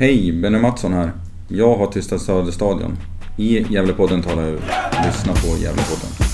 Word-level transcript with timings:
Hej, 0.00 0.32
Benny 0.32 0.58
Mattsson 0.58 0.92
här. 0.92 1.12
Jag 1.48 1.76
har 1.76 1.86
Tysta 1.86 2.18
Söderstadion. 2.18 2.96
I 3.36 3.66
Gävlepodden 3.72 4.22
talar 4.22 4.42
jag 4.42 4.52
Lyssna 5.06 5.32
på 5.32 5.62
Gävlepodden. 5.62 6.27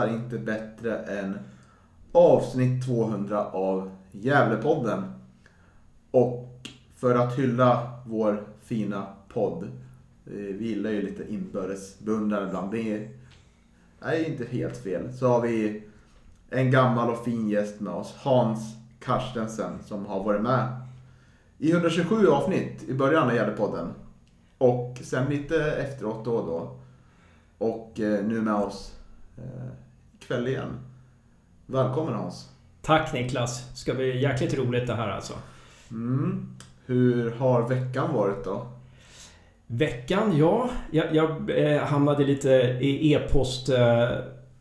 Passar 0.00 0.14
inte 0.14 0.38
bättre 0.38 0.98
än 0.98 1.38
avsnitt 2.12 2.86
200 2.86 3.44
av 3.44 3.90
Gävlepodden. 4.10 5.12
Och 6.10 6.68
för 6.96 7.14
att 7.14 7.38
hylla 7.38 7.92
vår 8.06 8.44
fina 8.62 9.06
podd, 9.28 9.62
eh, 10.26 10.32
vi 10.32 10.68
gillar 10.68 10.90
ju 10.90 11.02
lite 11.02 11.32
inbördes 11.32 11.98
beundran 11.98 12.48
ibland, 12.48 12.70
det 12.70 12.94
är, 12.94 13.08
är 14.00 14.30
inte 14.30 14.44
helt 14.44 14.76
fel, 14.76 15.12
så 15.12 15.28
har 15.28 15.40
vi 15.40 15.82
en 16.50 16.70
gammal 16.70 17.10
och 17.10 17.24
fin 17.24 17.48
gäst 17.48 17.80
med 17.80 17.92
oss, 17.92 18.14
Hans 18.18 18.76
Karstensen, 19.00 19.72
som 19.86 20.06
har 20.06 20.24
varit 20.24 20.42
med 20.42 20.80
i 21.58 21.72
127 21.72 22.26
avsnitt 22.26 22.82
i 22.88 22.94
början 22.94 23.28
av 23.28 23.34
Gävlepodden. 23.34 23.88
Och 24.58 24.98
sen 25.02 25.30
lite 25.30 25.72
efteråt 25.72 26.24
då 26.24 26.34
och 26.36 26.46
då. 26.46 26.76
Och 27.66 28.00
eh, 28.00 28.24
nu 28.24 28.42
med 28.42 28.54
oss 28.54 28.94
eh, 29.36 29.70
ikväll 30.30 30.48
igen. 30.48 30.78
Välkommen 31.66 32.14
Hans. 32.14 32.48
Tack 32.82 33.12
Niklas. 33.12 33.78
Ska 33.78 33.94
bli 33.94 34.22
jäkligt 34.22 34.58
roligt 34.58 34.86
det 34.86 34.94
här 34.94 35.08
alltså. 35.08 35.34
Mm. 35.90 36.56
Hur 36.86 37.30
har 37.30 37.68
veckan 37.68 38.14
varit 38.14 38.44
då? 38.44 38.66
Veckan, 39.66 40.36
ja. 40.36 40.70
Jag, 40.90 41.14
jag 41.14 41.50
eh, 41.50 41.82
hamnade 41.82 42.24
lite 42.24 42.50
i 42.80 43.12
e-post... 43.12 43.68
Eh, 43.68 44.08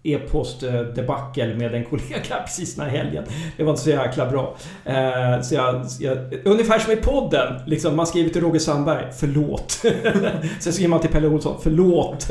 e-postdebacle 0.03 1.55
med 1.55 1.73
en 1.75 1.85
kollega 1.85 2.35
precis 2.45 2.75
den 2.75 2.85
här 2.89 2.97
helgen. 2.97 3.23
Det 3.57 3.63
var 3.63 3.69
inte 3.71 3.81
så 3.83 3.89
jäkla 3.89 4.29
bra. 4.31 4.55
Eh, 4.85 5.41
så 5.41 5.55
jag, 5.55 5.85
jag, 5.99 6.17
ungefär 6.45 6.79
som 6.79 6.93
i 6.93 6.95
podden. 6.95 7.53
Liksom, 7.67 7.95
man 7.95 8.07
skriver 8.07 8.29
till 8.29 8.41
Roger 8.41 8.59
Sandberg, 8.59 9.05
förlåt. 9.19 9.71
Sen 10.59 10.73
skriver 10.73 10.89
man 10.89 10.99
till 11.01 11.09
Pelle 11.09 11.27
Olsson, 11.27 11.59
förlåt. 11.63 12.27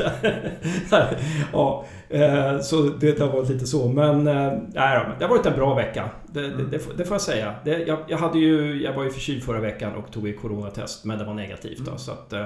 ja, 1.52 1.84
eh, 2.08 2.60
så 2.60 2.82
det, 2.82 3.12
det 3.12 3.20
har 3.20 3.32
varit 3.32 3.48
lite 3.50 3.66
så. 3.66 3.88
Men 3.88 4.26
eh, 4.26 4.52
det 4.72 4.80
har 5.24 5.28
varit 5.28 5.46
en 5.46 5.54
bra 5.56 5.74
vecka. 5.74 6.10
Det, 6.32 6.40
det, 6.40 6.64
det, 6.70 6.78
får- 6.78 6.92
det 6.94 7.04
får 7.04 7.14
jag 7.14 7.20
säga. 7.22 7.54
Jag, 7.64 7.98
jag, 8.08 8.18
hade 8.18 8.38
ju, 8.38 8.82
jag 8.82 8.92
var 8.92 9.04
ju 9.04 9.10
förkyld 9.10 9.42
förra 9.42 9.60
veckan 9.60 9.94
och 9.94 10.12
tog 10.12 10.28
ett 10.28 10.40
coronatest, 10.40 11.04
men 11.04 11.18
det 11.18 11.24
var 11.24 11.34
negativt. 11.34 11.78
Då, 11.78 11.96
så 11.96 12.12
att, 12.12 12.32
eh, 12.32 12.44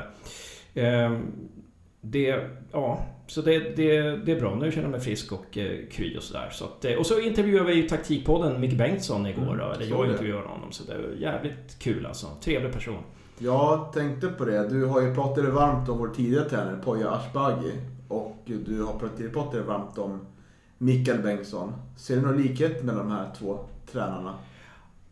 eh, 0.74 1.12
det, 2.04 2.50
ja, 2.72 3.06
så 3.26 3.42
det, 3.42 3.76
det, 3.76 4.00
det 4.16 4.32
är 4.32 4.40
bra. 4.40 4.54
Nu 4.54 4.70
känner 4.70 4.84
jag 4.84 4.90
mig 4.90 5.00
frisk 5.00 5.32
och 5.32 5.58
eh, 5.58 5.86
kry 5.90 6.16
och 6.16 6.22
sådär. 6.22 6.48
Så 6.52 6.64
att, 6.64 6.84
eh, 6.84 6.94
och 6.94 7.06
så 7.06 7.20
intervjuade 7.20 7.72
vi 7.72 7.84
i 7.84 7.88
Taktikpodden 7.88 8.60
Micke 8.60 8.78
Bengtsson 8.78 9.26
igår. 9.26 9.56
Då, 9.56 9.72
eller 9.72 9.86
jag 9.86 10.10
intervjuade 10.10 10.48
honom. 10.48 10.72
Så 10.72 10.84
det 10.84 10.98
var 10.98 11.14
jävligt 11.18 11.78
kul 11.78 12.06
alltså. 12.06 12.26
Trevlig 12.40 12.72
person. 12.72 13.02
Jag 13.38 13.92
tänkte 13.92 14.28
på 14.28 14.44
det. 14.44 14.68
Du 14.68 14.84
har 14.84 15.02
ju 15.02 15.14
pratat 15.14 15.44
varmt 15.44 15.88
om 15.88 15.98
vår 15.98 16.08
tidigare 16.08 16.48
tränare 16.48 16.76
Poya 16.84 17.10
Ashbagi. 17.10 17.72
Och 18.08 18.42
du 18.44 18.82
har 18.82 19.28
pratat 19.32 19.66
varmt 19.66 19.98
om 19.98 20.26
Mikael 20.78 21.18
Bengtsson. 21.18 21.72
Ser 21.96 22.16
du 22.16 22.22
någon 22.22 22.42
likhet 22.42 22.82
mellan 22.82 23.08
de 23.08 23.16
här 23.16 23.30
två 23.38 23.58
tränarna? 23.92 24.34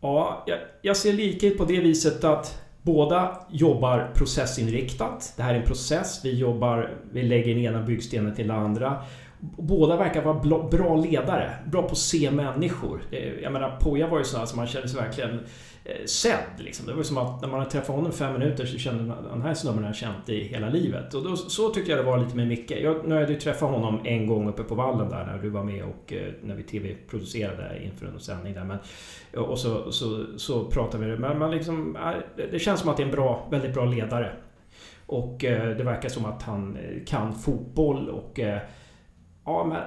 Ja, 0.00 0.44
jag, 0.46 0.58
jag 0.82 0.96
ser 0.96 1.12
likhet 1.12 1.58
på 1.58 1.64
det 1.64 1.80
viset 1.80 2.24
att 2.24 2.62
båda 2.82 3.46
jobbar 3.50 4.10
processinriktat. 4.14 5.32
Det 5.36 5.42
här 5.42 5.54
är 5.54 5.58
en 5.58 5.66
process. 5.66 6.20
Vi 6.24 6.38
jobbar, 6.38 6.94
vi 7.12 7.22
lägger 7.22 7.54
den 7.54 7.64
ena 7.64 7.82
byggstenen 7.82 8.34
till 8.34 8.48
den 8.48 8.56
andra. 8.56 9.02
Båda 9.56 9.96
verkar 9.96 10.22
vara 10.22 10.68
bra 10.68 10.96
ledare. 10.96 11.50
Bra 11.66 11.82
på 11.82 11.92
att 11.92 11.98
se 11.98 12.30
människor. 12.30 13.02
Eh, 13.10 13.32
jag 13.42 13.52
menar, 13.52 13.76
Poja 13.80 14.06
var 14.08 14.18
ju 14.18 14.24
sån 14.24 14.40
här 14.40 14.46
som 14.46 14.56
man 14.56 14.66
kände 14.66 14.88
sig 14.88 15.00
verkligen 15.00 15.40
Eh, 15.90 16.06
sedd. 16.06 16.58
Liksom. 16.58 16.86
Det 16.86 16.94
var 16.94 17.02
som 17.02 17.18
att 17.18 17.40
när 17.42 17.48
man 17.48 17.68
träffade 17.68 17.98
honom 17.98 18.12
fem 18.12 18.32
minuter 18.32 18.66
så 18.66 18.78
kände 18.78 19.02
man 19.02 19.18
att 19.18 19.32
den 19.32 19.42
här 19.42 19.54
snubben 19.54 19.82
har 19.82 19.88
jag 19.88 19.96
känt 19.96 20.28
i 20.28 20.44
hela 20.44 20.68
livet. 20.68 21.14
Och 21.14 21.22
då, 21.22 21.36
så 21.36 21.70
tyckte 21.70 21.90
jag 21.90 22.00
det 22.00 22.04
var 22.04 22.18
lite 22.18 22.36
med 22.36 22.48
Micke. 22.48 22.70
Jag, 22.70 23.08
nu 23.08 23.14
har 23.14 23.22
jag 23.22 23.40
träffat 23.40 23.70
honom 23.70 24.00
en 24.04 24.26
gång 24.26 24.48
uppe 24.48 24.62
på 24.62 24.74
vallen 24.74 25.08
där 25.08 25.26
när 25.26 25.38
du 25.38 25.48
var 25.48 25.64
med 25.64 25.84
och 25.84 26.12
eh, 26.12 26.32
när 26.42 26.54
vi 26.54 26.62
TV-producerade 26.62 27.84
inför 27.84 28.06
en 28.06 28.20
sändning 28.20 28.54
där. 28.54 28.64
Men 28.64 28.78
och 29.44 29.58
så, 29.58 29.92
så, 29.92 30.26
så 30.36 30.64
pratade 30.64 31.06
vi. 31.06 31.18
Men 31.18 31.38
man 31.38 31.50
liksom, 31.50 31.96
eh, 31.96 32.46
det 32.50 32.58
känns 32.58 32.80
som 32.80 32.90
att 32.90 32.96
det 32.96 33.02
är 33.02 33.06
en 33.06 33.12
bra, 33.12 33.48
väldigt 33.50 33.74
bra 33.74 33.84
ledare. 33.84 34.32
Och 35.06 35.36
det 35.40 35.84
verkar 35.84 36.08
som 36.08 36.24
att 36.24 36.42
han 36.42 36.78
kan 37.06 37.34
fotboll 37.34 38.08
och... 38.08 38.40
Ja, 39.44 39.64
men, 39.64 39.78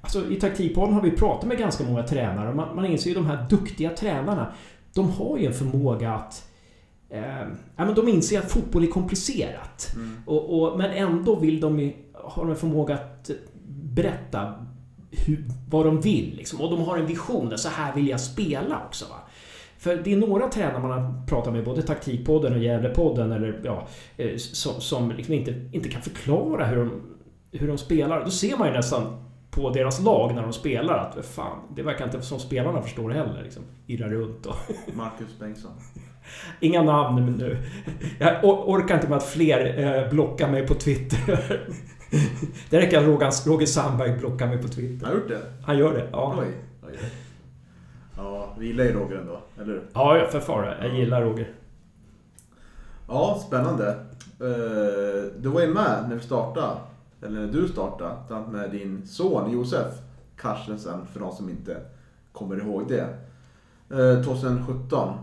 alltså, 0.00 0.30
I 0.30 0.36
taktikpodden 0.36 0.94
har 0.94 1.02
vi 1.02 1.10
pratat 1.10 1.48
med 1.48 1.58
ganska 1.58 1.84
många 1.84 2.02
tränare 2.02 2.48
och 2.48 2.56
man, 2.56 2.76
man 2.76 2.86
inser 2.86 3.08
ju 3.08 3.14
de 3.14 3.26
här 3.26 3.46
duktiga 3.50 3.90
tränarna. 3.90 4.52
De 4.94 5.10
har 5.10 5.38
ju 5.38 5.46
en 5.46 5.52
förmåga 5.52 6.12
att... 6.12 6.46
Eh, 7.10 7.40
ja, 7.76 7.84
men 7.84 7.94
de 7.94 8.08
inser 8.08 8.38
att 8.38 8.50
fotboll 8.50 8.84
är 8.84 8.88
komplicerat. 8.88 9.96
Och, 10.26 10.62
och, 10.62 10.78
men 10.78 10.90
ändå 10.90 11.34
vill 11.34 11.60
de 11.60 11.92
har 12.24 12.42
de 12.42 12.50
en 12.50 12.56
förmåga 12.56 12.94
att 12.94 13.30
berätta 13.94 14.54
hur, 15.10 15.44
vad 15.70 15.86
de 15.86 16.00
vill. 16.00 16.34
Liksom. 16.36 16.60
Och 16.60 16.70
de 16.70 16.80
har 16.80 16.98
en 16.98 17.06
vision, 17.06 17.48
där 17.48 17.56
så 17.56 17.68
här 17.68 17.94
vill 17.94 18.08
jag 18.08 18.20
spela 18.20 18.82
också. 18.86 19.04
Va? 19.04 19.16
För 19.78 19.96
det 19.96 20.12
är 20.12 20.16
några 20.16 20.48
tränare 20.48 20.82
man 20.82 20.90
har 20.90 21.26
pratat 21.26 21.52
med, 21.52 21.64
både 21.64 21.82
Taktikpodden 21.82 22.52
och 22.52 22.58
Gävlepodden, 22.58 23.32
eller, 23.32 23.60
ja, 23.64 23.88
eh, 24.16 24.36
som, 24.36 24.80
som 24.80 25.10
liksom 25.10 25.34
inte, 25.34 25.68
inte 25.72 25.88
kan 25.88 26.02
förklara 26.02 26.66
hur 26.66 26.76
de, 26.76 27.02
hur 27.52 27.68
de 27.68 27.78
spelar. 27.78 28.24
Då 28.24 28.30
ser 28.30 28.56
man 28.56 28.68
ju 28.68 28.74
nästan 28.74 29.29
på 29.50 29.70
deras 29.70 30.00
lag 30.00 30.34
när 30.34 30.42
de 30.42 30.52
spelar 30.52 30.98
att 30.98 31.26
fan, 31.26 31.58
det 31.76 31.82
verkar 31.82 32.04
inte 32.04 32.22
som 32.22 32.38
spelarna 32.38 32.82
förstår 32.82 33.10
heller. 33.10 33.42
Liksom, 33.42 33.62
irrar 33.86 34.08
runt 34.08 34.46
och... 34.46 34.54
Marcus 34.94 35.38
Bengtsson. 35.38 35.72
Inga 36.60 36.82
namn 36.82 37.32
nu. 37.38 37.58
Jag 38.18 38.44
or- 38.44 38.64
orkar 38.66 38.94
inte 38.94 39.08
med 39.08 39.16
att 39.16 39.26
fler 39.26 39.78
eh, 40.04 40.10
blockar 40.10 40.50
mig 40.50 40.66
på 40.66 40.74
Twitter. 40.74 41.60
Det 42.70 42.78
räcker 42.80 42.98
att 42.98 43.04
Roger, 43.04 43.48
Roger 43.50 43.66
Sandberg 43.66 44.18
blockar 44.18 44.46
mig 44.46 44.62
på 44.62 44.68
Twitter. 44.68 45.06
Har 45.06 45.14
du 45.14 45.20
gjort 45.20 45.28
det? 45.28 45.40
Han 45.66 45.78
gör 45.78 45.92
det, 45.92 46.08
ja. 46.12 46.34
Oj. 46.40 46.46
Oj. 46.46 46.88
oj. 47.02 47.08
Ja, 48.16 48.54
vi 48.58 48.66
gillar 48.66 48.84
ju 48.84 48.92
Roger 48.92 49.16
ändå, 49.16 49.40
eller 49.56 49.66
hur? 49.66 49.82
Ja, 49.94 50.26
för 50.30 50.40
fara. 50.40 50.86
Jag 50.86 50.94
gillar 50.98 51.22
Roger. 51.22 51.48
Ja, 53.08 53.42
spännande. 53.46 53.88
Eh, 54.40 55.32
Du 55.42 55.48
var 55.48 55.60
ju 55.60 55.66
med 55.74 56.04
när 56.08 56.14
vi 56.16 56.22
startade, 56.22 56.66
eller 57.22 57.40
när 57.40 57.52
du 57.52 57.68
startade, 57.68 58.50
med 58.50 58.70
din 58.70 59.06
son 59.06 59.52
Josef 59.52 59.94
Carstensen, 60.36 61.06
för 61.12 61.20
de 61.20 61.32
som 61.32 61.48
inte 61.48 61.80
kommer 62.32 62.56
ihåg 62.56 62.88
det. 62.88 63.16
Eh, 63.90 64.24
2017. 64.24 65.14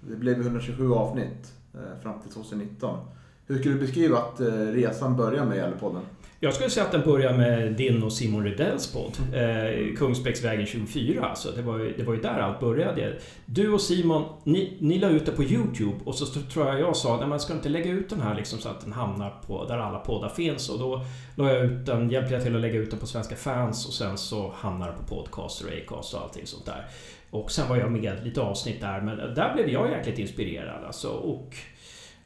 Det 0.00 0.16
blev 0.16 0.40
127 0.40 0.92
avsnitt 0.92 1.54
eh, 1.74 2.02
fram 2.02 2.20
till 2.20 2.30
2019. 2.30 2.98
Hur 3.46 3.58
skulle 3.58 3.74
du 3.74 3.80
beskriva 3.80 4.18
att 4.18 4.40
eh, 4.40 4.46
resan 4.52 5.16
började 5.16 5.48
med 5.48 5.56
Gävlepodden? 5.56 6.02
Jag 6.42 6.54
skulle 6.54 6.70
säga 6.70 6.86
att 6.86 6.92
den 6.92 7.02
börjar 7.02 7.32
med 7.32 7.72
din 7.72 8.02
och 8.02 8.12
Simon 8.12 8.44
Rydells 8.44 8.92
podd. 8.92 9.16
Eh, 9.34 9.96
Kungsbäcksvägen 9.96 10.66
24. 10.66 11.24
Alltså, 11.24 11.50
det, 11.50 11.62
var 11.62 11.78
ju, 11.78 11.96
det 11.96 12.02
var 12.02 12.14
ju 12.14 12.20
där 12.20 12.38
allt 12.38 12.60
började. 12.60 13.18
Du 13.46 13.72
och 13.72 13.80
Simon, 13.80 14.24
ni, 14.44 14.76
ni 14.80 14.98
la 14.98 15.08
ut 15.08 15.26
det 15.26 15.32
på 15.32 15.44
YouTube 15.44 15.96
och 16.04 16.14
så 16.14 16.26
tror 16.26 16.66
jag 16.66 16.80
jag 16.80 16.96
sa, 16.96 17.16
nej 17.16 17.26
man 17.26 17.40
ska 17.40 17.52
inte 17.52 17.68
lägga 17.68 17.90
ut 17.90 18.10
den 18.10 18.20
här 18.20 18.34
liksom 18.34 18.58
så 18.58 18.68
att 18.68 18.80
den 18.80 18.92
hamnar 18.92 19.30
på 19.46 19.64
där 19.64 19.78
alla 19.78 19.98
poddar 19.98 20.28
finns. 20.28 20.68
Och 20.68 20.78
då 20.78 21.04
la 21.34 21.52
jag 21.52 21.64
ut 21.64 21.86
den, 21.86 22.10
hjälpte 22.10 22.34
jag 22.34 22.42
till 22.42 22.54
att 22.54 22.60
lägga 22.60 22.78
ut 22.78 22.90
den 22.90 23.00
på 23.00 23.06
Svenska 23.06 23.36
fans 23.36 23.86
och 23.86 23.92
sen 23.92 24.18
så 24.18 24.52
hamnar 24.56 24.86
den 24.86 24.96
på 24.98 25.14
Podcaster 25.14 25.66
och 25.66 25.72
Acast 25.72 26.14
och 26.14 26.20
allting 26.20 26.46
sånt 26.46 26.66
där. 26.66 26.86
Och 27.30 27.50
sen 27.50 27.68
var 27.68 27.76
jag 27.76 27.92
med 27.92 28.24
lite 28.24 28.40
avsnitt 28.40 28.80
där, 28.80 29.00
men 29.00 29.16
där 29.16 29.54
blev 29.54 29.68
jag 29.68 29.90
jäkligt 29.90 30.18
inspirerad 30.18 30.84
alltså. 30.84 31.08
Och 31.08 31.56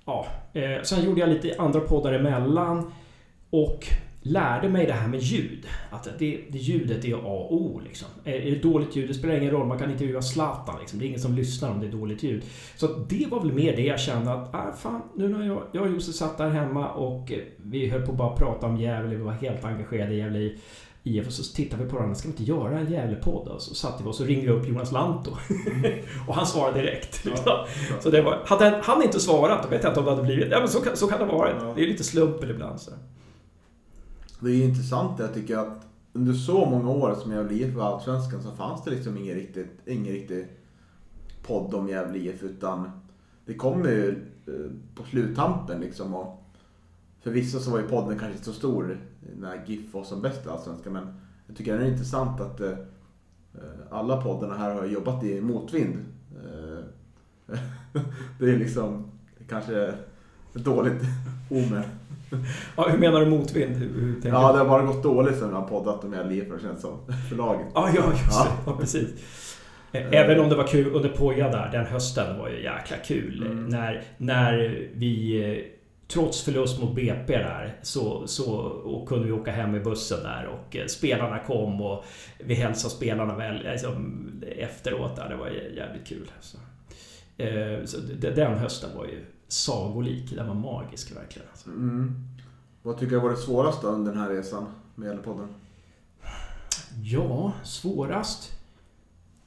ja, 0.05 0.26
eh, 0.52 0.82
sen 0.82 1.05
gjorde 1.05 1.20
jag 1.20 1.28
lite 1.28 1.55
andra 1.58 1.81
poddar 1.81 2.12
emellan. 2.12 2.93
Och 3.55 3.87
lärde 4.23 4.69
mig 4.69 4.87
det 4.87 4.93
här 4.93 5.09
med 5.09 5.21
ljud. 5.21 5.67
Att 5.91 6.09
det, 6.19 6.41
det 6.51 6.59
ljudet 6.59 7.05
är 7.05 7.15
A 7.15 7.19
och 7.25 7.55
O. 7.55 7.81
Liksom. 7.85 8.09
Är 8.25 8.51
det 8.51 8.62
dåligt 8.62 8.97
ljud, 8.97 9.09
det 9.09 9.15
spelar 9.15 9.35
ingen 9.35 9.51
roll. 9.51 9.67
Man 9.67 9.79
kan 9.79 9.91
intervjua 9.91 10.23
Zlatan. 10.23 10.77
Liksom. 10.81 10.99
Det 10.99 11.05
är 11.05 11.06
ingen 11.06 11.21
som 11.21 11.35
lyssnar 11.35 11.71
om 11.71 11.81
det 11.81 11.87
är 11.87 11.93
dåligt 11.93 12.23
ljud. 12.23 12.43
Så 12.77 12.87
det 12.87 13.27
var 13.31 13.41
väl 13.41 13.53
mer 13.53 13.77
det 13.77 13.83
jag 13.83 14.01
kände 14.01 14.33
att, 14.33 14.55
ah, 14.55 14.73
fan, 14.73 15.03
nu 15.17 15.29
när 15.29 15.47
jag, 15.47 15.62
jag 15.73 15.83
och 15.83 15.91
Josef 15.91 16.15
satt 16.15 16.39
där 16.39 16.51
hemma 16.51 16.89
och 16.89 17.33
eh, 17.33 17.39
vi 17.56 17.89
höll 17.89 18.03
på 18.03 18.12
att 18.12 18.19
bara 18.19 18.37
prata 18.37 18.67
om 18.67 18.77
Gävle. 18.77 19.17
Vi 19.17 19.23
var 19.23 19.33
helt 19.33 19.65
engagerade 19.65 20.15
i 20.15 20.19
Gävle 20.19 20.51
IF 21.03 21.27
och 21.27 21.33
så 21.33 21.55
tittade 21.55 21.85
vi 21.85 21.91
på 21.91 21.97
varandra, 21.97 22.15
ska 22.15 22.29
vi 22.29 22.33
inte 22.33 22.45
göra 22.45 22.79
en 22.79 22.93
Gävlepodd? 22.93 23.49
Och 23.49 23.62
så 23.62 23.75
satte 23.75 24.03
vi 24.03 24.09
oss 24.09 24.21
och 24.21 24.27
ringde 24.27 24.53
upp 24.53 24.69
Jonas 24.69 24.93
Lantto. 24.93 25.31
och 26.29 26.35
han 26.35 26.47
svarade 26.47 26.81
direkt. 26.81 27.27
Ja, 27.47 27.67
så 28.01 28.11
det 28.11 28.23
var, 28.23 28.39
hade 28.47 28.81
han 28.83 29.03
inte 29.03 29.21
svarat, 29.21 29.62
då 29.62 29.69
vet 29.69 29.83
jag 29.83 29.91
inte 29.91 30.01
om 30.01 30.06
det 30.06 30.12
hade 30.12 30.23
blivit... 30.23 30.49
Ja 30.51 30.59
men 30.59 30.69
så, 30.69 30.81
så 30.95 31.06
kan 31.06 31.19
det 31.19 31.25
vara. 31.25 31.51
Ja. 31.51 31.73
Det 31.77 31.83
är 31.83 31.87
lite 31.87 32.05
slumpen 32.05 32.51
ibland. 32.51 32.81
Så. 32.81 32.91
Det 34.44 34.50
är 34.50 34.64
intressant 34.64 35.19
jag 35.19 35.35
tycker 35.35 35.58
att 35.58 35.87
under 36.12 36.32
så 36.32 36.67
många 36.67 36.91
år 36.91 37.14
som 37.14 37.32
Gävle 37.32 37.55
IF 37.55 37.75
var 37.75 37.85
Allsvenskan 37.85 38.43
så 38.43 38.50
fanns 38.50 38.85
det 38.85 38.91
liksom 38.91 39.17
ingen 39.17 39.35
riktigt, 39.35 39.81
ingen 39.87 40.12
riktigt 40.12 40.46
podd 41.43 41.75
om 41.75 41.88
Gävle 41.88 42.19
IF 42.19 42.43
utan 42.43 42.91
det 43.46 43.55
kom 43.55 43.85
ju 43.85 44.08
eh, 44.46 44.70
på 44.94 45.05
sluttampen 45.05 45.81
liksom. 45.81 46.14
Och 46.14 46.44
för 47.20 47.31
vissa 47.31 47.58
så 47.58 47.70
var 47.70 47.79
ju 47.79 47.88
podden 47.88 48.19
kanske 48.19 48.32
inte 48.32 48.44
så 48.44 48.52
stor 48.52 48.99
när 49.37 49.64
GIF 49.67 49.94
var 49.94 50.05
som 50.05 50.23
bäst 50.23 50.46
i 50.46 50.49
Allsvenskan 50.49 50.93
men 50.93 51.14
jag 51.46 51.56
tycker 51.56 51.79
det 51.79 51.85
är 51.85 51.91
intressant 51.91 52.41
att 52.41 52.61
eh, 52.61 52.70
eh, 53.55 53.91
alla 53.91 54.23
poddarna 54.23 54.56
här 54.56 54.75
har 54.75 54.87
jobbat 54.87 55.25
i 55.25 55.41
motvind. 55.41 55.96
Det 58.38 58.50
är 58.50 58.58
liksom 58.58 59.05
kanske 59.49 59.94
ett 60.55 60.64
dåligt 60.64 61.02
omen. 61.50 61.85
Ja, 62.76 62.88
hur 62.88 62.98
menar 62.98 63.20
du 63.20 63.26
motvind? 63.26 63.76
Hur, 63.76 63.88
hur 64.00 64.20
ja, 64.25 64.52
det 64.52 64.58
har 64.58 64.64
bara 64.64 64.82
gått 64.82 65.02
dåligt 65.02 65.38
sen 65.38 65.48
vi 65.48 65.54
har 65.54 65.69
poddat 65.69 66.02
med 66.02 66.32
Liefers 66.32 66.62
känns 66.62 66.81
som. 66.81 66.98
För 67.28 67.36
laget. 67.36 67.66
Ja, 67.75 67.90
ja, 67.94 68.10
just 68.10 68.25
ja. 68.31 68.44
det. 68.44 68.70
Ja, 68.70 68.76
precis. 68.81 69.08
Även 69.92 70.40
om 70.40 70.48
det 70.48 70.54
var 70.54 70.66
kul 70.66 70.94
under 70.94 71.08
Poja 71.08 71.48
där, 71.48 71.69
den 71.72 71.86
hösten 71.86 72.38
var 72.38 72.48
ju 72.48 72.62
jäkla 72.62 72.96
kul. 72.96 73.42
Mm. 73.46 73.66
När, 73.66 74.02
när 74.19 74.58
vi 74.94 75.75
trots 76.08 76.42
förlust 76.42 76.81
mot 76.81 76.94
BP 76.94 77.32
där 77.32 77.78
så, 77.82 78.26
så 78.26 78.54
och 78.84 79.08
kunde 79.08 79.26
vi 79.26 79.32
åka 79.32 79.50
hem 79.50 79.70
med 79.70 79.82
bussen 79.82 80.22
där 80.22 80.46
och 80.46 80.76
eh, 80.76 80.86
spelarna 80.86 81.38
kom 81.38 81.81
och 81.81 82.04
vi 82.38 82.54
hälsade 82.54 82.94
spelarna 82.94 83.36
väl 83.36 83.62
liksom, 83.64 84.26
efteråt. 84.58 85.16
Där. 85.16 85.28
Det 85.28 85.36
var 85.36 85.48
jävligt 85.48 86.06
kul. 86.06 86.31
Så. 86.40 86.58
Eh, 87.42 87.84
så 87.84 87.98
den 88.34 88.58
hösten 88.58 88.90
var 88.96 89.04
ju 89.04 89.25
sagolik. 89.55 90.31
Den 90.37 90.49
var 90.49 90.55
magisk 90.55 91.17
verkligen. 91.17 91.49
Alltså. 91.49 91.71
Mm. 91.71 92.15
Vad 92.83 92.99
tycker 92.99 93.15
du 93.15 93.21
var 93.21 93.31
det 93.31 93.37
svåraste 93.37 93.87
under 93.87 94.12
den 94.12 94.21
här 94.21 94.31
resan 94.31 94.67
med 94.95 95.06
Gävlepodden? 95.06 95.49
Ja, 97.03 97.53
svårast? 97.62 98.53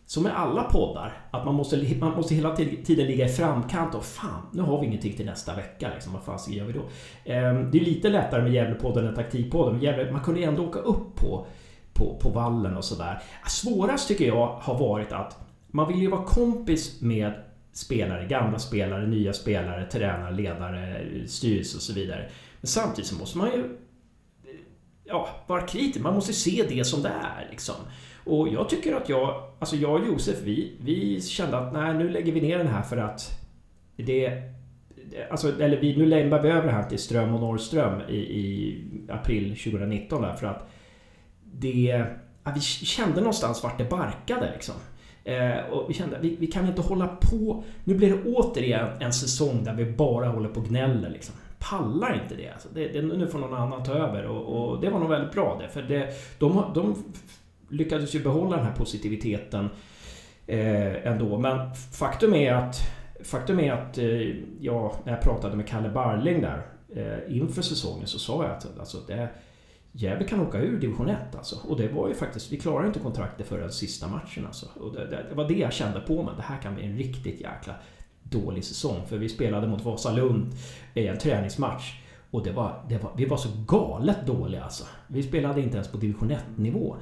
Som 0.06 0.24
med 0.24 0.40
alla 0.40 0.64
poddar, 0.64 1.22
att 1.32 1.46
man 1.46 1.56
måste, 1.56 1.96
man 2.00 2.16
måste 2.16 2.36
hela 2.36 2.56
tiden 2.56 3.08
ligga 3.08 3.26
i 3.26 3.30
framkant 3.30 3.96
och 3.96 4.04
fan, 4.04 4.42
nu 4.52 4.62
har 4.62 4.80
vi 4.80 4.88
ingenting 4.88 5.14
till 5.14 5.26
nästa 5.26 5.56
vecka. 5.56 5.90
Liksom, 5.94 6.14
vad 6.14 6.24
fan 6.24 6.54
gör 6.54 6.66
vi 6.66 6.74
då? 6.74 6.82
Ehm, 7.26 7.72
det 7.72 7.78
är 7.78 7.86
lite 7.86 8.10
lättare 8.10 8.42
med 8.44 8.54
Gävlepodden 8.54 9.08
än 9.08 9.16
Taktikpodden. 9.16 9.82
Gävle, 9.82 10.12
man 10.12 10.22
kunde 10.22 10.44
ändå 10.44 10.68
åka 10.68 10.80
upp 10.80 11.16
på, 11.16 11.48
på, 11.94 12.18
på 12.22 12.30
vallen 12.30 12.78
och 12.78 12.84
sådär. 12.84 13.22
Svårast 13.48 14.08
tycker 14.08 14.28
jag 14.28 14.48
har 14.48 14.80
varit 14.80 15.12
att 15.12 15.48
man 15.68 15.88
vill 15.88 16.02
ju 16.02 16.08
vara 16.08 16.24
kompis 16.24 17.02
med 17.02 17.34
spelare, 17.78 18.26
gamla 18.26 18.60
spelare, 18.60 19.08
nya 19.08 19.34
spelare, 19.34 19.86
tränare, 19.86 20.36
ledare, 20.36 21.06
styrelse 21.28 21.78
och 21.78 21.82
så 21.82 21.94
vidare. 21.94 22.30
Men 22.62 22.68
samtidigt 22.68 23.10
så 23.10 23.16
måste 23.16 23.38
man 23.38 23.48
ju 23.48 23.78
ja, 25.04 25.30
vara 25.48 25.62
kritisk. 25.62 26.00
Man 26.00 26.14
måste 26.14 26.34
se 26.34 26.66
det 26.70 26.84
som 26.84 27.02
det 27.02 27.10
är. 27.10 27.48
Liksom. 27.52 27.76
Och 28.24 28.48
jag 28.48 28.70
tycker 28.70 28.96
att 28.96 29.10
jag, 29.10 29.44
alltså 29.60 29.76
jag 29.76 30.02
och 30.02 30.08
Josef, 30.08 30.42
vi, 30.44 30.78
vi 30.82 31.22
kände 31.22 31.58
att 31.58 31.74
nej, 31.74 31.94
nu 31.94 32.10
lägger 32.10 32.32
vi 32.32 32.42
ner 32.42 32.58
den 32.58 32.68
här 32.68 32.82
för 32.82 32.98
att 32.98 33.22
det... 33.96 34.44
Alltså, 35.32 35.62
eller 35.62 35.78
vi, 35.78 35.98
nu 35.98 36.06
lämnar 36.06 36.42
vi 36.42 36.50
över 36.50 36.68
det 36.68 36.74
här 36.74 36.90
till 36.90 37.00
Ström 37.00 37.34
och 37.34 37.40
Norrström 37.40 38.02
i, 38.10 38.16
i 38.16 38.82
april 39.10 39.50
2019 39.50 40.22
där 40.22 40.34
för 40.34 40.48
att 40.48 40.70
det... 41.44 42.06
Ja, 42.44 42.52
vi 42.56 42.62
kände 42.62 43.20
någonstans 43.20 43.64
vart 43.64 43.78
det 43.78 43.90
barkade 43.90 44.52
liksom. 44.54 44.76
Eh, 45.28 45.70
och 45.72 45.90
vi 45.90 45.94
kände 45.94 46.16
att 46.18 46.24
vi, 46.24 46.36
vi, 46.36 46.48
kan 46.48 46.68
inte 46.68 46.82
hålla 46.82 47.08
på... 47.08 47.64
Nu 47.84 47.96
blir 47.96 48.10
det 48.10 48.32
återigen 48.32 48.88
en 49.00 49.14
säsong 49.14 49.64
där 49.64 49.74
vi 49.74 49.86
bara 49.86 50.28
håller 50.28 50.50
på 50.50 50.60
och 50.60 50.68
gnäller 50.68 51.10
liksom 51.10 51.36
pallar 51.60 52.22
inte 52.24 52.36
det. 52.36 52.50
Alltså 52.50 52.68
det, 52.74 52.88
det. 52.88 53.02
Nu 53.02 53.28
får 53.28 53.40
någon 53.40 53.54
annan 53.54 53.84
ta 53.84 53.94
över 53.94 54.26
och, 54.26 54.72
och, 54.72 54.82
det 54.82 54.90
var 54.90 55.00
nog 55.00 55.10
väldigt 55.10 55.32
bra 55.32 55.60
det. 55.62 55.70
För 55.70 55.82
det, 55.82 56.10
de, 56.40 56.64
de 56.76 57.04
lyckades 57.70 58.16
ju 58.16 58.24
behålla 58.24 58.56
den 58.56 58.66
här 58.66 58.74
positiviteten 58.74 59.70
eh, 60.48 61.08
ändå. 61.08 61.38
Men 61.38 61.74
faktum 61.76 62.34
är 62.34 62.54
att, 62.54 62.76
faktum 63.24 63.60
är 63.60 63.72
att 63.72 63.98
eh, 63.98 64.36
ja, 64.60 64.94
när 65.04 65.14
jag 65.14 65.22
pratade 65.22 65.56
med 65.56 65.68
Kalle 65.68 65.90
Barling 65.90 66.42
där 66.42 66.62
eh, 66.96 67.38
inför 67.38 67.62
säsongen 67.62 68.08
så 68.08 68.20
sa 68.20 68.44
jag 68.44 68.52
att 68.52 68.80
alltså, 68.80 68.98
det, 69.08 69.30
Gävle 69.98 70.28
kan 70.28 70.40
åka 70.40 70.62
ur 70.62 70.80
division 70.80 71.10
1 71.10 71.36
alltså. 71.36 71.56
Och 71.68 71.78
det 71.78 71.88
var 71.88 72.08
ju 72.08 72.14
faktiskt, 72.14 72.52
vi 72.52 72.58
klarade 72.58 72.88
inte 72.88 73.00
kontraktet 73.00 73.48
förrän 73.48 73.72
sista 73.72 74.08
matchen 74.08 74.46
alltså. 74.46 74.66
Och 74.80 74.94
det, 74.94 75.06
det, 75.06 75.26
det, 75.30 75.36
var 75.36 75.48
det 75.48 75.54
jag 75.54 75.74
kände 75.74 76.00
på 76.00 76.24
mig. 76.24 76.34
Det 76.38 76.42
här 76.42 76.62
kan 76.62 76.76
bli 76.76 76.86
en 76.86 76.98
riktigt 76.98 77.42
jäkla 77.42 77.76
dålig 78.24 78.64
säsong. 78.64 79.06
För 79.08 79.18
vi 79.18 79.30
spelade 79.30 79.68
mot 79.68 79.86
Vasalund 79.86 80.54
i 80.94 81.08
en 81.08 81.18
träningsmatch. 81.18 82.00
Och 82.32 82.44
det 82.44 82.52
var, 82.52 82.86
det 82.90 82.98
var, 82.98 83.12
vi 83.18 83.26
var 83.26 83.38
så 83.38 83.50
galet 83.68 84.28
dåliga 84.28 84.64
alltså. 84.64 84.86
Vi 85.08 85.24
spelade 85.24 85.62
inte 85.62 85.76
ens 85.76 85.92
på 85.92 85.98
division 85.98 86.32
1 86.32 86.44
nivå. 86.56 86.96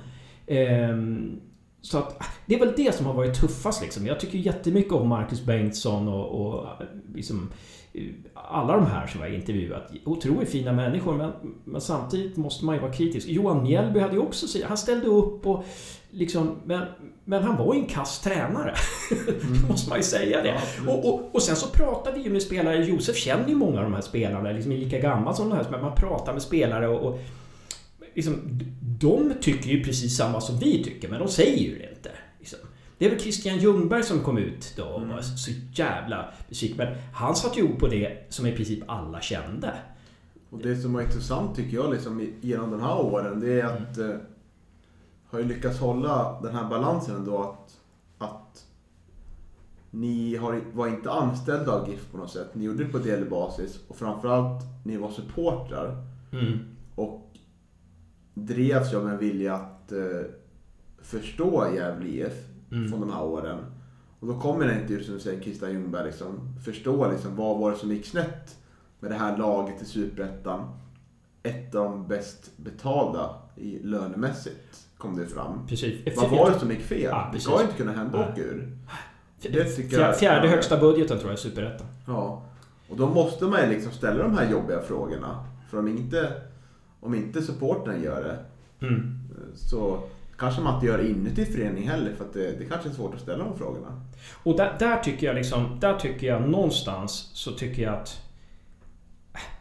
Ehm, 0.48 1.42
så 1.86 1.98
att, 1.98 2.24
det 2.46 2.56
är 2.56 2.60
väl 2.60 2.74
det 2.78 2.96
som 2.96 3.06
har 3.06 3.14
varit 3.14 3.42
tuffast 3.42 3.82
liksom. 3.82 4.06
Jag 4.06 4.20
tycker 4.20 4.38
jättemycket 4.38 4.94
om 4.94 5.08
Marcus 5.08 5.46
Bengtsson 5.46 6.08
och, 6.08 6.42
och 6.42 6.68
liksom, 7.16 7.52
alla 8.34 8.78
de 8.78 8.86
här 8.86 9.08
som 9.08 9.22
jag 9.22 9.30
har 9.30 9.36
intervjuat. 9.36 9.92
Otroligt 10.06 10.50
fina 10.50 10.72
människor 10.72 11.14
men, 11.14 11.32
men 11.64 11.82
samtidigt 11.82 12.38
måste 12.38 12.66
man 12.66 12.76
ju 12.76 12.82
vara 12.82 12.94
kritisk. 12.94 13.28
Johan 13.28 13.64
Mjällby 13.64 14.00
hade 14.00 14.14
ju 14.14 14.20
också 14.20 14.48
han 14.68 14.78
ställde 14.78 15.08
upp 15.08 15.48
och 15.48 15.64
liksom, 16.10 16.58
men, 16.66 16.82
men 17.26 17.44
han 17.44 17.58
var 17.58 17.74
ju 17.74 17.80
en 17.80 17.88
kass 17.88 18.22
tränare. 18.22 18.74
Mm. 19.12 19.62
måste 19.70 19.90
man 19.90 20.00
ju 20.00 20.04
säga 20.04 20.44
det. 20.44 20.62
Ja, 20.86 20.94
och, 20.94 21.14
och, 21.14 21.36
och, 21.36 21.42
sen 21.42 21.56
så 21.56 21.68
pratar 21.68 22.12
vi 22.12 22.22
ju 22.22 22.30
med 22.30 22.42
spelare. 22.42 22.86
Josef 22.86 23.18
känner 23.18 23.48
ju 23.48 23.56
många 23.56 23.78
av 23.78 23.84
de 23.84 23.94
här 23.94 24.02
spelarna, 24.02 24.52
liksom 24.52 24.72
är 24.72 24.78
lika 24.78 25.00
gammal 25.00 25.36
som 25.36 25.50
de 25.50 25.56
här. 25.56 25.66
Men 25.72 25.82
man 25.82 25.96
pratar 25.96 26.34
med 26.34 26.42
spelare 26.42 26.88
och, 26.88 27.10
och 27.10 27.20
liksom, 28.16 28.60
de 29.00 29.34
tycker 29.42 29.70
ju 29.70 29.84
precis 29.84 30.18
samma 30.18 30.42
som 30.42 30.60
vi 30.60 30.84
tycker, 30.84 31.10
men 31.10 31.20
de 31.20 31.28
säger 31.28 31.58
ju 31.58 31.80
det 31.80 31.90
inte. 31.90 32.12
Liksom. 32.40 32.60
Det 32.98 33.06
är 33.06 33.10
väl 33.10 33.20
Christian 33.20 33.58
Ljungberg 33.58 34.04
som 34.04 34.20
kom 34.20 34.38
ut 34.38 34.74
då 34.78 34.84
och 34.84 35.08
var 35.08 35.22
så 35.22 35.52
jävla 35.74 36.34
besviken. 36.50 36.78
Men 36.78 36.98
han 37.14 37.36
satte 37.36 37.60
ju 37.60 37.76
på 37.76 37.88
det 37.88 38.34
som 38.34 38.46
i 38.46 38.52
princip 38.52 38.84
alla 38.88 39.22
kände. 39.22 39.74
Och 40.50 40.60
det 40.60 40.76
som 40.76 40.94
var 40.94 41.02
intressant 41.02 41.56
tycker 41.56 41.78
jag 41.78 41.92
liksom, 41.92 42.28
genom 42.42 42.72
de 42.72 42.82
här 42.82 43.00
åren, 43.00 43.40
det 43.40 43.62
är 43.62 43.66
att 43.66 43.98
mm. 43.98 44.12
eh, 44.12 44.18
har 45.30 45.40
ju 45.40 45.46
lyckats 45.46 45.80
hålla 45.80 46.42
den 46.42 46.56
här 46.56 46.70
balansen 46.70 47.16
ändå 47.16 47.42
att, 47.42 47.78
att 48.18 48.66
ni 49.92 50.36
har, 50.36 50.62
var 50.74 50.88
inte 50.88 51.12
anställda 51.12 51.72
av 51.72 51.90
GIF 51.90 52.12
på 52.12 52.18
något 52.18 52.32
sätt. 52.32 52.56
Ni 52.56 52.66
gjorde 52.66 52.84
det 52.84 52.92
på 52.92 52.98
delbasis 52.98 53.80
och 53.88 53.96
framförallt 53.96 54.64
ni 54.84 54.98
var 54.98 55.12
supportrar. 55.12 56.04
Mm. 56.32 56.60
Och 56.96 57.25
drevs 58.36 58.94
av 58.94 59.10
en 59.10 59.18
vilja 59.18 59.56
att 59.56 59.92
eh, 59.92 60.22
förstå 61.02 61.68
Gävle 61.76 62.10
IF 62.10 62.34
mm. 62.72 62.90
från 62.90 63.02
de 63.02 63.12
här 63.14 63.24
åren. 63.24 63.58
Och 64.20 64.28
då 64.28 64.40
kommer 64.40 64.68
den 64.68 64.82
intervjun 64.82 65.04
som 65.04 65.20
säger, 65.20 65.42
Christian 65.42 65.72
Ljungberg, 65.72 66.06
liksom, 66.06 66.56
förstå 66.66 67.12
liksom, 67.12 67.36
vad 67.36 67.60
var 67.60 67.72
det 67.72 67.78
som 67.78 67.92
gick 67.92 68.06
snett 68.06 68.58
med 69.00 69.12
det 69.12 69.16
här 69.16 69.38
laget 69.38 69.82
i 69.82 69.86
Superettan. 69.86 70.80
Ett 71.44 71.76
av 71.76 71.84
de 71.84 72.08
bäst 72.08 72.58
betalda 72.58 73.36
i 73.56 73.80
lönemässigt 73.80 74.88
kom 74.98 75.18
det 75.18 75.28
fram. 75.28 75.68
Precis. 75.68 76.18
Vad 76.18 76.32
var 76.32 76.52
det 76.52 76.60
som 76.60 76.72
gick 76.72 76.82
fel? 76.82 77.02
Ja, 77.02 77.30
det 77.34 77.40
ska 77.40 77.62
inte 77.62 77.74
kunna 77.78 77.92
hända 77.92 78.18
och 78.18 78.38
ur. 78.38 78.78
Fjärde, 79.40 80.14
fjärde 80.14 80.48
högsta 80.48 80.78
budgeten 80.78 81.18
tror 81.18 81.32
jag 81.32 81.38
i 81.38 81.42
Superettan. 81.42 81.88
Ja. 82.08 82.44
Och 82.90 82.98
då 82.98 83.08
måste 83.08 83.46
man 83.46 83.62
ju 83.62 83.70
liksom 83.70 83.92
ställa 83.92 84.24
de 84.24 84.38
här 84.38 84.52
jobbiga 84.52 84.82
frågorna. 84.82 85.46
För 85.70 85.80
om 85.80 85.88
inte, 85.88 86.32
om 87.06 87.16
inte 87.16 87.42
supporten 87.42 88.04
gör 88.04 88.24
det 88.24 88.38
mm. 88.88 89.20
så 89.56 90.04
kanske 90.38 90.62
man 90.62 90.76
inte 90.76 90.86
gör 90.86 91.10
inuti 91.10 91.46
förening 91.46 91.90
heller 91.90 92.14
för 92.14 92.26
att 92.26 92.34
det, 92.34 92.60
det 92.60 92.66
kanske 92.66 92.90
är 92.90 92.94
svårt 92.94 93.14
att 93.14 93.22
ställa 93.22 93.44
de 93.44 93.58
frågorna. 93.58 94.02
Och 94.44 94.58
där, 94.58 94.76
där, 94.80 94.98
tycker 94.98 95.28
jag 95.28 95.36
liksom, 95.36 95.78
där 95.80 96.00
tycker 96.00 96.28
jag 96.28 96.50
någonstans 96.50 97.30
så 97.34 97.52
tycker 97.52 97.84
jag 97.84 97.94
att 97.94 98.22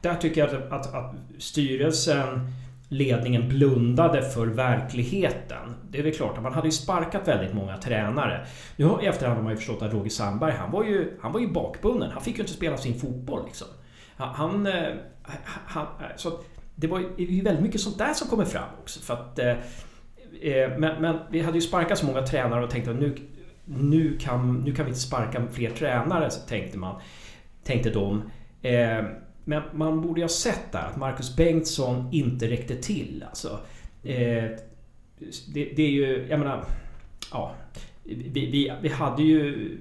där 0.00 0.14
tycker 0.14 0.40
jag 0.40 0.54
att, 0.54 0.72
att, 0.72 0.94
att 0.94 1.14
styrelsen 1.38 2.52
ledningen 2.88 3.48
blundade 3.48 4.22
för 4.22 4.46
verkligheten. 4.46 5.74
Det 5.90 5.98
är 5.98 6.02
väl 6.02 6.14
klart 6.14 6.36
att 6.36 6.42
man 6.42 6.52
hade 6.52 6.68
ju 6.68 6.72
sparkat 6.72 7.28
väldigt 7.28 7.54
många 7.54 7.76
tränare. 7.76 8.46
Nu 8.76 8.90
i 9.02 9.06
efterhand 9.06 9.36
har 9.36 9.42
man 9.42 9.52
ju 9.52 9.56
förstått 9.56 9.82
att 9.82 9.92
Roger 9.92 10.10
Sandberg, 10.10 10.52
han 10.52 10.70
var 10.70 10.84
ju, 10.84 11.18
han 11.20 11.32
var 11.32 11.40
ju 11.40 11.52
bakbunden. 11.52 12.10
Han 12.10 12.22
fick 12.22 12.36
ju 12.36 12.40
inte 12.40 12.52
spela 12.52 12.76
sin 12.76 13.00
fotboll 13.00 13.44
liksom. 13.44 13.68
Han... 14.16 14.34
han, 14.34 14.66
eh, 14.66 14.94
han 15.66 15.86
så 16.16 16.30
det 16.74 16.86
var 16.86 17.02
ju 17.16 17.42
väldigt 17.42 17.62
mycket 17.62 17.80
sånt 17.80 17.98
där 17.98 18.14
som 18.14 18.28
kommer 18.28 18.44
fram 18.44 18.68
också. 18.82 19.00
För 19.00 19.14
att, 19.14 19.38
eh, 19.38 19.48
eh, 20.40 20.78
men, 20.78 21.02
men, 21.02 21.18
vi 21.30 21.40
hade 21.40 21.58
ju 21.58 21.62
sparkat 21.62 21.98
så 21.98 22.06
många 22.06 22.22
tränare 22.22 22.64
och 22.64 22.70
tänkte 22.70 22.90
att 22.90 23.00
nu, 23.00 23.16
nu, 23.64 24.18
kan, 24.18 24.60
nu 24.60 24.74
kan 24.74 24.84
vi 24.84 24.88
inte 24.88 25.00
sparka 25.00 25.46
fler 25.52 25.70
tränare, 25.70 26.30
tänkte 26.30 26.78
man. 26.78 27.00
Tänkte 27.64 27.90
de. 27.90 28.22
Eh, 28.62 29.04
men 29.44 29.62
man 29.72 30.00
borde 30.00 30.20
ju 30.20 30.24
ha 30.24 30.28
sett 30.28 30.72
där 30.72 30.78
att 30.78 30.96
Marcus 30.96 31.36
Bengtsson 31.36 32.08
inte 32.12 32.50
räckte 32.50 32.76
till. 32.76 33.24
Alltså, 33.28 33.60
eh, 34.02 34.44
det, 35.54 35.72
det, 35.76 35.82
är 35.82 35.90
ju, 35.90 36.26
jag 36.30 36.38
menar... 36.38 36.64
Ja, 37.32 37.54
vi, 38.04 38.50
vi, 38.50 38.72
vi 38.82 38.88
hade 38.88 39.22
ju... 39.22 39.78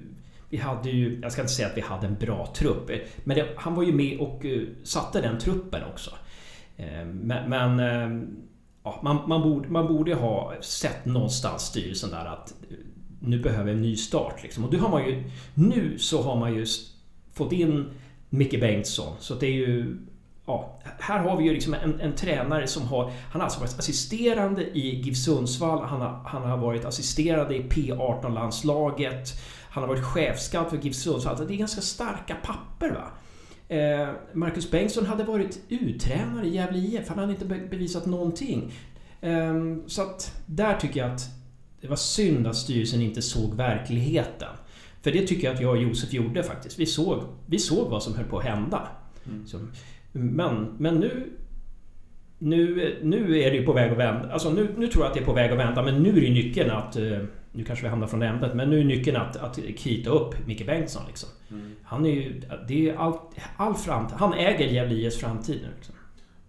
Vi 0.50 0.56
hade 0.56 0.90
ju, 0.90 1.20
jag 1.22 1.32
ska 1.32 1.40
inte 1.40 1.52
säga 1.52 1.68
att 1.68 1.76
vi 1.76 1.80
hade 1.80 2.06
en 2.06 2.14
bra 2.14 2.52
trupp, 2.56 2.90
men 3.24 3.36
det, 3.36 3.48
han 3.56 3.74
var 3.74 3.82
ju 3.82 3.92
med 3.92 4.18
och 4.18 4.44
eh, 4.44 4.62
satte 4.82 5.20
den 5.20 5.38
truppen 5.38 5.82
också. 5.92 6.10
Eh, 6.76 7.04
men, 7.04 7.50
men 7.50 7.80
eh, 7.80 8.28
ja, 8.84 9.00
man, 9.02 9.28
man, 9.28 9.42
borde, 9.42 9.68
man 9.68 9.86
borde 9.86 10.14
ha 10.14 10.54
sett 10.60 11.04
någonstans 11.04 11.62
styrelsen 11.62 12.10
där 12.10 12.24
att 12.24 12.54
nu 13.20 13.38
behöver 13.38 13.72
en 13.72 13.82
ny 13.82 13.96
start. 13.96 14.42
Liksom. 14.42 14.64
Och 14.64 14.70
det 14.70 14.78
har 14.78 14.88
man 14.88 15.06
ju, 15.06 15.24
nu 15.54 15.98
så 15.98 16.22
har 16.22 16.36
man 16.36 16.54
ju 16.54 16.66
fått 17.32 17.52
in 17.52 17.90
Micke 18.30 18.60
Bengtsson. 18.60 19.12
Så 19.18 19.34
det 19.34 19.46
är 19.46 19.52
ju... 19.52 19.98
Ja, 20.46 20.78
här 20.98 21.18
har 21.18 21.36
vi 21.36 21.44
ju 21.44 21.52
liksom 21.52 21.74
en, 21.74 22.00
en 22.00 22.14
tränare 22.14 22.66
som 22.66 22.82
har... 22.82 23.04
Han 23.04 23.40
har 23.40 23.42
alltså 23.42 23.60
varit 23.60 23.78
assisterande 23.78 24.62
i 24.62 25.00
GIF 25.00 25.16
Sundsvall. 25.16 25.84
Han 25.84 26.00
har, 26.00 26.22
han 26.24 26.42
har 26.42 26.56
varit 26.56 26.84
assisterande 26.84 27.56
i 27.56 27.62
P18-landslaget. 27.62 29.28
Han 29.70 29.82
har 29.82 29.88
varit 29.88 30.04
chefscout 30.04 30.70
för 30.70 30.76
GIF 30.76 30.94
Sundsvall. 30.94 31.30
Alltså 31.30 31.46
det 31.46 31.54
är 31.54 31.58
ganska 31.58 31.80
starka 31.80 32.36
papper. 32.42 32.90
va 32.90 33.10
Marcus 34.32 34.70
Bengtsson 34.70 35.06
hade 35.06 35.24
varit 35.24 35.60
uttränare 35.68 36.46
i 36.46 36.54
Gävle 36.54 36.78
IF. 36.78 37.08
Han 37.08 37.18
hade 37.18 37.32
inte 37.32 37.44
bevisat 37.44 38.06
någonting. 38.06 38.72
Eh, 39.20 39.54
så 39.86 40.02
att 40.02 40.42
där 40.46 40.76
tycker 40.76 41.00
jag 41.00 41.10
att 41.10 41.28
det 41.80 41.88
var 41.88 41.96
synd 41.96 42.46
att 42.46 42.56
styrelsen 42.56 43.00
inte 43.00 43.22
såg 43.22 43.54
verkligheten. 43.54 44.48
För 45.02 45.10
det 45.10 45.26
tycker 45.26 45.46
jag 45.46 45.54
att 45.54 45.62
jag 45.62 45.70
och 45.70 45.82
Josef 45.82 46.12
gjorde 46.12 46.42
faktiskt. 46.42 46.78
Vi 46.78 46.86
såg, 46.86 47.22
vi 47.46 47.58
såg 47.58 47.90
vad 47.90 48.02
som 48.02 48.14
höll 48.14 48.24
på 48.24 48.38
att 48.38 48.44
hända. 48.44 48.88
Mm. 49.26 49.46
Så, 49.46 49.58
men, 50.12 50.74
men 50.78 50.94
nu... 50.94 51.32
Nu, 52.38 52.98
nu 53.02 53.38
är 53.40 53.50
det 53.50 53.56
ju 53.56 53.66
på 53.66 53.72
väg 53.72 53.92
att 53.92 53.98
vända. 53.98 54.32
Alltså 54.32 54.50
nu, 54.50 54.74
nu 54.76 54.86
tror 54.86 55.04
jag 55.04 55.08
att 55.08 55.14
det 55.14 55.20
är 55.20 55.24
på 55.24 55.32
väg 55.32 55.52
att 55.52 55.58
vända. 55.58 55.82
Men 55.82 56.02
nu 56.02 56.08
är 56.08 56.20
det 56.20 56.30
nyckeln 56.30 56.70
att... 56.70 56.96
Nu 57.56 57.64
kanske 57.64 57.84
vi 57.84 57.88
hamnar 57.88 58.06
från 58.06 58.22
ämnet. 58.22 58.54
Men 58.54 58.70
nu 58.70 58.80
är 58.80 58.84
nyckeln 58.84 59.16
att, 59.16 59.36
att 59.36 59.58
krita 59.76 60.10
upp 60.10 60.46
Micke 60.46 60.66
Bengtsson. 60.66 61.02
Liksom. 61.06 61.28
Mm. 61.50 61.72
Han 61.82 62.06
är 62.06 62.10
ju... 62.10 62.40
Det 62.68 62.90
är 62.90 62.96
all, 62.96 63.18
all 63.56 63.74
framtid. 63.74 64.16
Han 64.18 64.34
äger 64.34 64.66
Gävle 64.66 64.94
IFs 64.94 65.18
framtid 65.18 65.60
nu. 65.62 65.68
Liksom. 65.76 65.94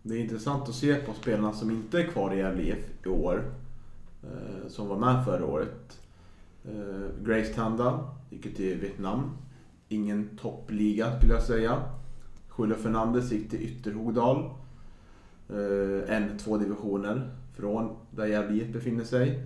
Det 0.01 0.15
är 0.15 0.19
intressant 0.19 0.69
att 0.69 0.75
se 0.75 0.95
på 0.95 1.13
spelarna 1.13 1.53
som 1.53 1.71
inte 1.71 1.99
är 1.99 2.03
kvar 2.03 2.33
i 2.33 2.37
Gävle 2.37 2.63
IF 2.63 3.05
i 3.05 3.09
år. 3.09 3.43
Eh, 4.23 4.67
som 4.69 4.87
var 4.87 4.97
med 4.97 5.25
förra 5.25 5.45
året. 5.45 5.99
Eh, 6.65 7.25
Grace 7.25 7.53
Tanda 7.53 7.99
gick 8.29 8.55
till 8.55 8.77
Vietnam. 8.77 9.31
Ingen 9.89 10.37
toppliga 10.41 11.17
skulle 11.17 11.33
jag 11.33 11.43
säga. 11.43 11.83
Julio 12.57 12.75
Fernandez 12.75 13.31
gick 13.31 13.49
till 13.49 13.61
Ytterhogdal. 13.61 14.49
Eh, 15.49 16.15
en, 16.15 16.37
två 16.37 16.57
divisioner 16.57 17.29
från 17.53 17.95
där 18.11 18.25
Gävle 18.25 18.65
befinner 18.65 19.03
sig. 19.03 19.39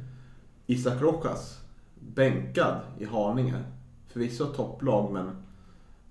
Isak 0.69 1.01
Rojas, 1.01 1.61
bänkad 1.99 2.79
i 2.99 3.05
Haninge. 3.05 3.63
Förvisso 4.07 4.45
topplag 4.45 5.11
men 5.11 5.27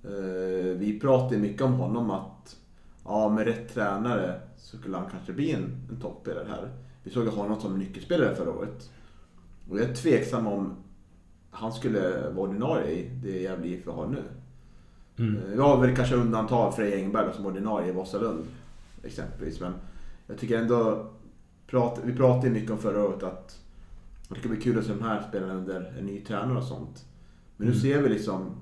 eh, 0.05 0.79
vi 0.79 1.00
pratade 1.00 1.38
mycket 1.38 1.62
om 1.62 1.73
honom 1.73 2.11
att 2.11 2.57
ja, 3.05 3.29
med 3.29 3.45
rätt 3.45 3.75
tränare 3.75 4.41
så 4.57 4.77
skulle 4.77 4.97
han 4.97 5.11
kanske 5.11 5.33
bli 5.33 5.53
en, 5.53 5.87
en 5.91 6.00
toppspelare 6.00 6.47
här. 6.49 6.71
Vi 7.03 7.11
såg 7.11 7.27
honom 7.27 7.61
som 7.61 7.79
nyckelspelare 7.79 8.35
förra 8.35 8.50
året. 8.50 8.91
Och 9.71 9.79
jag 9.79 9.91
är 9.91 9.95
tveksam 9.95 10.47
om 10.47 10.77
han 11.50 11.73
skulle 11.73 12.31
vara 12.31 12.49
ordinarie 12.49 12.93
i 12.93 13.11
det 13.23 13.43
Gävle 13.43 13.67
IF 13.67 13.87
har 13.87 14.07
nu. 14.07 14.23
Mm. 15.19 15.50
Vi 15.50 15.61
har 15.61 15.81
väl 15.81 15.97
kanske 15.97 16.15
undantag 16.15 16.75
Frej 16.75 16.95
Engberg 16.95 17.35
som 17.35 17.47
ordinarie 17.47 17.88
i 17.88 17.93
Vasalund 17.93 18.45
exempelvis. 19.05 19.61
Men 19.61 19.73
jag 20.27 20.38
tycker 20.38 20.59
ändå, 20.59 21.07
vi 22.05 22.12
pratade 22.17 22.50
mycket 22.50 22.71
om 22.71 22.79
förra 22.79 23.05
året 23.05 23.23
att 23.23 23.65
det 24.35 24.40
ska 24.40 24.49
bli 24.49 24.61
kul 24.61 24.78
att 24.78 24.85
se 24.85 24.92
de 24.92 25.02
här 25.02 25.28
spelarna 25.28 25.54
under 25.54 25.94
en 25.99 26.06
ny 26.06 26.20
tränare 26.20 26.58
och 26.58 26.64
sånt. 26.64 27.04
Men 27.56 27.66
nu 27.66 27.73
mm. 27.73 27.82
ser 27.82 28.02
vi 28.02 28.08
liksom, 28.08 28.56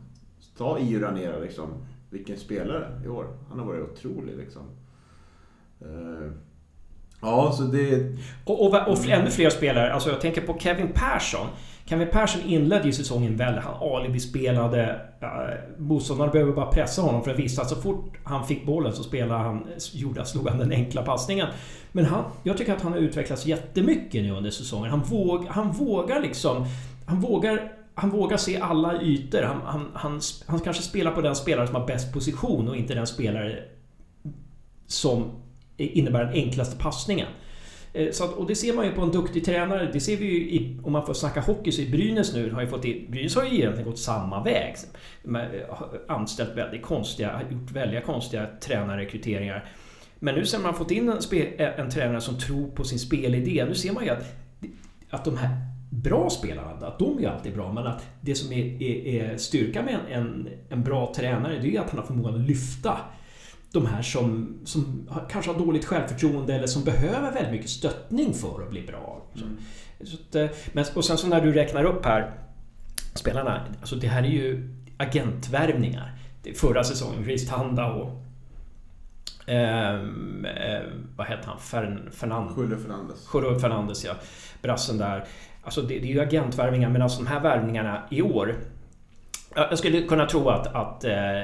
ta 0.57 0.79
Io 0.79 1.01
Ranera 1.01 1.39
liksom, 1.39 1.69
vilken 2.11 2.37
spelare 2.37 3.01
i 3.05 3.09
år. 3.09 3.39
Han 3.49 3.59
har 3.59 3.67
varit 3.67 3.91
otrolig 3.91 4.37
liksom. 4.37 4.63
Ja, 7.27 7.53
så 7.53 7.63
det... 7.63 8.17
Och, 8.45 8.67
och, 8.67 8.89
och 8.89 9.09
ännu 9.09 9.31
fler 9.31 9.51
spelare, 9.51 9.93
alltså 9.93 10.11
jag 10.11 10.21
tänker 10.21 10.41
på 10.41 10.59
Kevin 10.59 10.89
Persson. 10.95 11.47
Kevin 11.85 12.09
Persson 12.13 12.43
inledde 12.43 12.87
ju 12.87 12.93
säsongen 12.93 13.37
väl. 13.37 13.59
Han 13.59 13.75
alibi-spelade. 13.75 15.01
Eh, 15.21 15.27
uh, 15.27 15.79
motståndarna 15.79 16.33
behöver 16.33 16.53
bara 16.53 16.67
pressa 16.67 17.03
honom 17.03 17.25
för 17.25 17.31
att 17.31 17.39
visa 17.39 17.63
att 17.63 17.69
så 17.69 17.77
fort 17.77 18.17
han 18.25 18.47
fick 18.47 18.67
bollen 18.67 18.93
så 18.93 19.03
spelade 19.03 19.41
han, 19.41 19.67
gjorde, 19.93 20.25
slog 20.25 20.49
han 20.49 20.59
den 20.59 20.73
enkla 20.73 21.03
passningen. 21.03 21.47
Men 21.93 22.05
han, 22.05 22.25
jag 22.43 22.57
tycker 22.57 22.75
att 22.75 22.83
han 22.83 22.93
har 22.93 22.99
utvecklats 22.99 23.47
jättemycket 23.47 24.23
nu 24.23 24.31
under 24.31 24.51
säsongen. 24.51 24.91
Han, 24.91 25.01
våg, 25.01 25.47
han 25.49 25.73
vågar 25.73 26.21
liksom... 26.21 26.67
Han 27.07 27.21
vågar 27.21 27.73
han 27.99 28.11
vågar 28.11 28.37
se 28.37 28.61
alla 28.61 29.03
ytor. 29.03 29.43
Han, 29.43 29.61
han, 29.65 29.91
han, 29.95 30.21
han 30.47 30.61
kanske 30.61 30.83
spelar 30.83 31.11
på 31.11 31.21
den 31.21 31.37
spelare 31.37 31.67
som 31.67 31.77
har 31.77 31.87
bäst 31.87 32.13
position 32.13 32.69
och 32.69 32.77
inte 32.77 32.95
den 32.95 33.07
spelare 33.07 33.59
som 34.87 35.31
innebär 35.77 36.25
den 36.25 36.33
enklaste 36.33 36.77
passningen. 36.77 37.29
Eh, 37.93 38.11
så 38.11 38.25
att, 38.25 38.33
och 38.33 38.47
det 38.47 38.55
ser 38.55 38.73
man 38.75 38.87
ju 38.87 38.93
på 38.93 39.03
en 39.03 39.11
duktig 39.11 39.45
tränare. 39.45 39.91
Det 39.93 40.01
ser 40.01 40.17
vi 40.17 40.25
ju 40.25 40.51
i, 40.51 40.81
om 40.83 40.93
man 40.93 41.07
får 41.07 41.15
snacka 41.15 41.41
hockey 41.41 41.73
så 41.73 41.83
i 41.83 41.91
Brynäs 41.91 42.35
nu 42.35 42.51
har 42.51 42.63
ju 42.63 42.69
fått 42.69 42.85
i, 42.85 43.07
Brynäs 43.11 43.37
har 43.37 43.45
ju 43.45 43.55
egentligen 43.55 43.91
gått 43.91 43.99
samma 43.99 44.43
väg. 44.43 44.75
Eh, 45.25 45.41
anställt 46.09 46.57
väldigt 46.57 46.83
konstiga, 46.83 47.41
gjort 47.51 47.71
väldigt 47.71 48.05
konstiga 48.05 48.47
tränarrekryteringar. 48.61 49.65
Men 50.19 50.35
nu 50.35 50.47
ser 50.47 50.59
man 50.59 50.75
fått 50.75 50.91
in 50.91 51.09
en, 51.09 51.23
spe, 51.23 51.65
eh, 51.65 51.81
en 51.81 51.91
tränare 51.91 52.21
som 52.21 52.39
tror 52.39 52.71
på 52.71 52.85
sin 52.85 52.99
spelidé. 52.99 53.65
Nu 53.69 53.75
ser 53.75 53.93
man 53.93 54.05
ju 54.05 54.11
att, 54.11 54.25
att 55.11 55.25
de 55.25 55.37
här 55.37 55.51
bra 55.91 56.31
spelarna, 56.31 56.71
att 56.71 56.99
de 56.99 57.25
är 57.25 57.29
alltid 57.29 57.55
bra, 57.55 57.73
men 57.73 57.87
att 57.87 58.07
det 58.21 58.35
som 58.35 58.53
är, 58.53 58.83
är, 58.83 59.07
är 59.07 59.37
styrka 59.37 59.83
med 59.83 59.95
en, 59.95 60.23
en, 60.23 60.49
en, 60.69 60.83
bra 60.83 61.13
tränare, 61.17 61.59
det 61.59 61.77
är 61.77 61.81
att 61.81 61.91
han 61.91 61.99
har 61.99 62.07
förmågan 62.07 62.35
att 62.35 62.49
lyfta 62.49 62.99
de 63.77 63.87
här 63.87 64.03
som, 64.03 64.59
som 64.65 65.09
kanske 65.31 65.51
har 65.51 65.59
dåligt 65.59 65.85
självförtroende 65.85 66.55
eller 66.55 66.67
som 66.67 66.85
behöver 66.85 67.33
väldigt 67.33 67.53
mycket 67.53 67.71
stöttning 67.71 68.35
för 68.35 68.63
att 68.63 68.71
bli 68.71 68.83
bra. 68.83 69.23
Mm. 69.37 69.57
Så 70.05 70.17
att, 70.17 70.35
eh, 70.35 70.47
men, 70.73 70.85
och 70.95 71.05
sen 71.05 71.19
så 71.19 71.27
när 71.27 71.41
du 71.41 71.53
räknar 71.53 71.85
upp 71.85 72.05
här 72.05 72.35
spelarna, 73.15 73.67
alltså 73.81 73.97
det 73.97 74.07
här 74.09 74.23
är 74.23 74.29
ju 74.29 74.75
agentvärvningar. 74.97 76.13
Förra 76.55 76.85
säsongen, 76.85 77.25
Chris 77.25 77.49
Tanda 77.49 77.93
och 77.93 78.23
ehm, 79.47 80.45
eh, 80.45 80.83
vad 81.17 81.27
heter 81.27 81.47
han? 81.47 81.59
Fern, 81.59 82.11
Fernand 82.13 82.51
Julio 82.59 82.79
Fernandes. 82.79 83.29
Julio 83.35 83.59
Fernandes, 83.59 84.05
ja. 84.05 84.13
Brassen 84.63 84.99
där. 84.99 85.25
Alltså 85.63 85.83
det, 85.83 85.99
det, 85.99 86.07
är 86.07 86.13
ju 86.13 86.21
agentvärvningar, 86.21 86.91
men 86.91 87.03
alltså 87.03 87.23
de 87.23 87.27
här 87.27 87.41
värvningarna 87.41 88.03
i 88.11 88.23
år... 88.23 88.55
Jag 89.55 89.79
skulle 89.79 90.03
kunna 90.03 90.27
tro 90.27 90.49
att, 90.49 90.67
att 90.67 91.05
eh, 91.05 91.43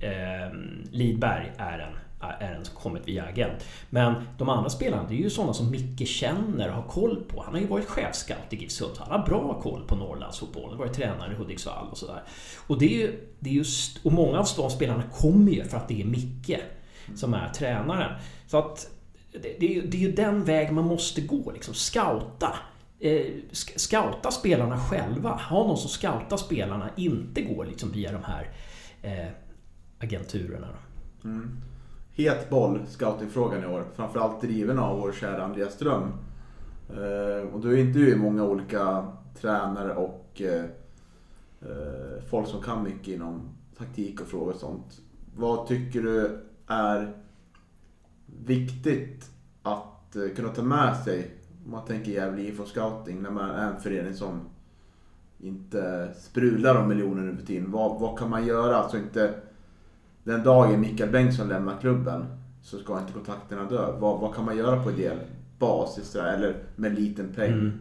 eh, 0.00 0.52
Lidberg 0.90 1.52
är 1.58 1.78
en, 1.78 1.92
är 2.40 2.54
en 2.54 2.64
som 2.64 2.76
kommit 2.76 3.08
via 3.08 3.24
agent. 3.24 3.64
Men 3.90 4.14
de 4.38 4.48
andra 4.48 4.70
spelarna, 4.70 5.08
det 5.08 5.14
är 5.14 5.18
ju 5.18 5.30
sådana 5.30 5.54
som 5.54 5.70
Micke 5.70 6.08
känner 6.08 6.68
och 6.68 6.74
har 6.74 6.88
koll 6.88 7.24
på. 7.28 7.42
Han 7.42 7.54
har 7.54 7.60
ju 7.60 7.66
varit 7.66 7.86
chefscout 7.86 8.52
i 8.52 8.56
GIF 8.56 8.72
Sundsvall. 8.72 9.08
Han 9.10 9.20
har 9.20 9.26
bra 9.26 9.60
koll 9.62 9.84
på 9.86 9.96
Norrlandsfotbollen. 9.96 10.78
Varit 10.78 10.92
tränare 10.92 11.32
i 11.32 11.36
Hudiksvall 11.36 11.88
och 11.90 11.98
sådär. 11.98 12.22
Och, 12.66 12.78
det 12.78 12.86
är 12.86 12.98
ju, 12.98 13.28
det 13.38 13.50
är 13.50 13.54
just, 13.54 14.06
och 14.06 14.12
många 14.12 14.38
av 14.38 14.46
de 14.56 14.70
spelarna 14.70 15.02
kommer 15.02 15.52
ju 15.52 15.64
för 15.64 15.76
att 15.76 15.88
det 15.88 16.00
är 16.00 16.04
Micke 16.04 16.58
som 17.14 17.34
är 17.34 17.48
tränaren. 17.48 18.12
Så 18.46 18.58
att 18.58 18.90
det, 19.32 19.56
det, 19.60 19.76
är, 19.76 19.82
det 19.82 19.96
är 19.96 20.00
ju 20.00 20.12
den 20.12 20.44
väg 20.44 20.72
man 20.72 20.84
måste 20.84 21.20
gå. 21.20 21.50
Liksom. 21.50 21.74
Scouta. 21.74 22.56
Eh, 23.00 23.26
scouta 23.52 24.30
spelarna 24.30 24.78
själva. 24.78 25.30
Ha 25.30 25.66
någon 25.66 25.78
som 25.78 25.90
scoutar 25.90 26.36
spelarna. 26.36 26.90
Inte 26.96 27.42
går 27.42 27.64
liksom 27.64 27.92
via 27.92 28.12
de 28.12 28.24
här 28.24 28.50
eh, 29.02 29.32
agenturerna. 29.98 30.68
Mm. 31.24 31.50
Het 32.14 32.50
boll, 32.50 32.80
scoutingfrågan 32.88 33.64
i 33.64 33.66
år. 33.66 33.84
Framförallt 33.94 34.40
driven 34.40 34.78
av 34.78 35.00
vår 35.00 35.12
kära 35.12 35.44
Andreas 35.44 35.74
Ström. 35.74 36.12
Eh, 36.90 37.54
och 37.54 37.60
du 37.60 37.80
intervjuar 37.80 38.16
många 38.16 38.44
olika 38.44 39.06
tränare 39.40 39.94
och 39.94 40.40
eh, 40.40 40.64
eh, 41.60 42.22
folk 42.30 42.48
som 42.48 42.62
kan 42.62 42.82
mycket 42.82 43.08
inom 43.08 43.40
taktik 43.78 44.20
och 44.20 44.26
frågor 44.26 44.52
och 44.52 44.60
sånt. 44.60 45.00
Vad 45.36 45.66
tycker 45.66 46.02
du 46.02 46.40
är 46.66 47.16
viktigt 48.44 49.30
att 49.62 50.16
kunna 50.36 50.48
ta 50.48 50.62
med 50.62 50.96
sig 50.96 51.30
om 51.64 51.70
man 51.70 51.84
tänker 51.84 52.12
Gävle 52.12 52.42
IF 52.42 52.68
Scouting 52.68 53.22
när 53.22 53.30
man 53.30 53.50
är 53.50 53.70
en 53.70 53.80
förening 53.80 54.14
som 54.14 54.40
inte 55.40 56.10
sprudlar 56.18 56.74
om 56.74 56.88
miljoner 56.88 57.22
nu 57.22 57.36
för 57.36 57.46
tiden. 57.46 57.70
Vad, 57.70 58.00
vad 58.00 58.18
kan 58.18 58.30
man 58.30 58.46
göra? 58.46 58.76
Alltså 58.76 58.96
inte 58.96 59.34
den 60.26 60.42
dagen 60.42 60.80
Mikael 60.80 61.10
Bengtsson 61.10 61.48
lämnar 61.48 61.80
klubben 61.80 62.26
så 62.62 62.78
ska 62.78 62.98
inte 62.98 63.12
kontakterna 63.12 63.64
dö. 63.64 63.92
Vad, 63.98 64.20
vad 64.20 64.34
kan 64.34 64.44
man 64.44 64.56
göra 64.56 64.82
på 64.82 64.90
ideell 64.90 65.18
basis 65.58 66.12
där, 66.12 66.34
eller 66.34 66.56
med 66.76 66.94
liten 66.94 67.32
peng? 67.36 67.52
Mm. 67.52 67.80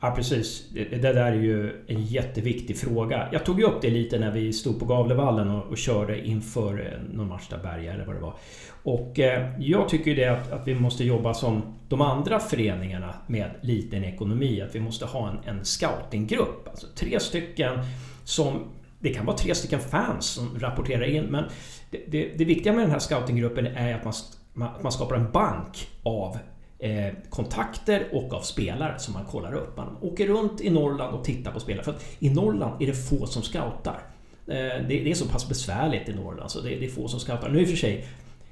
Ja 0.00 0.12
precis. 0.16 0.68
Det, 0.74 0.84
det 0.84 1.12
där 1.12 1.14
är 1.14 1.34
ju 1.34 1.84
en 1.86 2.04
jätteviktig 2.04 2.78
fråga. 2.78 3.28
Jag 3.32 3.44
tog 3.44 3.60
ju 3.60 3.66
upp 3.66 3.82
det 3.82 3.90
lite 3.90 4.18
när 4.18 4.30
vi 4.30 4.52
stod 4.52 4.78
på 4.78 4.84
Gavlevallen 4.84 5.50
och, 5.50 5.66
och 5.66 5.76
körde 5.76 6.26
inför 6.26 6.80
eh, 6.80 7.14
någon 7.14 7.28
match 7.28 7.48
där 7.50 7.58
Berga 7.58 7.92
eller 7.92 8.04
vad 8.04 8.16
det 8.16 8.20
var. 8.20 8.34
Och 8.82 9.18
eh, 9.18 9.50
jag 9.58 9.88
tycker 9.88 10.10
ju 10.10 10.16
det 10.16 10.28
att, 10.28 10.52
att 10.52 10.68
vi 10.68 10.74
måste 10.74 11.04
jobba 11.04 11.34
som 11.34 11.62
de 11.88 12.00
andra 12.00 12.40
föreningarna 12.40 13.14
med 13.26 13.50
liten 13.60 14.04
ekonomi. 14.04 14.62
Att 14.62 14.74
vi 14.74 14.80
måste 14.80 15.04
ha 15.04 15.30
en, 15.30 15.56
en 15.56 15.64
scoutinggrupp. 15.64 16.68
Alltså 16.68 16.86
tre 16.94 17.20
stycken 17.20 17.78
som... 18.24 18.64
Det 19.06 19.14
kan 19.14 19.26
vara 19.26 19.36
tre 19.36 19.54
stycken 19.54 19.80
fans 19.80 20.26
som 20.26 20.58
rapporterar 20.58 21.02
in 21.02 21.24
men 21.24 21.44
det, 21.90 22.02
det, 22.08 22.38
det 22.38 22.44
viktiga 22.44 22.72
med 22.72 22.82
den 22.82 22.90
här 22.90 22.98
scoutinggruppen 22.98 23.66
är 23.66 23.94
att 23.94 24.04
man, 24.04 24.14
man, 24.54 24.68
man 24.82 24.92
skapar 24.92 25.16
en 25.16 25.32
bank 25.32 25.88
av 26.02 26.38
eh, 26.78 27.14
kontakter 27.30 28.08
och 28.12 28.32
av 28.32 28.40
spelare 28.40 28.98
som 28.98 29.14
man 29.14 29.24
kollar 29.24 29.54
upp. 29.54 29.76
Man 29.76 29.96
åker 30.00 30.26
runt 30.26 30.60
i 30.60 30.70
Norrland 30.70 31.14
och 31.14 31.24
tittar 31.24 31.52
på 31.52 31.60
spelare. 31.60 31.84
För 31.84 31.92
att 31.92 32.04
i 32.18 32.30
Norrland 32.30 32.82
är 32.82 32.86
det 32.86 32.94
få 32.94 33.26
som 33.26 33.42
scoutar. 33.42 34.02
Eh, 34.46 34.54
det, 34.54 34.82
det, 34.88 35.10
är 35.10 35.14
så 35.14 35.28
pass 35.28 35.48
besvärligt 35.48 36.08
i 36.08 36.14
Norrland 36.14 36.50
så 36.50 36.60
det, 36.60 36.68
det 36.68 36.84
är 36.84 36.90
få 36.90 37.08
som 37.08 37.20
scoutar. 37.20 37.48
Nu 37.48 37.60
i 37.60 37.64
och 37.64 37.68
för 37.68 37.76
sig 37.76 38.06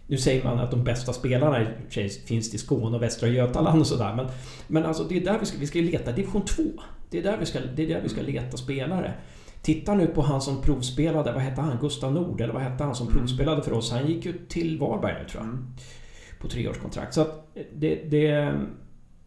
nu 0.06 0.16
säger 0.16 0.44
man 0.44 0.58
att 0.58 0.70
de 0.70 0.84
bästa 0.84 1.12
spelarna 1.12 1.66
finns 2.26 2.54
i 2.54 2.58
Skåne 2.58 2.96
och 2.96 3.02
Västra 3.02 3.28
Götaland 3.28 3.80
och 3.80 3.86
sådär. 3.86 4.14
Men, 4.14 4.26
men 4.66 4.84
alltså 4.84 5.04
det 5.04 5.16
är 5.16 5.20
där 5.20 5.38
vi 5.38 5.46
ska, 5.46 5.58
vi 5.58 5.66
ska 5.66 5.78
leta 5.78 6.12
division 6.12 6.44
2. 6.44 6.62
Det 7.10 7.18
är 7.18 7.22
där 7.22 7.36
vi 7.36 7.46
ska, 7.46 7.58
det 7.76 7.82
är 7.82 7.88
där 7.88 8.00
vi 8.02 8.08
ska 8.08 8.22
leta 8.22 8.56
spelare. 8.56 9.14
Titta 9.64 9.94
nu 9.94 10.06
på 10.06 10.22
han 10.22 10.40
som 10.40 10.62
provspelade, 10.62 11.32
vad 11.32 11.42
hette 11.42 11.60
han? 11.60 11.78
Gustav 11.80 12.12
Nord, 12.12 12.40
eller 12.40 12.52
vad 12.52 12.62
hette 12.62 12.84
han 12.84 12.94
som 12.94 13.06
mm. 13.06 13.18
provspelade 13.18 13.62
för 13.62 13.72
oss? 13.72 13.92
Han 13.92 14.06
gick 14.06 14.24
ju 14.24 14.46
till 14.48 14.78
Varberg 14.78 15.22
nu 15.22 15.28
tror 15.28 15.42
jag. 15.42 15.52
Mm. 15.52 15.66
På 16.40 16.48
treårskontrakt. 16.48 17.14
Så 17.14 17.20
att 17.20 17.54
det, 17.74 18.10
det, 18.10 18.54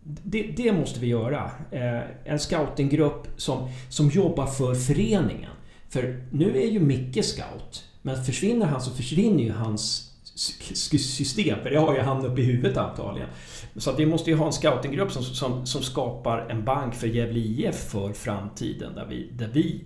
det, 0.03 0.43
det 0.43 0.71
måste 0.71 0.99
vi 0.99 1.07
göra. 1.07 1.51
Eh, 1.71 2.01
en 2.25 2.39
scoutinggrupp 2.39 3.27
som, 3.37 3.69
som 3.89 4.09
jobbar 4.09 4.45
för 4.45 4.75
föreningen. 4.75 5.51
För 5.89 6.23
nu 6.31 6.57
är 6.57 6.67
ju 6.67 6.79
Micke 6.79 7.25
scout. 7.25 7.85
Men 8.01 8.23
försvinner 8.23 8.65
han 8.65 8.81
så 8.81 8.91
försvinner 8.91 9.43
ju 9.43 9.51
hans 9.51 10.13
system, 10.35 11.59
för 11.63 11.69
det 11.69 11.79
har 11.79 11.93
ju 11.93 11.99
han 11.99 12.25
uppe 12.25 12.41
i 12.41 12.45
huvudet 12.45 12.77
antagligen. 12.77 13.29
Så 13.75 13.89
att 13.89 13.99
vi 13.99 14.05
måste 14.05 14.29
ju 14.29 14.35
ha 14.35 14.45
en 14.45 14.53
scoutinggrupp 14.53 15.11
som, 15.11 15.23
som, 15.23 15.65
som 15.65 15.81
skapar 15.81 16.47
en 16.49 16.65
bank 16.65 16.95
för 16.95 17.07
Gävle 17.07 17.39
IF 17.39 17.75
för 17.75 18.13
framtiden 18.13 18.95
där 18.95 19.05
vi, 19.09 19.29
där 19.31 19.49
vi 19.53 19.83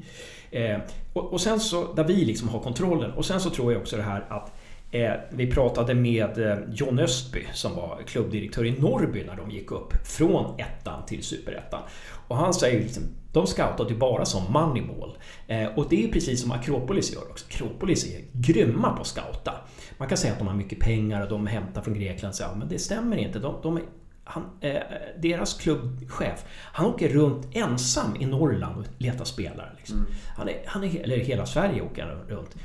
eh, 0.51 0.77
och, 1.13 1.33
och, 1.33 1.41
sen 1.41 1.59
så, 1.59 1.93
där 1.93 2.03
vi 2.03 2.25
liksom 2.25 2.49
har 2.49 2.59
kontrollen. 2.59 3.11
Och 3.11 3.25
sen 3.25 3.39
så 3.39 3.49
tror 3.49 3.73
jag 3.73 3.81
också 3.81 3.97
det 3.97 4.03
här 4.03 4.25
att 4.29 4.51
eh, 4.91 5.11
vi 5.29 5.51
pratade 5.51 5.95
med 5.95 6.37
eh, 6.37 6.57
John 6.71 6.99
Östby 6.99 7.45
som 7.53 7.75
var 7.75 7.99
klubbdirektör 8.07 8.65
i 8.65 8.71
Norrby 8.71 9.23
när 9.23 9.35
de 9.35 9.51
gick 9.51 9.71
upp 9.71 10.07
från 10.07 10.59
ettan 10.59 11.05
till 11.05 11.23
superettan. 11.23 11.81
Och 12.27 12.37
han 12.37 12.53
säger 12.53 12.79
liksom, 12.79 13.03
de 13.33 13.47
scoutade 13.47 13.89
ju 13.89 13.95
bara 13.95 14.25
som 14.25 14.53
Moneyball. 14.53 15.17
Eh, 15.47 15.67
och 15.75 15.85
det 15.89 16.03
är 16.03 16.07
precis 16.07 16.41
som 16.41 16.51
Akropolis 16.51 17.13
gör 17.13 17.29
också. 17.29 17.45
Akropolis 17.49 18.05
är 18.05 18.21
grymma 18.33 18.93
på 18.93 19.01
att 19.01 19.07
scouta. 19.07 19.53
Man 19.97 20.07
kan 20.07 20.17
säga 20.17 20.33
att 20.33 20.39
de 20.39 20.47
har 20.47 20.55
mycket 20.55 20.79
pengar 20.79 21.21
och 21.23 21.29
de 21.29 21.47
hämtar 21.47 21.81
från 21.81 21.93
Grekland. 21.93 22.35
Så, 22.35 22.43
ja, 22.43 22.55
men 22.55 22.67
det 22.67 22.79
stämmer 22.79 23.17
inte. 23.17 23.39
De, 23.39 23.55
de 23.63 23.77
är, 23.77 23.83
han, 24.23 24.43
eh, 24.61 24.81
deras 25.17 25.53
klubbchef, 25.53 26.45
han 26.73 26.85
åker 26.85 27.09
runt 27.09 27.47
ensam 27.51 28.15
i 28.19 28.25
Norrland 28.25 28.77
och 28.77 28.85
letar 28.97 29.25
spelare. 29.25 29.69
Liksom. 29.77 29.97
Mm. 29.97 30.11
Han 30.37 30.49
är, 30.49 30.61
han 30.65 30.83
är, 30.83 31.03
eller 31.03 31.17
hela 31.17 31.45
Sverige 31.45 31.81
åker 31.81 32.05
han 32.05 32.37
runt. 32.37 32.55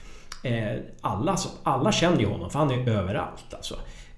Eh, 0.43 0.79
alla, 1.01 1.37
alla 1.63 1.93
känner 1.93 2.21
ju 2.21 2.27
honom, 2.27 2.51
för 2.51 2.59
han 2.59 2.71
är 2.71 2.89
överallt. 2.89 3.55
Alltså. 3.55 3.75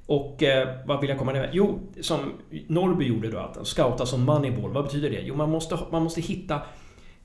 Och 0.06 0.42
eh, 0.42 0.68
vad 0.86 1.00
vill 1.00 1.10
jag 1.10 1.18
komma 1.18 1.32
ner 1.32 1.50
Jo, 1.52 1.80
som 2.00 2.32
Norrby 2.66 3.04
gjorde 3.04 3.30
då, 3.30 3.38
att 3.38 3.66
scouta 3.66 4.06
som 4.06 4.24
moneyball. 4.24 4.72
Vad 4.72 4.84
betyder 4.84 5.10
det? 5.10 5.20
Jo, 5.20 5.34
man 5.36 5.50
måste, 5.50 5.78
man 5.90 6.02
måste 6.02 6.20
hitta 6.20 6.60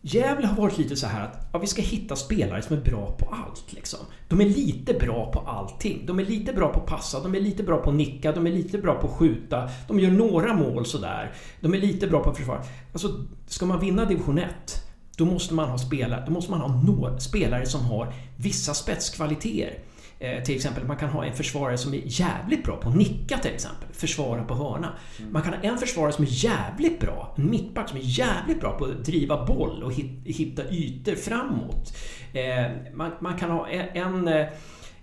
Gävle 0.05 0.47
har 0.47 0.55
varit 0.55 0.77
lite 0.77 0.95
så 0.95 1.07
här 1.07 1.23
att 1.23 1.49
ja, 1.53 1.59
vi 1.59 1.67
ska 1.67 1.81
hitta 1.81 2.15
spelare 2.15 2.61
som 2.61 2.77
är 2.77 2.81
bra 2.81 3.11
på 3.11 3.35
allt. 3.35 3.73
Liksom. 3.73 3.99
De 4.27 4.41
är 4.41 4.45
lite 4.45 4.93
bra 4.93 5.31
på 5.31 5.39
allting. 5.39 6.05
De 6.05 6.19
är 6.19 6.25
lite 6.25 6.53
bra 6.53 6.73
på 6.73 6.79
att 6.79 6.85
passa, 6.85 7.19
de 7.19 7.35
är 7.35 7.39
lite 7.39 7.63
bra 7.63 7.77
på 7.77 7.89
att 7.89 7.95
nicka, 7.95 8.31
de 8.31 8.47
är 8.47 8.51
lite 8.51 8.77
bra 8.77 8.95
på 8.95 9.07
att 9.07 9.13
skjuta. 9.13 9.69
De 9.87 9.99
gör 9.99 10.11
några 10.11 10.53
mål 10.53 10.85
sådär. 10.85 11.31
De 11.61 11.73
är 11.73 11.77
lite 11.77 12.07
bra 12.07 12.23
på 12.23 12.29
att 12.29 12.37
försvara. 12.37 12.63
Alltså, 12.93 13.25
ska 13.47 13.65
man 13.65 13.79
vinna 13.79 14.05
division 14.05 14.37
1 14.37 14.49
då 15.17 15.25
måste 15.25 15.53
man 15.53 15.69
ha 15.69 15.77
spelare, 15.77 16.23
då 16.25 16.31
måste 16.31 16.51
man 16.51 16.61
ha 16.61 16.81
några 16.81 17.19
spelare 17.19 17.65
som 17.65 17.81
har 17.81 18.13
vissa 18.37 18.73
spetskvaliteter. 18.73 19.79
Eh, 20.23 20.43
till 20.43 20.55
exempel, 20.55 20.83
man 20.85 20.97
kan 20.97 21.09
ha 21.09 21.25
en 21.25 21.33
försvarare 21.33 21.77
som 21.77 21.93
är 21.93 22.01
jävligt 22.05 22.63
bra 22.63 22.77
på 22.77 22.89
att 22.89 22.95
nicka 22.95 23.37
till 23.37 23.51
exempel. 23.51 23.87
Försvara 23.93 24.43
på 24.43 24.53
hörna. 24.53 24.93
Man 25.31 25.41
kan 25.41 25.53
ha 25.53 25.61
en 25.61 25.77
försvarare 25.77 26.11
som 26.11 26.23
är 26.23 26.29
jävligt 26.45 26.99
bra, 26.99 27.33
en 27.37 27.49
mittback 27.49 27.89
som 27.89 27.97
är 27.97 28.01
jävligt 28.03 28.59
bra 28.59 28.77
på 28.77 28.85
att 28.85 29.05
driva 29.05 29.45
boll 29.45 29.83
och 29.83 29.93
hitta 30.25 30.69
ytor 30.71 31.15
framåt. 31.15 31.97
Eh, 32.33 32.71
man, 32.93 33.11
man 33.19 33.37
kan 33.37 33.51
ha 33.51 33.67
en, 33.69 34.27
en 34.27 34.45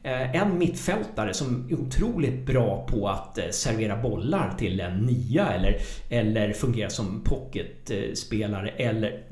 en 0.03 0.59
mittfältare 0.59 1.35
som 1.35 1.69
är 1.71 1.81
otroligt 1.81 2.47
bra 2.47 2.87
på 2.87 3.09
att 3.09 3.39
servera 3.51 3.97
bollar 3.97 4.55
till 4.59 4.81
en 4.81 4.99
nia 4.99 5.53
eller, 5.53 5.77
eller 6.09 6.53
fungera 6.53 6.91
som 6.91 7.25
pocketspelare 7.25 8.69
eller, 8.69 9.23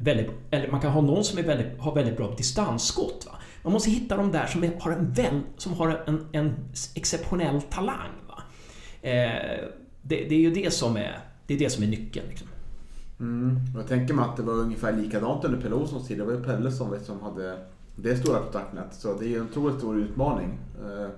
eller 0.51 0.71
man 0.71 0.81
kan 0.81 0.91
ha 0.91 1.01
någon 1.01 1.25
som 1.25 1.39
är 1.39 1.43
väldigt, 1.43 1.79
har 1.79 1.95
väldigt 1.95 2.17
bra 2.17 2.35
distansskott. 2.37 3.27
Va? 3.27 3.38
Man 3.69 3.73
måste 3.73 3.91
hitta 3.91 4.17
de 4.17 4.33
där 4.33 4.47
som 4.47 4.63
har 4.81 4.93
en, 4.93 5.13
väl, 5.13 5.41
som 5.57 5.73
har 5.73 6.03
en, 6.07 6.27
en 6.33 6.55
exceptionell 6.95 7.63
talang. 7.63 8.11
Eh, 9.03 9.11
det, 10.03 10.25
det, 10.29 10.35
är 10.35 10.39
ju 10.39 10.51
det 10.51 10.71
som 10.71 10.97
är, 10.97 11.19
det 11.47 11.55
är, 11.55 11.59
det 11.59 11.71
som 11.71 11.85
är 11.85 11.89
nyckeln. 11.89 12.27
Liksom. 12.29 12.49
Mm. 13.21 13.59
Jag 13.77 13.87
tänker 13.87 14.15
mig 14.15 14.25
att 14.25 14.37
det 14.37 14.43
var 14.43 14.53
ungefär 14.53 14.93
likadant 14.93 15.45
under 15.45 15.61
Pelle 15.61 15.75
Olssons 15.75 16.09
tid. 16.09 16.19
Det 16.19 16.25
var 16.25 16.33
ju 16.33 16.45
Pelle 16.45 16.73
som, 16.73 16.97
som 17.05 17.21
hade 17.21 17.59
det 17.97 18.17
stora 18.17 18.39
kontaktnät. 18.39 18.95
Så 18.95 19.19
det 19.19 19.25
är 19.25 19.29
ju 19.29 19.37
en 19.37 19.49
otroligt 19.51 19.79
stor 19.79 19.99
utmaning. 19.99 20.59
Eh, 20.85 21.09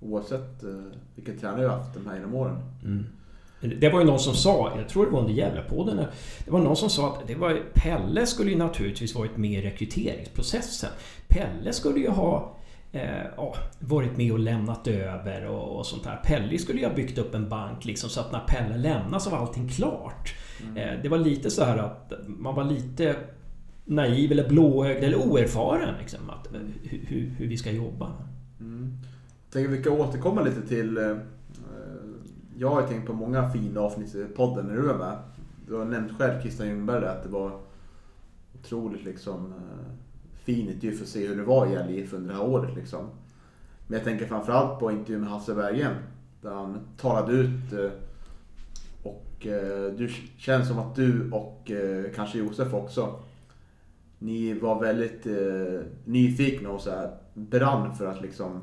oavsett 0.00 0.64
eh, 0.64 0.70
vilken 1.14 1.38
tränare 1.38 1.60
vi 1.60 1.66
har 1.66 1.76
haft 1.76 1.94
de 1.94 2.06
här 2.06 2.16
genom 2.16 2.34
åren. 2.34 2.56
Mm. 2.84 3.04
Det 3.60 3.88
var 3.88 4.00
ju 4.00 4.06
någon 4.06 4.18
som 4.18 4.34
sa, 4.34 4.72
jag 4.76 4.88
tror 4.88 5.04
det 5.04 5.10
var 5.10 5.20
under 5.20 5.32
Gävlepodden, 5.32 5.96
det 6.44 6.50
var 6.50 6.60
någon 6.60 6.76
som 6.76 6.90
sa 6.90 7.12
att 7.12 7.28
det 7.28 7.34
var, 7.34 7.62
Pelle 7.74 8.26
skulle 8.26 8.50
ju 8.50 8.56
naturligtvis 8.56 9.14
varit 9.14 9.36
med 9.36 9.50
i 9.50 9.62
rekryteringsprocessen. 9.62 10.90
Pelle 11.28 11.72
skulle 11.72 12.00
ju 12.00 12.08
ha 12.08 12.56
eh, 12.92 13.54
varit 13.78 14.16
med 14.16 14.32
och 14.32 14.38
lämnat 14.38 14.86
över 14.86 15.46
och, 15.46 15.78
och, 15.78 15.86
sånt 15.86 16.04
där. 16.04 16.20
Pelle 16.24 16.58
skulle 16.58 16.80
ju 16.80 16.86
ha 16.86 16.94
byggt 16.94 17.18
upp 17.18 17.34
en 17.34 17.48
bank 17.48 17.84
liksom 17.84 18.10
så 18.10 18.20
att 18.20 18.32
när 18.32 18.40
Pelle 18.40 18.76
lämnar 18.76 19.18
så 19.18 19.30
var 19.30 19.38
allting 19.38 19.68
klart. 19.68 20.34
Mm. 20.62 20.76
Eh, 20.76 21.02
det 21.02 21.08
var 21.08 21.18
lite 21.18 21.50
så 21.50 21.64
här 21.64 21.78
att 21.78 22.12
man 22.26 22.54
var 22.54 22.64
lite 22.64 23.16
naiv 23.84 24.32
eller 24.32 24.48
blåögd 24.48 25.04
eller 25.04 25.16
oerfaren 25.16 25.94
liksom, 26.00 26.30
att, 26.30 26.48
hur, 26.82 27.34
hur, 27.38 27.46
vi 27.46 27.56
ska 27.56 27.70
jobba. 27.70 28.12
Mm. 28.60 28.96
Jag 29.44 29.52
tänker 29.52 29.70
vi 29.70 29.82
kan 29.82 29.92
återkomma 29.92 30.42
lite 30.42 30.68
till 30.68 30.96
eh, 30.98 31.16
jag 32.58 32.70
har 32.70 32.82
tänkt 32.82 33.06
på 33.06 33.12
många 33.12 33.50
fina 33.50 33.80
avsnitt 33.80 34.14
i 34.14 34.24
podden 34.24 34.66
när 34.66 34.76
du 34.76 34.90
är 34.90 34.94
med. 34.94 35.18
Du 35.68 35.74
har 35.74 35.84
nämnt 35.84 36.18
själv 36.18 36.40
Christian 36.40 36.68
Ljungberg 36.68 37.06
att 37.06 37.22
det 37.22 37.28
var 37.28 37.58
otroligt 38.60 39.04
liksom 39.04 39.52
eh, 39.52 39.92
fin 40.44 40.68
intervju 40.68 40.96
för 40.96 41.04
att 41.04 41.10
se 41.10 41.26
hur 41.26 41.36
det 41.36 41.42
var 41.42 41.66
i 41.66 41.92
LIF 41.92 42.12
under 42.12 42.28
det 42.28 42.34
här 42.34 42.48
året 42.48 42.76
liksom. 42.76 43.06
Men 43.86 43.98
jag 43.98 44.04
tänker 44.04 44.26
framförallt 44.26 44.80
på 44.80 44.90
intervjun 44.90 45.20
med 45.20 45.30
Hasse 45.30 45.54
Bergen. 45.54 45.94
Där 46.40 46.50
han 46.50 46.80
talade 46.96 47.32
ut 47.32 47.72
eh, 47.72 47.90
och 49.02 49.46
eh, 49.46 49.92
du 49.92 50.06
det 50.06 50.12
känns 50.36 50.68
som 50.68 50.78
att 50.78 50.94
du 50.94 51.30
och 51.30 51.70
kanske 52.14 52.38
Josef 52.38 52.74
också 52.74 53.14
ni 54.18 54.58
var 54.58 54.80
väldigt 54.80 55.26
nyfikna 56.04 56.70
och 56.70 56.80
så 56.80 56.90
här 56.90 57.16
brann 57.34 57.94
för 57.94 58.06
att 58.06 58.22
liksom 58.22 58.60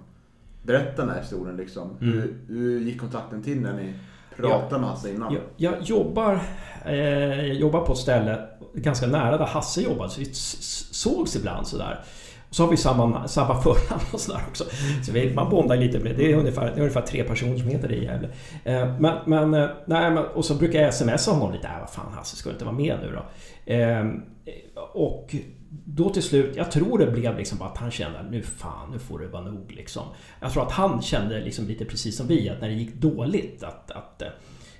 berätta 0.63 1.02
den 1.02 1.12
här 1.12 1.21
historien 1.21 1.58
liksom. 1.58 1.97
Mm. 2.02 2.13
Hur, 2.13 2.38
hur 2.47 2.80
gick 2.80 2.99
kontakten 2.99 3.43
till 3.43 3.62
när 3.62 3.73
ni 3.73 3.93
pratade 4.36 4.82
med 4.82 4.89
Hasse 4.89 5.10
innan? 5.10 5.34
Jag, 5.34 5.41
jag 5.58 5.82
jobbar, 5.82 6.39
eh, 6.86 7.52
jobbar 7.52 7.86
på 7.86 7.93
ett 7.93 7.99
ställe 7.99 8.47
ganska 8.73 9.08
nära 9.08 9.38
där 9.38 9.45
Hasse 9.45 9.82
jobbade, 9.82 10.10
så 10.10 10.19
vi 10.19 10.30
sågs 10.34 11.36
ibland 11.36 11.67
sådär. 11.67 12.04
Och 12.49 12.56
så 12.56 12.63
har 12.63 12.71
vi 12.71 12.78
samma, 12.78 13.28
samma 13.28 13.62
förnamn 13.62 14.04
och 14.13 14.19
sådär 14.19 14.41
också. 14.49 14.63
Så 15.06 15.12
vi, 15.12 15.34
man 15.34 15.49
bondar 15.49 15.78
lite 15.78 15.99
med 15.99 16.12
det. 16.12 16.17
Det 16.17 16.32
är 16.32 16.36
ungefär, 16.36 16.65
det 16.65 16.71
är 16.71 16.80
ungefär 16.80 17.02
tre 17.02 17.23
personer 17.23 17.58
som 17.58 17.67
heter 17.67 17.88
det 17.88 17.95
i 17.95 18.04
Gävle. 18.04 18.30
Eh, 18.63 18.99
men, 18.99 19.17
men, 19.26 19.54
eh, 19.54 19.69
nej, 19.86 20.12
men, 20.12 20.26
och 20.26 20.45
så 20.45 20.56
brukar 20.56 20.82
jag 20.82 20.93
smsa 20.93 21.32
honom 21.32 21.52
lite. 21.52 21.67
Äh, 21.67 21.80
vad 21.80 21.89
fan 21.89 22.13
Hasse, 22.13 22.36
ska 22.36 22.49
du 22.49 22.54
inte 22.54 22.65
vara 22.65 22.76
med 22.76 22.97
nu 23.02 23.12
då? 23.15 23.26
Eh, 23.73 24.06
och 24.93 25.36
då 25.86 26.09
till 26.09 26.23
slut, 26.23 26.55
jag 26.55 26.71
tror 26.71 26.97
det 26.97 27.12
blev 27.12 27.38
liksom 27.38 27.62
att 27.62 27.77
han 27.77 27.91
kände 27.91 28.23
nu 28.31 28.41
fan, 28.41 28.91
nu 28.91 28.99
får 28.99 29.19
det 29.19 29.27
vara 29.27 29.43
nog 29.43 29.71
liksom. 29.71 30.03
Jag 30.39 30.51
tror 30.51 30.63
att 30.63 30.71
han 30.71 31.01
kände 31.01 31.41
liksom 31.41 31.67
lite 31.67 31.86
precis 31.86 32.17
som 32.17 32.27
vi, 32.27 32.49
att 32.49 32.62
när 32.62 32.67
det 32.67 32.75
gick 32.75 32.93
dåligt 32.93 33.63
att... 33.63 33.91
att 33.91 34.21
eh, 34.21 34.27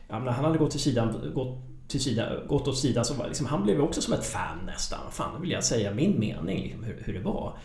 ja, 0.08 0.15
han 0.15 0.45
hade 0.45 0.58
gått 0.58 0.71
till 0.71 0.79
sidan, 0.79 1.32
gått 1.36 1.58
till 1.88 2.01
sida, 2.01 2.29
gått 2.47 2.67
åt 2.67 2.77
sidan 2.77 3.06
så 3.06 3.13
var 3.13 3.27
liksom, 3.27 3.45
han 3.45 3.63
blev 3.63 3.82
också 3.82 4.01
som 4.01 4.13
ett 4.13 4.25
fan 4.25 4.58
nästan. 4.65 4.99
Fan, 5.12 5.34
nu 5.36 5.41
vill 5.41 5.51
jag 5.51 5.63
säga 5.63 5.93
min 5.93 6.19
mening, 6.19 6.63
liksom, 6.63 6.84
hur, 6.84 7.03
hur 7.06 7.13
det 7.13 7.19
var. 7.19 7.58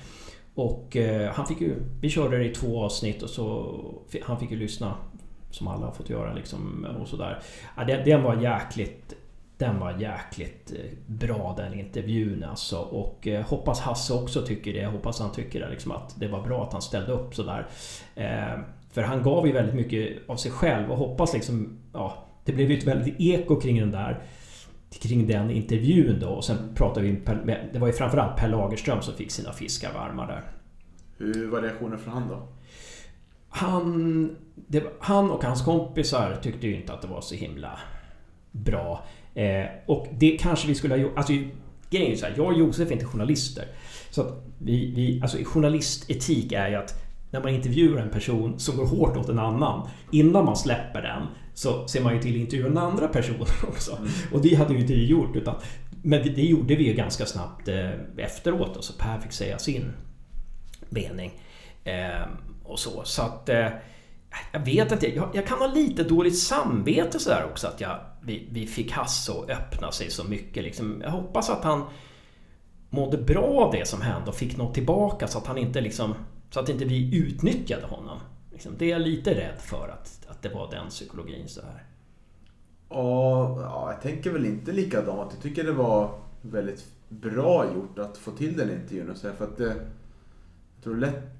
Och 0.55 0.97
eh, 0.97 1.33
han 1.33 1.47
fick 1.47 1.61
ju... 1.61 1.83
Vi 2.01 2.11
körde 2.11 2.39
det 2.39 2.45
i 2.45 2.55
två 2.55 2.85
avsnitt 2.85 3.23
och 3.23 3.31
så... 3.31 3.75
Han 4.23 4.41
fick 4.41 4.51
ju 4.51 4.57
lyssna 4.57 4.95
som 5.51 5.69
alla 5.69 5.87
har 5.87 5.93
fått 5.93 6.11
göra 6.11 6.35
liksom 6.35 6.87
och 7.01 7.09
sådär. 7.09 7.43
Ja, 7.77 7.85
den, 7.85 8.05
den 8.05 8.23
var 8.23 8.37
jäkligt... 8.37 9.15
Den 9.59 9.81
var 9.81 9.99
jäkligt 9.99 10.73
eh, 10.73 10.99
bra 11.07 11.55
den 11.57 11.75
intervjun 11.75 12.45
alltså. 12.45 12.79
Och 12.79 13.27
eh, 13.27 13.45
hoppas 13.45 13.81
Hasse 13.81 14.15
också 14.15 14.43
tycker 14.43 14.73
det. 14.73 14.87
Hoppas 14.87 15.21
han 15.21 15.33
tycker 15.33 15.61
det, 15.61 15.71
liksom, 15.71 15.93
att 15.93 16.21
det 16.21 16.29
var 16.29 16.43
bra 16.43 16.65
att 16.65 16.73
han 16.73 16.83
ställde 16.83 17.13
upp 17.13 17.35
sådär. 17.35 17.67
Eh, 18.15 18.59
för 18.91 19.03
han 19.03 19.23
gav 19.23 19.47
ju 19.47 19.53
väldigt 19.53 19.75
mycket 19.75 20.29
av 20.29 20.37
sig 20.37 20.51
själv 20.51 20.91
och 20.91 20.99
hoppas 20.99 21.35
liksom... 21.35 21.79
Ja, 21.93 22.25
det 22.45 22.53
blev 22.53 22.71
ju 22.71 22.79
ett 22.79 22.87
väldigt 22.87 23.15
eko 23.19 23.61
kring 23.61 23.81
den 23.81 23.91
där 23.91 24.23
kring 24.91 25.27
den 25.27 25.51
intervjun 25.51 26.21
då 26.21 26.29
och 26.29 26.45
sen 26.45 26.75
pratade 26.75 27.07
vi 27.07 27.13
med, 27.45 27.69
Det 27.73 27.79
var 27.79 27.87
ju 27.87 27.93
framförallt 27.93 28.37
Per 28.37 28.49
Lagerström 28.49 29.03
som 29.03 29.15
fick 29.15 29.31
sina 29.31 29.53
fiskar 29.53 29.93
varma 29.93 30.27
där. 30.27 30.51
Hur 31.19 31.51
var 31.51 31.63
reaktionen 31.63 31.99
från 31.99 32.15
han 32.15 32.29
då? 32.29 32.49
Han, 33.49 34.37
det, 34.55 34.85
han 35.01 35.31
och 35.31 35.45
hans 35.45 35.63
kompisar 35.63 36.39
tyckte 36.43 36.67
ju 36.67 36.77
inte 36.77 36.93
att 36.93 37.03
det 37.03 37.09
var 37.09 37.21
så 37.21 37.35
himla 37.35 37.79
bra. 38.51 39.05
Eh, 39.39 39.67
och 39.87 40.07
det 40.19 40.39
kanske 40.41 40.69
vi 40.69 40.75
skulle 40.75 40.95
ha 40.95 40.99
gjort... 40.99 41.13
Alltså, 41.17 41.33
grejen 41.91 42.07
är 42.07 42.11
ju 42.11 42.17
så 42.17 42.27
här, 42.27 42.35
jag 42.37 42.47
och 42.47 42.59
Josef 42.59 42.89
är 42.89 42.93
inte 42.93 43.05
journalister. 43.05 43.65
Så 44.11 44.23
att 44.23 44.45
vi, 44.59 44.93
vi, 44.95 45.21
alltså 45.23 45.39
journalistetik 45.45 46.53
är 46.53 46.69
ju 46.69 46.75
att 46.75 47.03
när 47.31 47.41
man 47.41 47.55
intervjuar 47.55 48.03
en 48.03 48.11
person 48.11 48.59
som 48.59 48.77
går 48.77 48.87
hårt 48.87 49.17
åt 49.17 49.29
en 49.29 49.39
annan 49.39 49.89
innan 50.13 50.45
man 50.45 50.57
släpper 50.57 51.03
den 51.03 51.27
så 51.55 51.89
ser 51.89 52.03
man 52.03 52.15
ju 52.15 52.23
till 52.23 52.35
att 52.35 52.41
intervjua 52.41 52.69
den 52.69 52.79
andra 52.79 53.09
personen 53.09 53.41
också. 53.69 53.97
Mm. 53.97 54.09
Och 54.33 54.43
det 54.43 54.55
hade 54.55 54.75
ju 54.75 54.81
inte 54.81 54.93
vi 54.93 55.07
gjort. 55.07 55.37
Utan, 55.37 55.55
men 56.03 56.23
det, 56.23 56.43
gjorde 56.43 56.77
vi 56.77 56.87
ju 56.87 56.95
ganska 56.95 57.27
snabbt 57.27 57.69
eh, 57.69 57.91
efteråt. 58.17 58.77
Och 58.77 58.85
så 58.85 58.93
Per 58.93 59.21
fick 59.21 59.33
säga 59.33 59.59
sin 59.59 59.93
mening. 60.89 61.33
Eh, 61.85 62.29
och 62.65 62.79
så. 62.79 63.03
Så 63.05 63.23
att... 63.23 63.49
Eh, 63.49 63.69
jag 64.53 64.61
vet 64.61 64.93
inte. 64.93 65.15
Jag, 65.15 65.31
jag, 65.35 65.47
kan 65.47 65.59
ha 65.59 65.67
lite 65.67 66.05
dåligt 66.05 66.39
samvete 66.39 67.19
sådär 67.19 67.47
också 67.51 67.67
att 67.67 67.81
jag, 67.81 68.01
vi, 68.23 68.49
vi 68.53 68.67
fick 68.67 68.93
Hasse 68.93 69.33
att 69.33 69.51
öppna 69.51 69.93
sig 69.93 70.11
så 70.11 70.25
mycket. 70.25 70.65
Liksom. 70.65 71.01
Jag 71.05 71.11
hoppas 71.11 71.51
att 71.51 71.65
han 71.65 71.85
mådde 72.91 73.19
bra 73.19 73.65
av 73.65 73.73
det 73.73 73.89
som 73.89 74.01
hände 74.01 74.29
och 74.31 74.37
fick 74.37 74.57
något 74.57 74.75
tillbaka 74.75 75.29
så 75.29 75.39
att 75.39 75.47
han 75.47 75.59
inte 75.59 75.81
liksom... 75.81 76.15
Så 76.51 76.61
att 76.61 76.69
inte 76.69 76.85
vi 76.85 77.17
utnyttjade 77.17 77.87
honom. 77.87 78.19
Liksom, 78.53 78.73
det 78.79 78.85
är 78.85 78.89
jag 78.89 79.01
lite 79.01 79.31
rädd 79.31 79.61
för 79.61 79.89
att, 79.89 80.27
att 80.29 80.43
det 80.43 80.49
var 80.49 80.71
den 80.71 80.89
psykologin 80.89 81.49
så 81.49 81.61
här. 81.61 81.85
Ja, 82.89 83.91
jag 83.93 84.03
tänker 84.03 84.31
väl 84.31 84.47
inte 84.47 84.73
likadant. 84.73 85.31
Jag 85.35 85.43
tycker 85.43 85.65
det 85.65 85.73
var 85.73 86.21
väldigt 86.43 86.87
bra 87.09 87.65
gjort 87.75 87.99
att 87.99 88.19
få 88.19 88.31
till 88.31 88.57
den 88.57 88.71
intervjun 88.71 89.11
och 89.11 89.17
så 89.17 89.33
för 89.33 89.45
att 89.45 89.57
det... 89.57 89.75
Jag 90.75 90.85
tror 90.85 90.97
lätt 90.97 91.38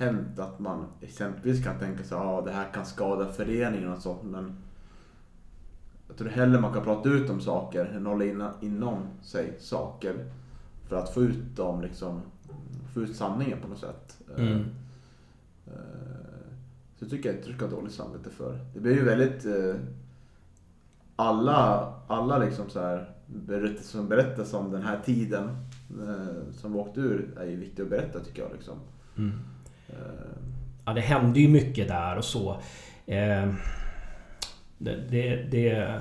hänt 0.00 0.38
att 0.38 0.58
man 0.58 0.86
exempelvis 1.00 1.64
kan 1.64 1.78
tänka 1.78 2.04
sig 2.04 2.16
att 2.16 2.24
ah, 2.24 2.40
det 2.40 2.52
här 2.52 2.72
kan 2.72 2.86
skada 2.86 3.32
föreningen 3.32 3.92
och 3.92 3.98
så, 3.98 4.16
men 4.22 4.56
jag 6.08 6.16
tror 6.16 6.28
hellre 6.28 6.60
man 6.60 6.72
kan 6.72 6.84
prata 6.84 7.08
ut 7.08 7.30
om 7.30 7.40
saker 7.40 7.84
än 7.84 8.06
hålla 8.06 8.24
in, 8.24 8.44
inom 8.60 9.02
sig 9.22 9.56
saker 9.60 10.24
för 10.88 10.96
att 10.96 11.14
få 11.14 11.22
ut 11.22 11.56
dem, 11.56 11.82
liksom, 11.82 12.20
få 12.94 13.00
ut 13.00 13.16
sanningen 13.16 13.58
på 13.62 13.68
något 13.68 13.78
sätt. 13.78 14.18
Mm. 14.36 14.64
Eh, 15.66 15.72
så 16.98 17.06
tycker 17.06 17.28
jag 17.28 17.38
inte 17.38 17.48
du 17.48 17.56
ska 17.56 17.64
ha 17.64 17.72
dåligt 17.72 17.94
samvete 17.94 18.30
för. 18.30 18.58
Det 18.74 18.80
blir 18.80 18.94
ju 18.94 19.04
väldigt... 19.04 19.46
Eh, 19.46 19.74
alla, 21.16 21.92
alla 22.06 22.38
liksom 22.38 22.70
så 22.70 22.80
här 22.80 23.14
berättelser 23.26 23.98
som 23.98 24.08
berättas 24.08 24.54
om 24.54 24.72
den 24.72 24.82
här 24.82 25.00
tiden 25.04 25.48
eh, 26.08 26.52
som 26.52 26.72
vi 26.72 26.78
åkte 26.78 27.00
ur 27.00 27.38
är 27.38 27.44
ju 27.44 27.56
viktigt 27.56 27.80
att 27.80 27.90
berätta 27.90 28.20
tycker 28.20 28.42
jag. 28.42 28.52
Liksom. 28.52 28.78
Mm. 29.16 29.32
Ja, 30.84 30.92
det 30.92 31.00
hände 31.00 31.40
ju 31.40 31.48
mycket 31.48 31.88
där 31.88 32.16
och 32.16 32.24
så. 32.24 32.60
Det, 34.78 34.96
det, 35.10 35.36
det, 35.50 36.00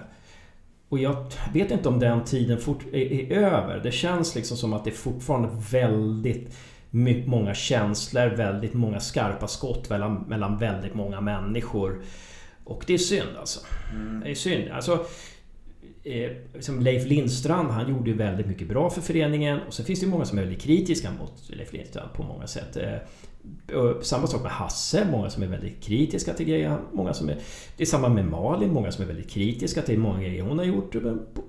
och 0.90 1.00
jag 1.00 1.26
vet 1.54 1.72
inte 1.72 1.90
om 1.90 2.00
den 2.00 2.24
tiden 2.24 2.58
fort, 2.58 2.84
är, 2.94 3.12
är, 3.12 3.32
över. 3.32 3.80
Det 3.84 3.92
känns 3.92 4.36
liksom 4.36 4.58
som 4.58 4.74
att 4.74 4.84
det 4.84 4.90
är 4.90 4.96
fortfarande 4.96 5.50
väldigt 5.72 6.58
många 7.26 7.54
känslor, 7.54 8.28
väldigt 8.28 8.74
många 8.74 9.00
skarpa 9.00 9.48
skott 9.48 9.90
mellan, 9.90 10.26
mellan 10.28 10.58
väldigt 10.58 10.94
många 10.94 11.22
människor. 11.22 12.02
Och 12.64 12.84
det 12.88 12.94
är 12.94 12.98
synd 12.98 13.38
alltså. 13.40 13.60
Mm. 13.94 14.20
Det 14.20 14.32
är 14.32 14.36
synd. 14.36 14.72
Alltså, 14.72 15.06
eh, 16.04 16.32
som 16.60 16.80
Leif 16.80 17.06
Lindstrand, 17.06 17.70
han 17.70 17.90
gjorde 17.90 18.10
ju 18.10 18.16
väldigt 18.16 18.48
mycket 18.48 18.68
bra 18.68 18.90
för 18.90 19.02
föreningen. 19.02 19.60
Och 19.68 19.74
så 19.74 19.84
finns 19.84 20.00
det 20.00 20.06
ju 20.06 20.12
många 20.12 20.26
som 20.26 20.38
är 20.38 20.42
väldigt 20.42 20.62
kritiska 20.62 21.12
mot 21.20 21.50
Leif 21.50 21.74
Lindstrand 21.74 22.14
på 22.14 22.24
många 22.24 22.48
sätt. 22.48 22.78
Eh, 22.78 22.96
samma 24.02 24.28
sak 24.28 24.42
med 24.44 24.52
Hasse, 24.52 25.08
många 25.12 25.30
som 25.30 25.44
är 25.44 25.48
väldigt 25.48 25.84
kritiska 25.84 26.34
till 26.34 26.46
grejer. 26.46 26.78
Många 26.92 27.14
som 27.14 27.30
är, 27.30 27.38
det 27.78 27.84
är 27.84 27.88
samma 27.88 28.10
med 28.10 28.26
Malin, 28.26 28.74
många 28.74 28.92
som 28.92 29.04
är 29.04 29.08
väldigt 29.08 29.30
kritiska 29.30 29.82
till 29.82 30.00
många 30.00 30.22
grejer 30.22 30.44
hon 30.44 30.58
har 30.58 30.66
gjort. 30.66 30.96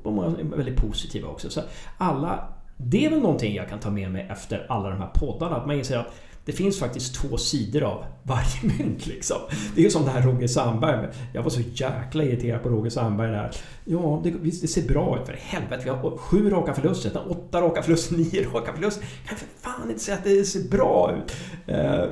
Och 0.02 0.12
många 0.12 0.26
är 0.26 0.56
väldigt 0.56 0.76
positiva 0.76 1.28
också. 1.28 1.50
Så 1.50 1.60
alla 1.98 2.48
det 2.76 3.06
är 3.06 3.10
väl 3.10 3.20
någonting 3.20 3.54
jag 3.54 3.68
kan 3.68 3.80
ta 3.80 3.90
med 3.90 4.10
mig 4.10 4.26
efter 4.30 4.66
alla 4.68 4.90
de 4.90 4.98
här 4.98 5.10
poddarna. 5.14 5.56
Att 5.56 5.66
man 5.66 5.76
inser 5.76 5.98
att 5.98 6.14
det 6.44 6.52
finns 6.52 6.78
faktiskt 6.78 7.14
två 7.14 7.36
sidor 7.36 7.82
av 7.82 8.04
varje 8.22 8.62
mynt 8.78 9.06
liksom. 9.06 9.36
Det 9.74 9.80
är 9.80 9.84
ju 9.84 9.90
som 9.90 10.04
det 10.04 10.10
här 10.10 10.22
Roger 10.22 10.46
Sandberg. 10.46 11.08
Jag 11.32 11.42
var 11.42 11.50
så 11.50 11.60
jäkla 11.60 12.24
irriterad 12.24 12.62
på 12.62 12.68
Roger 12.68 12.90
Sandberg 12.90 13.30
där. 13.30 13.50
Ja, 13.84 14.20
det, 14.24 14.30
det 14.30 14.68
ser 14.68 14.88
bra 14.88 15.20
ut. 15.20 15.26
För 15.26 15.32
helvete, 15.32 15.82
vi 15.84 15.90
har 15.90 16.16
sju 16.16 16.50
raka 16.50 16.74
förluster, 16.74 17.22
åtta 17.28 17.60
raka 17.60 17.82
förluster, 17.82 18.16
nio 18.16 18.50
raka 18.50 18.72
förluster. 18.72 19.06
Kan 19.28 19.38
för 19.38 19.46
fan 19.60 19.90
inte 19.90 20.00
säga 20.00 20.16
att 20.16 20.24
det 20.24 20.44
ser 20.44 20.68
bra 20.68 21.14
ut. 21.16 21.36
Uh, 21.68 22.04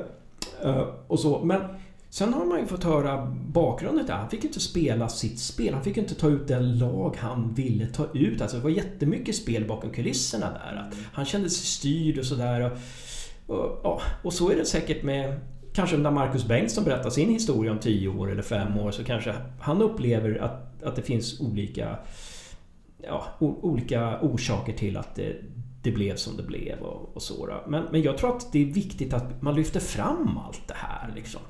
uh, 0.69 0.87
och 1.07 1.19
så. 1.19 1.43
Men 1.43 1.61
Sen 2.11 2.33
har 2.33 2.45
man 2.45 2.59
ju 2.59 2.65
fått 2.65 2.83
höra 2.83 3.35
bakgrunden 3.47 4.05
där. 4.05 4.13
Han 4.13 4.29
fick 4.29 4.43
inte 4.43 4.59
spela 4.59 5.09
sitt 5.09 5.39
spel. 5.39 5.73
Han 5.73 5.83
fick 5.83 5.97
inte 5.97 6.15
ta 6.15 6.29
ut 6.29 6.47
det 6.47 6.59
lag 6.59 7.17
han 7.19 7.53
ville 7.53 7.87
ta 7.87 8.07
ut. 8.13 8.41
Alltså 8.41 8.57
det 8.57 8.63
var 8.63 8.69
jättemycket 8.69 9.35
spel 9.35 9.65
bakom 9.65 9.89
kulisserna 9.89 10.51
där. 10.51 10.87
Att 10.87 10.95
han 11.13 11.25
kände 11.25 11.49
sig 11.49 11.65
styrd 11.65 12.19
och 12.19 12.25
sådär. 12.25 12.77
Och, 13.49 13.79
ja, 13.83 14.01
och 14.23 14.33
så 14.33 14.51
är 14.51 14.55
det 14.55 14.65
säkert 14.65 15.03
med... 15.03 15.39
Kanske 15.73 15.97
när 15.97 16.11
Marcus 16.11 16.45
Bengtsson 16.45 16.83
berättar 16.83 17.09
sin 17.09 17.29
historia 17.29 17.71
om 17.71 17.79
10 17.79 18.07
år 18.07 18.31
eller 18.31 18.41
5 18.41 18.77
år 18.77 18.91
så 18.91 19.03
kanske 19.03 19.35
han 19.59 19.81
upplever 19.81 20.37
att, 20.37 20.83
att 20.83 20.95
det 20.95 21.01
finns 21.01 21.39
olika... 21.39 21.97
Ja, 23.03 23.25
olika 23.39 24.19
orsaker 24.21 24.73
till 24.73 24.97
att 24.97 25.15
det, 25.15 25.35
det 25.83 25.91
blev 25.91 26.15
som 26.15 26.37
det 26.37 26.43
blev 26.43 26.79
och, 26.79 27.15
och 27.15 27.21
så. 27.21 27.61
Men, 27.67 27.85
men 27.91 28.01
jag 28.01 28.17
tror 28.17 28.35
att 28.35 28.51
det 28.51 28.61
är 28.61 28.65
viktigt 28.65 29.13
att 29.13 29.41
man 29.41 29.55
lyfter 29.55 29.79
fram 29.79 30.37
allt 30.37 30.67
det 30.67 30.77
här. 30.77 31.11
Liksom. 31.15 31.41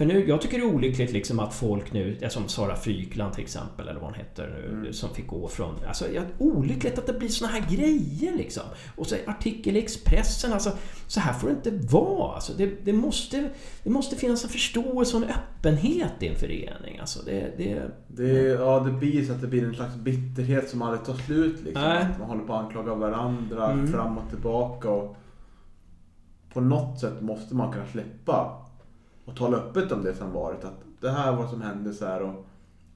För 0.00 0.06
nu, 0.06 0.28
jag 0.28 0.40
tycker 0.40 0.58
det 0.58 0.64
är 0.64 0.74
olyckligt 0.74 1.12
liksom 1.12 1.40
att 1.40 1.54
folk 1.54 1.92
nu, 1.92 2.18
som 2.28 2.48
Sara 2.48 2.76
Frykland 2.76 3.34
till 3.34 3.42
exempel, 3.42 3.88
eller 3.88 4.00
vad 4.00 4.10
hon 4.10 4.18
heter 4.18 4.48
nu, 4.48 4.68
mm. 4.68 4.92
som 4.92 5.14
fick 5.14 5.26
gå 5.26 5.48
från... 5.48 5.74
Alltså, 5.88 6.04
olyckligt 6.38 6.98
att 6.98 7.06
det 7.06 7.12
blir 7.12 7.28
såna 7.28 7.50
här 7.50 7.64
grejer 7.70 8.36
liksom. 8.36 8.62
Och 8.96 9.06
så 9.06 9.16
artikel 9.26 9.76
i 9.76 9.78
Expressen, 9.78 10.52
alltså 10.52 10.72
så 11.06 11.20
här 11.20 11.32
får 11.32 11.48
det 11.48 11.54
inte 11.54 11.94
vara. 11.94 12.34
Alltså, 12.34 12.52
det, 12.56 12.84
det, 12.84 12.92
måste, 12.92 13.50
det 13.82 13.90
måste 13.90 14.16
finnas 14.16 14.44
en 14.44 14.50
förståelse 14.50 15.16
och 15.16 15.22
en 15.22 15.28
öppenhet 15.28 16.12
i 16.20 16.28
en 16.28 16.36
förening. 16.36 16.98
Alltså, 17.00 17.22
det, 17.24 17.54
det, 17.56 17.90
det, 18.08 18.32
ja, 18.32 18.80
det 18.80 18.92
blir 18.92 19.24
så 19.24 19.32
att 19.32 19.40
det 19.40 19.46
blir 19.46 19.64
en 19.64 19.74
slags 19.74 19.94
bitterhet 19.94 20.68
som 20.70 20.82
aldrig 20.82 21.04
tar 21.04 21.14
slut. 21.14 21.60
Liksom. 21.64 21.84
Äh. 21.84 22.06
Man 22.18 22.28
håller 22.28 22.44
på 22.44 22.54
att 22.54 22.64
anklaga 22.64 22.94
varandra 22.94 23.70
mm. 23.70 23.92
fram 23.92 24.18
och 24.18 24.30
tillbaka. 24.30 24.90
Och 24.90 25.16
på 26.52 26.60
något 26.60 27.00
sätt 27.00 27.20
måste 27.20 27.54
man 27.54 27.72
kunna 27.72 27.86
släppa 27.86 28.66
och 29.24 29.36
tala 29.36 29.56
öppet 29.56 29.92
om 29.92 30.04
det 30.04 30.14
som 30.14 30.32
varit. 30.32 30.64
Att 30.64 30.80
det 31.00 31.10
här 31.10 31.30
var 31.30 31.38
vad 31.38 31.50
som 31.50 31.62
hände 31.62 31.92
så 31.92 32.06
här 32.06 32.22
och 32.22 32.46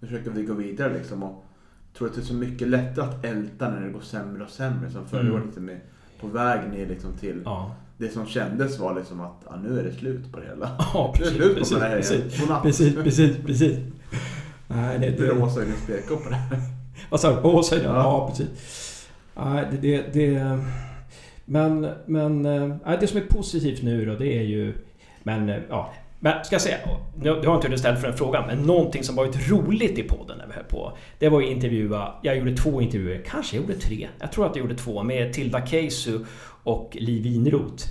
nu 0.01 0.09
försöker 0.09 0.31
vi 0.31 0.43
gå 0.43 0.55
vidare 0.55 0.93
liksom. 0.93 1.23
Och 1.23 1.45
jag 1.93 1.99
tror 1.99 2.09
att 2.09 2.15
det 2.15 2.21
är 2.21 2.25
så 2.25 2.35
mycket 2.35 2.69
lättare 2.69 3.07
att 3.07 3.25
älta 3.25 3.71
när 3.71 3.81
det 3.81 3.91
går 3.91 4.01
sämre 4.01 4.45
och 4.45 4.51
sämre. 4.51 4.91
Som 4.91 5.07
förra 5.07 5.21
mm. 5.21 5.35
året 5.35 5.45
liksom 5.45 5.71
på 6.21 6.27
väg 6.27 6.71
ner 6.71 6.87
liksom 6.87 7.13
till 7.13 7.43
ja. 7.45 7.75
det 7.99 8.09
som 8.09 8.27
kändes 8.27 8.79
var 8.79 8.95
liksom 8.95 9.21
att 9.21 9.43
ja, 9.47 9.57
nu 9.57 9.81
är 9.81 9.85
det 9.85 9.93
slut 9.93 10.33
på 10.33 10.41
det 10.41 10.47
hela. 10.47 10.71
Ja, 10.95 11.15
precis, 11.17 11.39
nu 11.39 11.45
är 11.45 11.97
det 11.97 12.03
slut 12.03 12.39
på 12.39 12.39
precis, 12.39 12.49
det 12.49 12.55
här 12.55 12.63
precis, 12.63 12.95
precis, 12.95 13.37
precis, 13.47 13.79
Nej, 14.69 14.99
det, 14.99 15.11
det, 15.11 15.29
Råshöjdens 15.29 15.83
spekor 15.83 16.17
på 16.17 16.29
det 16.29 16.35
här. 16.35 16.59
Vad 17.11 17.21
sa 17.21 17.31
du? 17.31 17.37
Råshöjden? 17.37 17.95
Ja. 17.95 17.97
ja, 17.97 18.29
precis. 18.29 18.49
Nej, 19.37 19.67
det, 19.71 19.79
det, 19.81 20.13
det, 20.13 20.59
men, 21.45 21.89
men 22.07 22.47
äh, 22.47 23.01
det 23.01 23.07
som 23.07 23.19
är 23.19 23.27
positivt 23.27 23.83
nu 23.83 24.05
då, 24.05 24.15
det 24.15 24.39
är 24.39 24.43
ju... 24.43 24.75
Men 25.23 25.49
ja, 25.69 25.93
men 26.25 26.45
ska 26.45 26.55
jag 26.55 26.63
säga, 26.63 26.79
du 27.15 27.31
har 27.31 27.55
inte 27.55 27.67
hunnit 27.67 27.81
ställt 27.81 28.01
för 28.01 28.09
en 28.09 28.17
fråga, 28.17 28.47
men 28.47 28.63
någonting 28.63 29.05
som 29.05 29.17
varit 29.17 29.51
roligt 29.51 29.99
i 29.99 30.03
podden 30.03 30.39
när 30.39 30.47
vi 30.47 30.53
höll 30.53 30.65
på. 30.65 30.99
Det 31.19 31.29
var 31.29 31.43
att 31.43 31.49
intervjua, 31.49 32.15
jag 32.23 32.37
gjorde 32.37 32.57
två 32.57 32.81
intervjuer, 32.81 33.23
kanske 33.27 33.57
jag 33.57 33.63
gjorde 33.63 33.81
tre. 33.81 34.09
Jag 34.21 34.33
tror 34.33 34.47
att 34.47 34.57
jag 34.57 34.63
gjorde 34.63 34.77
två 34.77 35.03
med 35.03 35.33
Tilda 35.33 35.67
Keisu 35.67 36.25
och 36.63 36.97
Liv 37.01 37.23
Winroth 37.23 37.85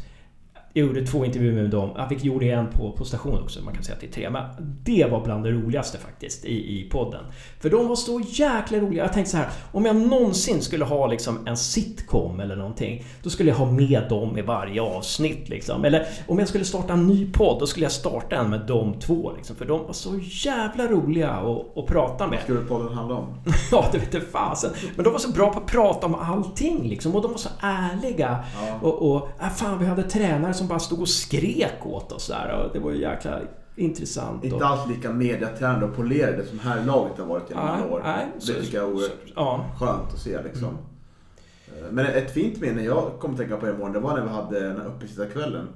jag 0.76 0.88
gjorde 0.88 1.06
två 1.08 1.26
intervjuer 1.26 1.62
med 1.62 1.70
dem. 1.70 1.92
Jag 1.96 2.10
fick 2.10 2.24
gjorde 2.24 2.46
en 2.46 2.68
på, 2.68 2.92
på 2.92 3.06
station 3.06 3.44
också. 3.44 3.62
Man 3.62 3.74
kan 3.74 3.84
säga 3.84 3.96
att 3.96 4.02
det 4.02 4.08
är 4.08 4.12
tre. 4.12 4.30
Men 4.30 4.44
det 4.84 5.12
var 5.12 5.24
bland 5.24 5.44
det 5.44 5.52
roligaste 5.52 5.98
faktiskt 5.98 6.46
i, 6.46 6.80
i 6.80 6.90
podden. 6.90 7.26
För 7.60 7.70
de 7.70 7.88
var 7.88 7.96
så 7.96 8.22
jäkla 8.26 8.78
roliga. 8.78 9.04
Jag 9.04 9.14
tänkte 9.14 9.32
så 9.32 9.38
här. 9.38 9.50
Om 9.72 9.86
jag 9.86 9.96
någonsin 9.96 10.62
skulle 10.62 10.86
ha 10.86 11.08
liksom 11.08 11.48
en 11.48 11.58
sitcom 11.58 12.40
eller 12.40 12.56
någonting. 12.56 13.06
Då 13.24 13.30
skulle 13.30 13.50
jag 13.50 13.58
ha 13.58 13.72
med 13.72 14.06
dem 14.10 14.38
i 14.38 14.42
varje 14.42 14.82
avsnitt. 14.82 15.50
Liksom. 15.50 15.86
Eller 15.86 16.08
om 16.28 16.40
jag 16.40 16.48
skulle 16.48 16.66
starta 16.66 16.94
en 16.94 17.08
ny 17.08 17.32
podd. 17.32 17.60
Då 17.60 17.68
skulle 17.68 17.86
jag 17.86 17.92
starta 17.92 18.36
en 18.36 18.50
med 18.50 18.62
de 18.68 19.00
två. 19.00 19.32
Liksom. 19.36 19.56
För 19.56 19.66
de 19.66 19.86
var 19.86 19.94
så 19.94 20.20
jävla 20.22 20.88
roliga 20.88 21.30
att, 21.30 21.78
att 21.78 21.86
prata 21.86 22.28
med. 22.28 22.38
Vad 22.38 22.44
skulle 22.44 22.60
podden 22.60 22.94
handla 22.94 23.16
om? 23.16 23.28
Ja, 23.72 23.86
det 23.92 23.98
vete 23.98 24.22
fasen. 24.22 24.72
Men 24.96 25.04
de 25.04 25.14
var 25.14 25.20
så 25.20 25.32
bra 25.32 25.54
på 25.54 25.60
att 25.60 25.68
prata 25.68 26.06
om 26.06 26.16
allting 26.16 26.90
liksom. 26.90 27.16
Och 27.16 27.22
de 27.22 27.32
var 27.32 27.38
så 27.38 27.50
ärliga. 27.62 28.44
Ja. 28.56 28.88
Och, 28.88 29.12
och 29.12 29.30
äh, 29.42 29.50
fan, 29.50 29.80
vi 29.80 29.86
hade 29.86 30.04
tränare 30.04 30.54
som 30.54 30.63
bara 30.68 30.80
stod 30.80 31.02
och 31.02 31.10
skrek 31.10 31.86
åt 31.86 32.12
oss 32.12 32.28
där. 32.28 32.64
Och 32.66 32.74
det 32.74 32.80
var 32.80 32.92
ju 32.92 32.98
jäkla 33.02 33.40
intressant. 33.76 34.40
Och, 34.40 34.46
Inte 34.46 34.66
alls 34.66 34.90
lika 34.90 35.12
mediatränade 35.12 35.86
och 35.86 35.96
polerade 35.96 36.46
som 36.46 36.60
här 36.60 36.86
laget 36.86 37.18
har 37.18 37.26
varit 37.26 37.50
genom 37.50 37.68
alla 37.68 37.88
år. 37.88 38.02
nej, 38.04 38.28
det 38.36 38.42
så- 38.42 38.54
tycker 38.54 38.78
jag 38.78 38.90
är 38.90 38.94
oerhört 38.94 39.12
ja. 39.36 39.66
skönt 39.80 40.14
att 40.14 40.20
se 40.20 40.44
liksom. 40.44 40.68
Mm. 40.68 41.86
Eh, 41.86 41.92
Men 41.92 42.06
ett 42.06 42.32
fint 42.32 42.62
minne 42.62 42.84
jag 42.84 43.12
kom 43.20 43.32
att 43.32 43.38
tänka 43.38 43.58
på 43.58 43.68
imorgon, 43.70 43.94
det 43.94 44.00
var 44.00 44.14
när 44.18 44.24
vi 44.24 44.30
hade 44.30 44.60
den 44.60 44.78
här 44.82 44.88
uppesittarkvällen. 44.88 45.68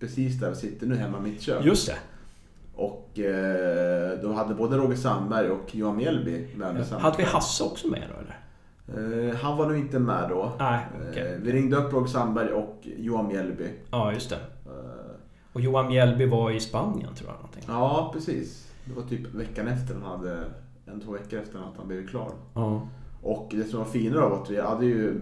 Precis 0.00 0.40
där 0.40 0.50
vi 0.50 0.56
sitter 0.56 0.86
nu 0.86 0.94
hemma 0.96 1.18
i 1.18 1.20
mitt 1.20 1.42
kök. 1.42 1.64
Just 1.64 1.86
det. 1.86 1.96
Och 2.74 3.18
eh, 3.18 4.18
då 4.22 4.32
hade 4.32 4.54
både 4.54 4.76
Roger 4.76 4.96
Sandberg 4.96 5.50
och 5.50 5.74
Johan 5.76 5.96
Mjällby 5.96 6.46
med 6.56 6.86
samma 6.86 7.00
Hade 7.00 7.16
vi. 7.16 7.22
Hasse 7.24 7.64
också 7.64 7.88
med 7.88 8.02
då 8.14 8.20
eller? 8.20 8.35
Eh, 8.88 9.36
Han 9.36 9.56
var 9.56 9.66
nog 9.66 9.76
inte 9.78 9.98
med 9.98 10.28
då. 10.28 10.52
Nej. 10.58 10.86
Eh, 11.16 11.24
Vi 11.42 11.52
ringde 11.52 11.76
upp 11.76 11.92
Roger 11.92 12.06
Sandberg 12.06 12.48
och 12.52 12.78
Johan 12.96 13.26
Mjällby. 13.28 13.68
Ja, 13.90 14.12
just 14.12 14.30
det. 14.30 14.36
Eh, 14.66 15.16
Och 15.52 15.60
Johan 15.60 15.86
Mjällby 15.88 16.26
var 16.26 16.50
i 16.50 16.60
Spanien 16.60 17.14
tror 17.14 17.28
jag. 17.30 17.34
Någonting. 17.36 17.62
Ja, 17.66 18.10
precis. 18.14 18.72
Det 18.84 18.94
var 18.94 19.02
typ 19.02 19.34
veckan 19.34 19.68
efter 19.68 19.94
han 19.94 20.02
hade, 20.18 20.44
en 20.86 21.00
två 21.00 21.12
veckor 21.12 21.38
efter 21.40 21.58
att 21.58 21.76
han 21.78 21.88
blev 21.88 22.06
klar. 22.08 22.30
Ja. 22.54 22.88
Och 23.22 23.48
det 23.50 23.64
som 23.64 23.78
var 23.78 23.86
finare 23.86 24.20
var 24.28 24.42
att 24.42 24.50
vi 24.50 24.60
hade 24.60 24.86
ju 24.86 25.20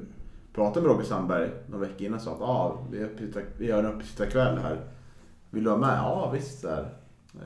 pratat 0.54 0.82
med 0.82 0.92
Roger 0.92 1.04
Sandberg 1.04 1.50
någon 1.66 1.80
vecka 1.80 2.04
innan 2.04 2.14
och 2.14 2.20
sa 2.20 2.32
att 2.32 2.40
ah, 2.40 2.78
vi, 2.90 2.98
är 2.98 3.04
uppesittar- 3.04 3.44
vi 3.58 3.66
gör 3.66 3.78
en 3.84 3.92
uppesittarkväll 3.94 4.58
här. 4.58 4.80
Vill 5.50 5.64
du 5.64 5.70
vara 5.70 5.80
med? 5.80 5.98
Ja 5.98 6.30
visst. 6.34 6.62
Där. 6.62 6.88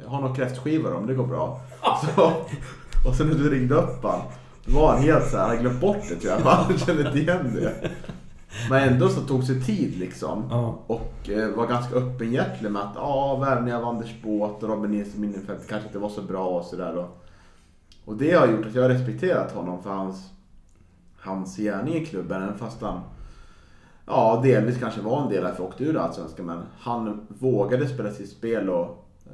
Jag 0.04 0.10
har 0.10 0.20
några 0.20 0.34
kräftskivor 0.34 0.94
om 0.94 1.06
det 1.06 1.14
går 1.14 1.26
bra. 1.26 1.60
Så, 2.16 2.32
och 3.08 3.14
sen 3.14 3.26
när 3.26 3.34
du 3.34 3.50
ringde 3.50 3.74
upp 3.74 4.02
han, 4.02 4.20
då 4.20 4.26
var 4.74 4.96
helt 4.96 5.30
såhär, 5.30 5.38
han 5.42 5.48
hade 5.50 5.60
glömt 5.62 5.80
bort 5.80 5.96
det 6.08 6.14
tror 6.16 6.32
jag. 6.32 6.38
Han 6.38 6.78
kände 6.86 7.06
inte 7.06 7.18
igen 7.18 7.50
det. 7.54 7.90
Men 8.70 8.88
ändå 8.92 9.08
så 9.08 9.20
tog 9.20 9.44
sig 9.44 9.62
tid 9.64 9.98
liksom. 9.98 10.44
Ja. 10.50 10.78
Och 10.86 11.30
eh, 11.30 11.48
var 11.56 11.66
ganska 11.66 11.94
öppenhjärtig 11.96 12.70
med 12.70 12.82
att 12.82 12.92
ja, 12.94 13.36
värvningen 13.36 13.76
av 13.82 13.84
Anders 13.88 14.22
Båt 14.22 14.62
och 14.62 14.68
Robin 14.68 14.90
Nilsson 14.90 15.20
Minnerfeldt 15.20 15.68
kanske 15.68 15.86
inte 15.86 15.98
var 15.98 16.08
så 16.08 16.22
bra 16.22 16.46
och 16.48 16.64
sådär. 16.64 16.96
Och, 16.96 17.24
och 18.04 18.16
det 18.16 18.32
har 18.34 18.46
gjort 18.46 18.66
att 18.66 18.74
jag 18.74 18.82
har 18.82 18.88
respekterat 18.88 19.52
honom 19.52 19.82
för 19.82 19.90
hans, 19.90 20.30
hans 21.16 21.56
gärning 21.56 21.94
i 21.94 22.06
klubben. 22.06 22.42
Även 22.42 22.58
fast 22.58 22.82
han 22.82 23.00
ja, 24.06 24.40
delvis 24.44 24.78
kanske 24.78 25.00
var 25.00 25.22
en 25.22 25.28
del 25.28 25.46
vi 25.58 25.62
åkte 25.62 25.84
ur 25.84 25.96
Allsvenskan. 25.96 26.46
Men 26.46 26.58
han 26.78 27.26
vågade 27.28 27.88
spela 27.88 28.10
sitt 28.10 28.30
spel 28.30 28.70
och 28.70 29.06
eh, 29.26 29.32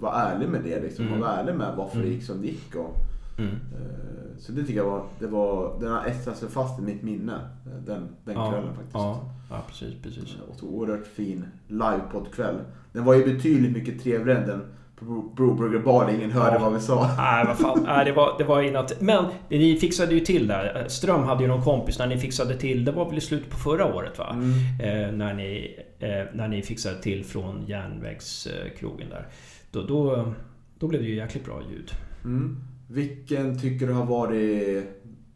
var 0.00 0.12
ärlig 0.14 0.48
med 0.48 0.60
det. 0.64 0.80
Liksom, 0.80 1.04
Mm. 1.06 1.14
och 1.22 1.26
var 1.28 1.34
ärlig 1.34 1.54
med 1.54 1.74
varför 1.76 1.96
det 1.98 2.02
Mm. 2.04 2.14
gick 2.14 2.24
som 2.26 2.40
det 2.40 2.46
gick. 2.46 2.74
Och, 2.76 2.96
Mm. 3.42 3.54
eh, 3.54 4.38
så 4.38 4.52
det 4.52 4.60
tycker 4.62 4.76
jag 4.80 4.84
var, 4.90 5.02
det 5.18 5.26
var, 5.26 5.80
den 5.80 5.92
har 5.92 6.04
etsat 6.06 6.36
sig 6.36 6.48
fast 6.48 6.78
i 6.78 6.82
mitt 6.82 7.02
minne. 7.02 7.32
eh, 7.66 7.72
Den, 7.86 8.08
den 8.24 8.34
Ja, 8.34 8.50
kvällen 8.50 8.74
faktiskt. 8.74 8.94
ja, 8.94 9.20
ja, 9.50 9.62
precis, 9.68 9.94
precis. 10.02 10.36
Och 10.48 10.56
så 10.56 10.66
oerhört 10.66 11.06
fin 11.06 11.44
livepoddkväll. 11.68 12.56
Den 12.92 13.04
var 13.04 13.14
ju 13.14 13.24
betydligt 13.34 13.72
mycket 13.72 14.02
trevligare 14.02 14.40
än 14.40 14.48
den 14.48 14.62
på 14.98 15.04
Bro- 15.04 15.32
Broburger 15.36 15.78
Bar 15.78 16.06
där 16.06 16.14
ingen 16.14 16.30
hörde 16.30 16.56
Ja. 16.56 16.58
vad 16.62 16.72
vi 16.72 16.80
sa. 16.80 17.10
Nej, 17.16 17.44
vad 17.46 17.58
fan. 17.58 17.82
Nej, 17.86 18.04
det 18.04 18.12
var, 18.12 18.34
det 18.38 18.44
var 18.44 18.62
inat. 18.62 19.00
Men 19.00 19.24
ni 19.48 19.76
fixade 19.76 20.14
ju 20.14 20.20
till 20.20 20.46
där. 20.46 20.84
Ström 20.88 21.22
hade 21.24 21.42
ju 21.42 21.48
någon 21.48 21.62
kompis 21.64 21.98
när 21.98 22.06
ni 22.06 22.18
fixade 22.18 22.54
till. 22.56 22.84
Det 22.84 22.92
var 22.92 23.04
väl 23.08 23.18
i 23.18 23.20
slutet 23.20 23.50
på 23.50 23.56
förra 23.58 23.94
året 23.94 24.18
va? 24.18 24.30
Mm. 24.32 24.50
Eh, 24.80 25.12
när, 25.12 25.34
ni, 25.34 25.76
eh, 25.98 26.08
när 26.34 26.48
ni 26.48 26.62
fixade 26.62 27.02
till 27.02 27.24
från 27.24 27.64
järnvägskrogen 27.66 29.08
där. 29.10 29.26
Då, 29.70 29.82
då, 29.82 30.32
då 30.78 30.86
blev 30.86 31.02
det 31.02 31.08
ju 31.08 31.14
jäkligt 31.16 31.44
bra 31.44 31.62
ljud. 31.72 31.90
Mm. 32.24 32.56
Vilken 32.92 33.58
tycker 33.58 33.86
du 33.86 33.92
har 33.92 34.06
varit 34.06 34.84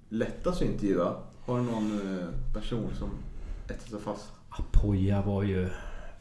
lättast 0.09 0.63
att 0.63 0.69
intervjua? 0.69 1.15
Har 1.45 1.59
du 1.59 1.65
någon 1.65 2.19
eh, 2.19 2.55
person 2.55 2.91
som 2.99 3.11
etsat 3.69 3.91
sig 3.91 4.01
fast? 4.01 4.33
Apoya 4.49 5.23
var 5.23 5.43
ju 5.43 5.69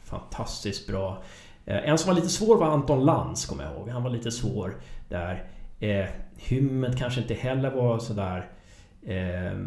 fantastiskt 0.04 0.86
bra. 0.86 1.22
Eh, 1.64 1.88
en 1.88 1.98
som 1.98 2.08
var 2.08 2.14
lite 2.14 2.28
svår 2.28 2.56
var 2.56 2.66
Anton 2.66 3.04
Lantz, 3.04 3.46
kommer 3.46 3.64
jag 3.64 3.72
ihåg. 3.72 3.88
Han 3.88 4.02
var 4.02 4.10
lite 4.10 4.30
svår 4.30 4.76
där. 5.08 5.50
Eh, 5.80 6.06
Hymmet 6.36 6.98
kanske 6.98 7.20
inte 7.20 7.34
heller 7.34 7.70
var 7.70 7.98
sådär... 7.98 8.50
Eh, 9.02 9.58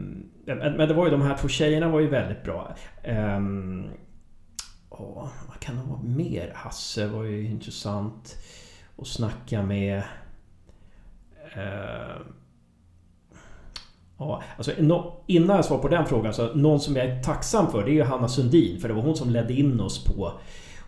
men 0.45 0.57
men 0.77 0.87
det 0.87 0.93
var 0.93 1.05
ju 1.05 1.11
de 1.11 1.21
här 1.21 1.37
två 1.37 1.47
tjejerna 1.47 1.89
var 1.89 1.99
ju 1.99 2.07
väldigt 2.07 2.43
bra. 2.43 2.75
Eh, 3.03 3.39
åh, 4.89 5.27
vad 5.47 5.59
kan 5.59 5.75
det 5.75 5.83
vara 5.89 6.01
mer? 6.01 6.51
Hasse 6.55 7.07
var 7.07 7.23
ju 7.23 7.45
intressant 7.45 8.35
att 8.97 9.07
snacka 9.07 9.63
med. 9.63 10.03
Eh, 11.57 12.21
Ja, 14.19 14.43
alltså, 14.57 14.71
innan 15.27 15.55
jag 15.55 15.65
svarar 15.65 15.81
på 15.81 15.87
den 15.87 16.05
frågan 16.05 16.33
så 16.33 16.53
någon 16.53 16.79
som 16.79 16.95
jag 16.95 17.05
är 17.05 17.23
tacksam 17.23 17.71
för 17.71 17.83
det 17.83 17.91
är 17.91 17.93
ju 17.93 18.03
Hanna 18.03 18.27
Sundin 18.27 18.79
för 18.79 18.87
det 18.87 18.93
var 18.93 19.01
hon 19.01 19.15
som 19.15 19.29
ledde 19.29 19.53
in 19.53 19.79
oss 19.79 20.03
på 20.03 20.31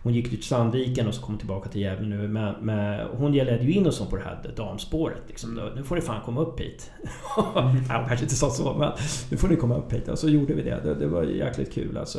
hon 0.02 0.14
gick 0.14 0.30
till 0.30 0.42
Sandviken 0.42 1.06
och 1.06 1.14
så 1.14 1.22
kom 1.22 1.38
tillbaka 1.38 1.68
till 1.68 1.80
Gävle 1.80 2.08
nu. 2.08 2.28
Men, 2.28 2.54
men 2.60 3.06
hon 3.16 3.32
ledde 3.32 3.64
ju 3.64 3.72
in 3.72 3.86
oss 3.86 4.08
på 4.10 4.16
det 4.16 4.22
här 4.22 4.52
damspåret. 4.56 5.22
Liksom. 5.28 5.58
Mm. 5.58 5.74
Nu 5.74 5.84
får 5.84 5.94
ni 5.94 6.00
fan 6.00 6.22
komma 6.24 6.40
upp 6.40 6.60
hit. 6.60 6.90
Nej, 7.54 7.98
hon 7.98 8.08
kanske 8.08 8.24
inte 8.24 8.34
sa 8.34 8.50
så, 8.50 8.74
men 8.74 8.92
nu 9.30 9.36
får 9.36 9.48
ni 9.48 9.56
komma 9.56 9.76
upp 9.76 9.92
hit. 9.92 10.08
Och 10.08 10.18
så 10.18 10.28
gjorde 10.28 10.54
vi 10.54 10.62
det. 10.62 10.80
Det, 10.84 10.94
det 10.94 11.06
var 11.06 11.22
jäkligt 11.22 11.72
kul 11.72 11.96
alltså. 11.96 12.18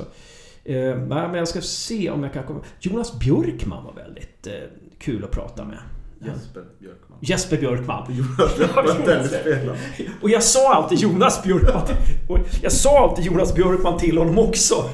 Eh, 0.64 0.96
men 0.98 1.34
jag 1.34 1.48
ska 1.48 1.62
se 1.62 2.10
om 2.10 2.24
jag 2.24 2.34
kan 2.34 2.44
komma... 2.44 2.60
Jonas 2.80 3.20
Björkman 3.20 3.84
var 3.84 3.94
väldigt 3.94 4.48
eh, 4.48 4.54
kul 5.00 5.24
att 5.24 5.32
prata 5.32 5.66
med. 5.66 5.80
Jesper 6.26 6.64
Björkman. 6.80 7.18
Jesper 7.22 7.58
Björkman. 7.58 8.06
Jonas 8.16 9.44
Björkman. 9.44 9.76
Och 10.22 10.30
jag 10.30 10.44
sa 10.44 10.74
alltid 10.74 10.98
Jonas 11.00 11.44
Björkman 11.44 11.84
och 12.30 12.38
Jag 12.62 12.72
sa 12.72 13.00
alltid 13.00 13.26
Jonas 13.26 13.56
Björkman 13.56 13.98
till 13.98 14.18
honom 14.18 14.40
också. 14.40 14.90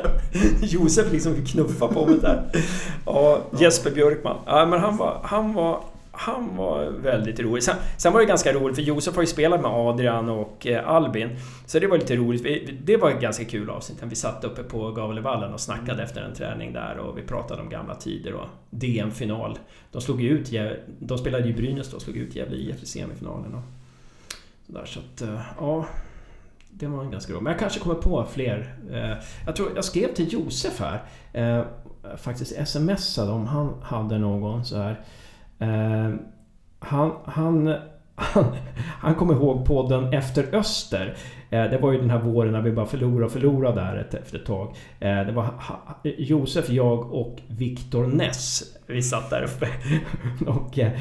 Josef 0.62 1.12
liksom 1.12 1.34
knuffa 1.46 1.88
på 1.88 2.06
mig 2.06 2.18
där. 2.20 2.50
Ja, 3.06 3.40
Jesper 3.58 3.90
Björkman. 3.90 4.36
Ja, 4.46 4.66
men 4.66 4.80
han 4.80 4.96
var... 4.96 5.20
Han 5.22 5.54
var 5.54 5.80
han 6.20 6.56
var 6.56 6.84
väldigt 6.84 7.40
rolig. 7.40 7.62
Sen, 7.62 7.76
sen 7.96 8.12
var 8.12 8.20
det 8.20 8.26
ganska 8.26 8.52
roligt 8.52 8.76
för 8.76 8.82
Josef 8.82 9.14
har 9.14 9.22
ju 9.22 9.26
spelat 9.26 9.60
med 9.60 9.70
Adrian 9.70 10.28
och 10.28 10.66
eh, 10.66 10.88
Albin. 10.88 11.30
Så 11.66 11.78
det 11.78 11.86
var 11.86 11.98
lite 11.98 12.16
roligt. 12.16 12.42
Vi, 12.42 12.78
det 12.84 12.96
var 12.96 13.10
ett 13.10 13.20
ganska 13.20 13.44
kul 13.44 13.70
avsnitt. 13.70 13.98
Vi 14.02 14.16
satt 14.16 14.44
uppe 14.44 14.62
på 14.62 14.90
Gavlevallen 14.92 15.54
och 15.54 15.60
snackade 15.60 16.02
efter 16.02 16.20
en 16.22 16.34
träning 16.34 16.72
där 16.72 16.98
och 16.98 17.18
vi 17.18 17.22
pratade 17.22 17.62
om 17.62 17.68
gamla 17.68 17.94
tider 17.94 18.34
och 18.34 18.46
DM-final. 18.70 19.58
De 19.92 20.00
slog 20.02 20.22
ut... 20.22 20.50
De 20.98 21.18
spelade 21.18 21.48
ju 21.48 21.54
Brynäs 21.54 21.90
då 21.90 21.96
och 21.96 22.02
slog 22.02 22.16
ut 22.16 22.36
Gävle 22.36 22.56
IF 22.56 22.82
i 22.82 22.86
semifinalen. 22.86 23.54
Och 23.54 23.62
sådär, 24.66 24.84
så 24.84 25.00
att, 25.00 25.22
eh, 25.22 25.40
ja... 25.60 25.84
Det 26.72 26.86
var 26.86 27.04
en 27.04 27.10
ganska 27.10 27.32
rolig. 27.32 27.42
Men 27.42 27.50
jag 27.52 27.60
kanske 27.60 27.80
kommer 27.80 27.94
på 27.94 28.26
fler. 28.32 28.74
Eh, 28.92 29.24
Jag 29.46 29.56
tror 29.56 29.68
jag 29.74 29.84
skrev 29.84 30.14
till 30.14 30.32
Josef 30.32 30.80
här. 30.80 31.02
eh, 31.32 31.64
Faktiskt 32.16 32.68
smsade 32.68 33.30
om 33.32 33.46
han 33.46 33.74
hade 33.82 34.18
någon 34.18 34.64
så 34.64 34.76
här. 34.76 35.00
Eh, 35.60 36.10
Han, 36.82 37.12
han, 37.24 37.74
han, 38.14 38.44
han 39.00 39.14
kom 39.14 39.30
ihåg 39.30 39.64
podden 39.66 40.12
Efter 40.12 40.54
Öster. 40.54 41.16
Eh, 41.50 41.64
Det 41.64 41.78
var 41.82 41.92
ju 41.92 41.98
den 42.00 42.10
här 42.10 42.18
våren 42.18 42.52
när 42.52 42.62
vi 42.62 42.72
bara 42.72 42.86
förlorade 42.86 43.24
och 43.26 43.32
förlorade 43.32 43.80
där 43.80 43.96
ett, 43.96 44.14
efter 44.14 44.38
ett 44.38 44.46
tag. 44.46 44.68
Eh, 45.00 45.20
Det 45.26 45.32
var 45.32 45.42
ha- 45.42 46.00
Josef, 46.18 46.70
jag 46.70 47.12
och 47.12 47.38
Viktor 47.48 48.06
Ness. 48.06 48.62
Vi 48.86 49.02
satt 49.02 49.30
där 49.30 49.42
uppe. 49.42 49.68
Och 50.50 50.78
eh, 50.78 50.92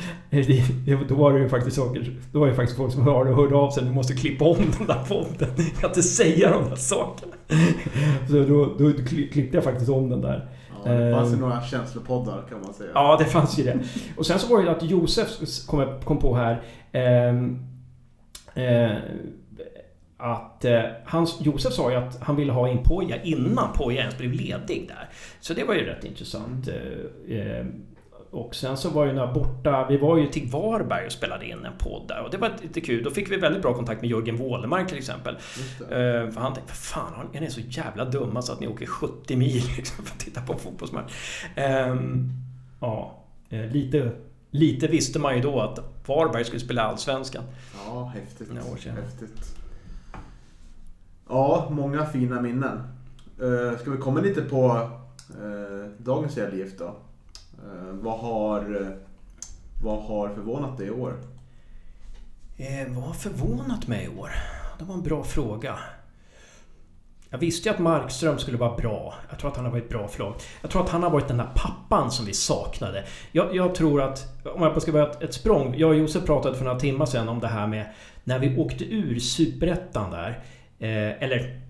då 1.07 1.15
var 1.15 1.33
det 1.33 1.39
ju 1.39 1.49
faktiskt 1.49 1.75
saker... 1.75 2.17
Då 2.31 2.39
var 2.39 2.47
det 2.47 2.53
faktiskt 2.53 2.77
folk 2.77 2.93
som 2.93 3.01
hörde, 3.03 3.31
hörde 3.33 3.55
av 3.55 3.71
sig. 3.71 3.83
Du 3.83 3.91
måste 3.91 4.13
klippa 4.13 4.45
om 4.45 4.57
den 4.77 4.87
där 4.87 5.03
podden. 5.07 5.49
Jag 5.57 5.73
kan 5.81 5.89
inte 5.89 6.03
säga 6.03 6.51
de 6.51 6.69
där 6.69 6.75
sakerna. 6.75 7.33
Så 8.29 8.33
då, 8.43 8.65
då 8.79 8.93
klippte 9.31 9.57
jag 9.57 9.63
faktiskt 9.63 9.89
om 9.89 10.09
den 10.09 10.21
där. 10.21 10.47
Ja, 10.85 10.91
det 10.91 11.11
fanns 11.13 11.29
ju 11.29 11.33
Ehm. 11.33 11.39
några 11.41 11.61
känslopoddar 11.61 12.43
kan 12.49 12.61
man 12.61 12.73
säga. 12.73 12.89
Ja, 12.93 13.15
det 13.19 13.25
fanns 13.25 13.59
ju 13.59 13.63
det. 13.63 13.79
Och 14.17 14.25
sen 14.25 14.39
så 14.39 14.55
var 14.55 14.63
det 14.63 14.71
att 14.71 14.83
Josef 14.83 15.27
kom, 15.67 15.99
kom 16.03 16.19
på 16.19 16.35
här... 16.35 16.61
ehm, 16.91 17.59
eh, 18.53 18.91
att 20.17 20.65
eh, 20.65 20.81
hans, 21.05 21.37
Josef 21.41 21.73
sa 21.73 21.91
ju 21.91 21.95
att 21.97 22.19
han 22.21 22.35
ville 22.35 22.51
ha 22.51 22.69
in 22.69 22.83
Poja 22.83 23.21
innan 23.23 23.73
Poja 23.73 24.01
ens 24.01 24.17
blev 24.17 24.31
ledig 24.31 24.85
där. 24.87 25.09
Så 25.39 25.53
det 25.53 25.63
var 25.63 25.73
ju 25.73 25.85
rätt 25.85 26.03
intressant. 26.03 26.67
Eh, 26.67 27.37
eh, 27.37 27.65
och 28.31 28.55
sen 28.55 28.77
så 28.77 28.89
var 28.89 29.05
ju 29.05 29.13
några 29.13 29.33
borta... 29.33 29.85
Vi 29.89 29.97
var 29.97 30.17
ju 30.17 30.27
till 30.27 30.49
Varberg 30.49 31.05
och 31.05 31.11
spelade 31.11 31.45
in 31.45 31.65
en 31.65 31.77
podd 31.77 32.07
där 32.07 32.23
och 32.23 32.31
det 32.31 32.37
var 32.37 32.51
lite 32.61 32.81
kul. 32.81 33.03
Då 33.03 33.11
fick 33.11 33.31
vi 33.31 33.37
väldigt 33.37 33.61
bra 33.61 33.73
kontakt 33.73 34.01
med 34.01 34.09
Jörgen 34.09 34.37
Wålemark 34.37 34.87
till 34.87 34.97
exempel. 34.97 35.35
Eh, 35.81 36.31
för 36.31 36.39
han 36.39 36.53
tänkte, 36.53 36.73
fan, 36.73 37.29
är 37.33 37.41
ni 37.41 37.49
så 37.49 37.61
jävla 37.61 38.05
dumma 38.05 38.41
så 38.41 38.53
att 38.53 38.59
ni 38.59 38.67
åker 38.67 38.85
70 38.85 39.35
mil 39.35 39.63
liksom, 39.77 40.05
för 40.05 40.13
att 40.13 40.19
titta 40.19 40.41
på 40.41 40.53
en 40.53 40.59
fotbollsmatch? 40.59 41.13
Ehm, 41.55 42.29
ja, 42.79 43.23
eh, 43.49 43.65
lite, 43.65 44.11
lite 44.51 44.87
visste 44.87 45.19
man 45.19 45.35
ju 45.35 45.41
då 45.41 45.59
att 45.59 45.79
Varberg 46.05 46.45
skulle 46.45 46.59
spela 46.59 46.83
Allsvenskan. 46.83 47.43
Ja, 47.85 48.11
häftigt. 48.15 48.49
Några 48.53 48.71
år 48.71 48.77
sedan. 48.77 48.95
häftigt. 48.95 49.55
Ja, 51.29 51.67
många 51.71 52.05
fina 52.05 52.41
minnen. 52.41 52.83
Uh, 53.41 53.77
ska 53.77 53.91
vi 53.91 53.97
komma 53.97 54.19
lite 54.19 54.41
på 54.41 54.89
uh, 55.41 55.91
dagens 55.97 56.37
IF 56.37 56.77
då? 56.77 56.95
Eh, 57.65 57.93
vad, 57.93 58.19
har, 58.19 58.81
eh, 58.81 58.87
vad 59.81 60.03
har 60.03 60.29
förvånat 60.29 60.77
dig 60.77 60.87
i 60.87 60.91
år? 60.91 61.19
Eh, 62.57 62.93
vad 62.95 63.03
har 63.03 63.13
förvånat 63.13 63.87
mig 63.87 64.05
i 64.05 64.19
år? 64.19 64.29
Det 64.79 64.85
var 64.85 64.93
en 64.95 65.03
bra 65.03 65.23
fråga. 65.23 65.79
Jag 67.29 67.39
visste 67.39 67.69
ju 67.69 67.75
att 67.75 67.81
Markström 67.81 68.37
skulle 68.37 68.57
vara 68.57 68.77
bra. 68.77 69.13
Jag 69.29 69.39
tror 69.39 69.51
att 69.51 69.55
han 69.55 69.65
har 69.65 69.71
varit 69.71 69.89
bra 69.89 70.07
för 70.07 70.19
lag. 70.19 70.33
Jag 70.61 70.71
tror 70.71 70.83
att 70.83 70.89
han 70.89 71.03
har 71.03 71.09
varit 71.09 71.27
den 71.27 71.37
där 71.37 71.49
pappan 71.55 72.11
som 72.11 72.25
vi 72.25 72.33
saknade. 72.33 73.03
Jag, 73.31 73.55
jag 73.55 73.75
tror 73.75 74.01
att, 74.01 74.45
om 74.55 74.61
jag 74.61 74.81
ska 74.81 74.91
börja 74.91 75.09
ett, 75.09 75.23
ett 75.23 75.33
språng. 75.33 75.75
Jag 75.77 75.89
och 75.89 75.95
Josef 75.95 76.25
pratade 76.25 76.57
för 76.57 76.65
några 76.65 76.79
timmar 76.79 77.05
sedan 77.05 77.29
om 77.29 77.39
det 77.39 77.47
här 77.47 77.67
med 77.67 77.93
när 78.23 78.39
vi 78.39 78.57
åkte 78.57 78.85
ur 78.85 79.19
Superettan 79.19 80.11
där. 80.11 80.43
Eh, 80.79 81.23
eller 81.23 81.61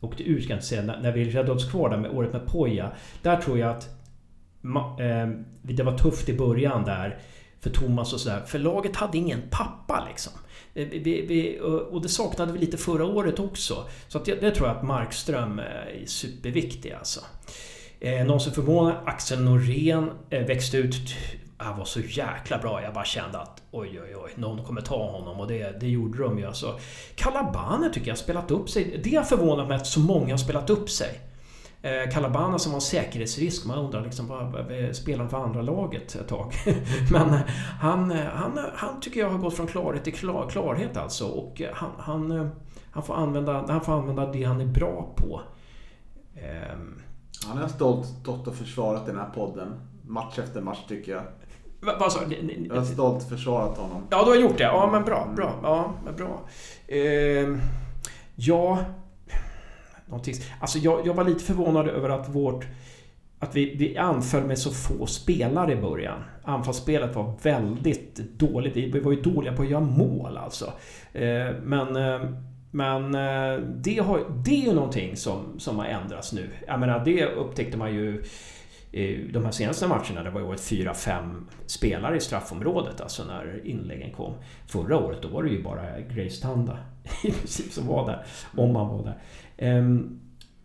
åkte 0.00 0.22
ur 0.22 0.40
ska 0.40 0.50
jag 0.50 0.56
inte 0.56 0.66
säga. 0.66 0.82
När, 0.82 1.00
när 1.00 1.12
vi 1.12 1.30
räddade 1.30 1.52
oss 1.52 1.70
kvar 1.70 1.90
där 1.90 1.96
med 1.96 2.10
året 2.10 2.32
med 2.32 2.46
Poja. 2.46 2.90
Där 3.22 3.36
tror 3.36 3.58
jag 3.58 3.70
att 3.70 3.95
Ehm, 5.00 5.44
det 5.62 5.82
var 5.82 5.98
tufft 5.98 6.28
i 6.28 6.36
början 6.38 6.84
där. 6.84 7.18
För 7.60 7.70
Thomas 7.70 8.12
och 8.12 8.20
sådär. 8.20 8.42
För 8.46 8.58
laget 8.58 8.96
hade 8.96 9.18
ingen 9.18 9.42
pappa 9.50 10.06
liksom. 10.08 10.32
Eh, 10.74 10.88
vi, 10.88 11.26
vi, 11.26 11.60
och 11.90 12.02
det 12.02 12.08
saknade 12.08 12.52
vi 12.52 12.58
lite 12.58 12.76
förra 12.76 13.04
året 13.04 13.38
också. 13.38 13.84
Så 14.08 14.18
att 14.18 14.24
det, 14.24 14.34
det 14.34 14.50
tror 14.50 14.68
jag 14.68 14.76
att 14.76 14.82
Markström 14.82 15.58
eh, 15.58 15.64
är 15.64 16.06
superviktig 16.06 16.92
alltså. 16.92 17.20
Eh, 18.00 18.26
någon 18.26 18.40
som 18.40 18.52
förvånar, 18.52 19.02
Axel 19.06 19.42
Norén 19.42 20.10
växte 20.30 20.76
ut. 20.76 21.14
Han 21.58 21.78
var 21.78 21.84
så 21.84 22.00
jäkla 22.00 22.58
bra. 22.58 22.82
Jag 22.82 22.94
bara 22.94 23.04
kände 23.04 23.38
att 23.38 23.62
oj, 23.70 24.00
oj, 24.02 24.16
oj, 24.16 24.30
någon 24.34 24.64
kommer 24.64 24.80
ta 24.80 25.10
honom. 25.10 25.40
Och 25.40 25.48
det, 25.48 25.80
det 25.80 25.88
gjorde 25.88 26.18
de 26.22 26.38
ju. 26.38 26.46
Alltså, 26.46 26.78
Kalabane 27.14 27.90
tycker 27.92 28.06
jag 28.06 28.14
har 28.14 28.22
spelat 28.22 28.50
upp 28.50 28.70
sig. 28.70 29.00
Det 29.04 29.14
har 29.14 29.24
förvånat 29.24 29.68
mig 29.68 29.76
att 29.76 29.86
så 29.86 30.00
många 30.00 30.32
har 30.32 30.38
spelat 30.38 30.70
upp 30.70 30.90
sig. 30.90 31.20
Eh, 31.86 32.10
Calabana 32.10 32.58
som 32.58 32.72
var 32.72 32.76
en 32.76 32.80
säkerhetsrisk. 32.80 33.66
Man 33.66 33.78
undrar 33.78 34.02
liksom 34.02 34.26
vad, 34.26 34.66
spelar 34.96 35.18
han 35.18 35.28
för 35.30 35.36
andra 35.36 35.62
laget 35.62 36.14
ett 36.14 36.28
tag? 36.28 36.52
Men 37.12 37.28
eh, 37.28 37.40
han, 37.80 38.10
eh, 38.10 38.26
han, 38.26 38.58
han 38.74 39.00
tycker 39.00 39.20
jag 39.20 39.30
har 39.30 39.38
gått 39.38 39.54
från 39.54 39.66
klarhet 39.66 40.04
till 40.04 40.14
klar, 40.14 40.48
klarhet 40.50 40.96
alltså. 40.96 41.26
Och 41.26 41.60
eh, 41.60 41.74
han, 41.74 41.90
han, 41.98 42.30
eh, 42.30 42.46
han, 42.90 43.02
får 43.02 43.14
använda, 43.14 43.64
han 43.68 43.80
får 43.80 43.92
använda 43.92 44.26
det 44.32 44.44
han 44.44 44.60
är 44.60 44.66
bra 44.66 45.14
på. 45.16 45.40
Ehm, 46.34 47.02
Han 47.48 47.58
har 47.58 47.68
stolt 47.68 48.06
stått 48.06 48.46
och 48.46 48.54
försvarat 48.54 49.06
den 49.06 49.16
här 49.16 49.30
podden. 49.34 49.68
Match 50.02 50.38
efter 50.38 50.60
match 50.60 50.84
tycker 50.88 51.12
jag. 51.12 51.22
vad, 51.80 51.98
vad 52.00 52.12
sa 52.12 52.20
du? 52.24 52.66
Jag 52.68 52.76
har 52.76 52.84
stolt 52.84 53.28
försvarat 53.28 53.78
honom. 53.78 54.02
Ja, 54.10 54.24
du 54.24 54.30
har 54.30 54.36
gjort 54.36 54.58
det? 54.58 54.64
Ja, 54.64 54.88
men 54.92 55.04
bra. 55.04 55.28
bra. 55.36 55.52
Ja, 55.62 55.92
men 56.04 56.16
bra. 56.16 56.40
Ehm, 56.88 57.60
ja... 58.34 58.78
Någonting. 60.06 60.34
Alltså 60.60 60.78
jag, 60.78 61.06
jag 61.06 61.14
var 61.14 61.24
lite 61.24 61.44
förvånad 61.44 61.88
över 61.88 62.08
att 62.08 62.28
vårt... 62.28 62.66
Att 63.38 63.56
vi, 63.56 63.74
vi 63.76 63.96
anföll 63.96 64.44
med 64.44 64.58
så 64.58 64.70
få 64.70 65.06
spelare 65.06 65.72
i 65.72 65.76
början. 65.76 66.24
Anfallsspelet 66.44 67.14
var 67.16 67.34
väldigt 67.42 68.16
dåligt. 68.16 68.76
Vi 68.76 69.00
var 69.00 69.12
ju 69.12 69.20
dåliga 69.22 69.52
på 69.52 69.62
att 69.62 69.70
göra 69.70 69.80
mål 69.80 70.36
alltså. 70.36 70.72
Eh, 71.12 71.54
men... 71.62 71.96
Eh, 71.96 72.30
men 72.70 73.14
eh, 73.14 73.60
det, 73.76 73.98
har, 73.98 74.42
det 74.44 74.50
är 74.50 74.66
ju 74.66 74.72
någonting 74.72 75.16
som, 75.16 75.60
som 75.60 75.78
har 75.78 75.86
ändrats 75.86 76.32
nu. 76.32 76.50
Jag 76.66 76.80
menar, 76.80 77.04
det 77.04 77.26
upptäckte 77.26 77.76
man 77.76 77.94
ju 77.94 78.22
i 78.92 79.28
de 79.32 79.44
här 79.44 79.52
senaste 79.52 79.88
matcherna. 79.88 80.22
Det 80.22 80.30
var 80.30 80.40
ju 80.40 80.46
varit 80.46 80.60
4-5 80.60 81.42
spelare 81.66 82.16
i 82.16 82.20
straffområdet 82.20 83.00
alltså 83.00 83.24
när 83.24 83.66
inläggen 83.66 84.12
kom. 84.12 84.34
Förra 84.66 84.98
året 84.98 85.22
då 85.22 85.28
var 85.28 85.42
det 85.42 85.48
ju 85.48 85.62
bara 85.62 86.00
Grace 86.00 86.42
Tanda 86.42 86.78
i 87.24 87.30
princip 87.30 87.72
som 87.72 87.86
var 87.86 88.06
där. 88.06 88.26
Om 88.56 88.72
man 88.72 88.88
var 88.88 89.04
där. 89.04 89.18
Ehm, 89.56 90.20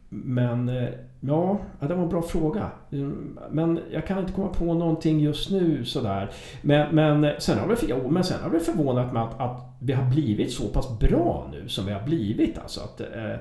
Men 0.09 0.69
eh, 0.69 0.89
ja, 1.19 1.59
det 1.79 1.95
var 1.95 2.03
en 2.03 2.09
bra 2.09 2.21
fråga. 2.21 2.71
Mm, 2.91 3.39
Men 3.51 3.79
jag 3.91 4.07
kan 4.07 4.19
inte 4.19 4.31
komma 4.33 4.47
på 4.47 4.73
någonting 4.73 5.19
just 5.19 5.51
nu 5.51 5.85
sådär. 5.85 6.31
Men, 6.61 6.95
men, 6.95 7.33
sen, 7.39 7.59
har 7.59 7.67
det, 7.67 8.09
men 8.09 8.23
sen 8.23 8.43
har 8.43 8.49
det 8.49 8.59
förvånat 8.59 9.13
mig 9.13 9.21
att, 9.21 9.39
att 9.39 9.61
vi 9.81 9.93
har 9.93 10.09
blivit 10.09 10.51
så 10.53 10.67
pass 10.67 10.99
bra 10.99 11.47
nu 11.51 11.67
som 11.67 11.85
vi 11.85 11.91
har 11.91 12.03
blivit. 12.03 12.57
Alltså 12.57 12.81
att, 12.81 13.01
eh, 13.01 13.35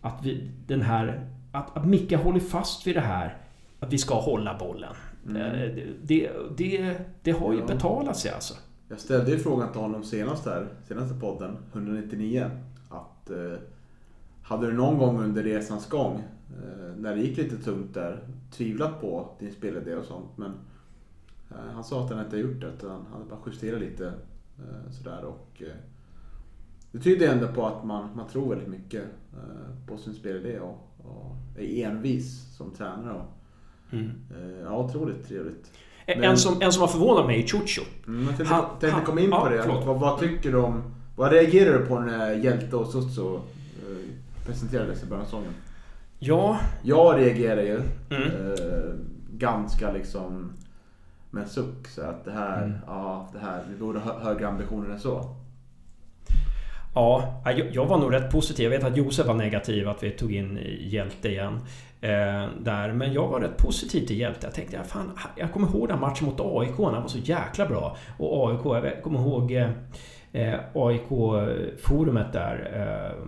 att 0.00 0.20
vi, 0.24 0.50
den 0.66 0.82
här... 0.82 1.28
Att, 1.52 1.76
att 1.76 1.86
Micke 1.86 2.12
håller 2.12 2.40
fast 2.40 2.86
vid 2.86 2.96
det 2.96 3.00
här 3.00 3.36
att 3.80 3.92
vi 3.92 3.98
ska 3.98 4.14
hålla 4.20 4.58
bollen. 4.58 4.94
Mm. 5.28 5.42
Eh, 5.42 5.70
Det, 6.02 6.30
det, 6.56 6.94
det 7.22 7.30
har 7.30 7.52
ju 7.52 7.58
Ja. 7.58 7.66
betalat 7.66 8.16
sig 8.16 8.30
alltså. 8.32 8.54
Jag 8.88 8.98
ställde 9.00 9.30
ju 9.30 9.38
frågan 9.38 9.72
till 9.72 9.80
honom 9.80 10.04
senast 10.04 10.44
där, 10.44 10.66
senaste 10.88 11.14
podden, 11.20 11.56
199. 11.72 12.50
Att 12.90 13.30
eh, 13.30 13.36
hade 14.46 14.66
du 14.66 14.72
någon 14.72 14.98
gång 14.98 15.22
under 15.22 15.42
resans 15.42 15.88
gång, 15.88 16.22
eh, 16.50 16.96
när 16.96 17.14
det 17.14 17.20
gick 17.20 17.36
lite 17.36 17.56
tungt 17.56 17.94
där, 17.94 18.18
tvivlat 18.50 19.00
på 19.00 19.28
din 19.38 19.52
spelidé 19.52 19.94
och 19.94 20.04
sånt. 20.04 20.28
Men 20.36 20.50
eh, 21.50 21.72
han 21.74 21.84
sa 21.84 22.04
att 22.04 22.10
han 22.10 22.24
inte 22.24 22.36
gjort 22.38 22.60
det, 22.60 22.66
utan 22.66 22.90
han 22.90 23.06
hade 23.12 23.24
bara 23.24 23.38
justerat 23.46 23.80
lite 23.80 24.06
eh, 24.58 24.90
sådär. 24.92 25.24
Och, 25.24 25.62
det 26.92 26.98
tyder 26.98 27.32
ändå 27.32 27.48
på 27.48 27.66
att 27.66 27.84
man, 27.84 28.08
man 28.16 28.28
tror 28.28 28.48
väldigt 28.48 28.68
mycket 28.68 29.04
på 29.86 29.98
sin 29.98 30.14
spelidé 30.14 30.60
och, 30.60 30.90
och 30.98 31.36
är 31.58 31.86
envis 31.86 32.56
som 32.56 32.70
tränare. 32.70 33.14
Och, 33.14 33.32
Mm. 33.90 34.10
ja, 34.64 34.78
otroligt 34.84 35.28
trevligt. 35.28 35.72
En, 36.06 36.20
Men- 36.20 36.36
som, 36.36 36.62
en 36.62 36.72
som 36.72 36.80
har 36.80 36.88
förvånat 36.88 37.26
mig 37.26 37.42
är 37.42 37.46
Chucho. 37.46 37.82
Mm, 38.06 38.26
jag 38.38 38.80
tänkte, 38.80 39.02
komma 39.06 39.20
in 39.20 39.30
på 39.30 39.36
ja, 39.36 39.48
det. 39.48 39.84
Vad, 39.86 40.00
vad 40.00 40.18
tycker 40.18 40.52
du 40.52 40.58
om... 40.58 40.82
Vad 41.16 41.32
reagerar 41.32 41.78
du 41.78 41.86
på 41.86 42.00
när 42.00 42.32
Hjälte 42.32 42.76
och 42.76 42.86
Sutsu 42.86 43.34
eh, 43.34 43.40
presenterades 44.46 45.02
i 45.02 45.06
början 45.06 45.20
av 45.22 45.24
säsongen? 45.24 45.52
Ja, 46.18 46.58
Jag 46.82 47.18
reagerar 47.18 47.62
ju 47.62 47.80
Mm. 48.10 48.22
eh, 48.22 48.94
ganska 49.32 49.92
liksom 49.92 50.52
med 51.30 51.42
en 51.42 51.48
suck. 51.48 51.88
Så 51.88 52.02
att 52.02 52.24
det 52.24 52.30
här, 52.32 52.62
Mm. 52.62 52.78
ja, 52.86 53.28
det 53.32 53.38
här, 53.38 53.62
vi 53.70 53.76
borde 53.76 53.98
ha 53.98 54.18
högre 54.20 54.48
ambitioner 54.48 54.90
än 54.90 55.00
så. 55.00 55.36
Ja, 56.94 57.42
jag, 57.72 57.86
var 57.86 57.98
nog 57.98 58.12
rätt 58.14 58.32
positiv. 58.32 58.64
Jag 58.64 58.70
vet 58.78 58.84
att 58.84 58.96
Josef 58.96 59.26
var 59.26 59.34
negativ 59.34 59.88
att 59.88 60.02
vi 60.02 60.10
tog 60.10 60.32
in 60.34 60.58
Hjälte 60.80 61.28
igen. 61.28 61.58
Eh, 62.00 62.46
där. 62.60 62.92
Men 62.92 63.12
jag 63.12 63.28
var 63.28 63.40
rätt 63.40 63.56
positiv 63.56 64.06
till 64.06 64.18
Hjälte. 64.18 64.46
Jag 64.46 64.54
tänkte, 64.54 64.76
ja, 64.76 64.82
fan, 64.84 65.18
jag 65.36 65.52
kommer 65.52 65.68
ihåg 65.68 65.88
den 65.88 66.00
matchen 66.00 66.26
mot 66.26 66.40
AIK. 66.40 66.76
Han 66.78 67.02
var 67.02 67.08
så 67.08 67.18
jäkla 67.18 67.66
bra. 67.66 67.96
Och 68.18 68.48
AIK, 68.50 68.84
jag 68.84 69.02
kommer 69.02 69.18
ihåg 69.20 69.52
eh, 70.32 70.60
AIK-forumet 70.74 72.32
där. 72.32 72.70
Eh, 72.74 73.22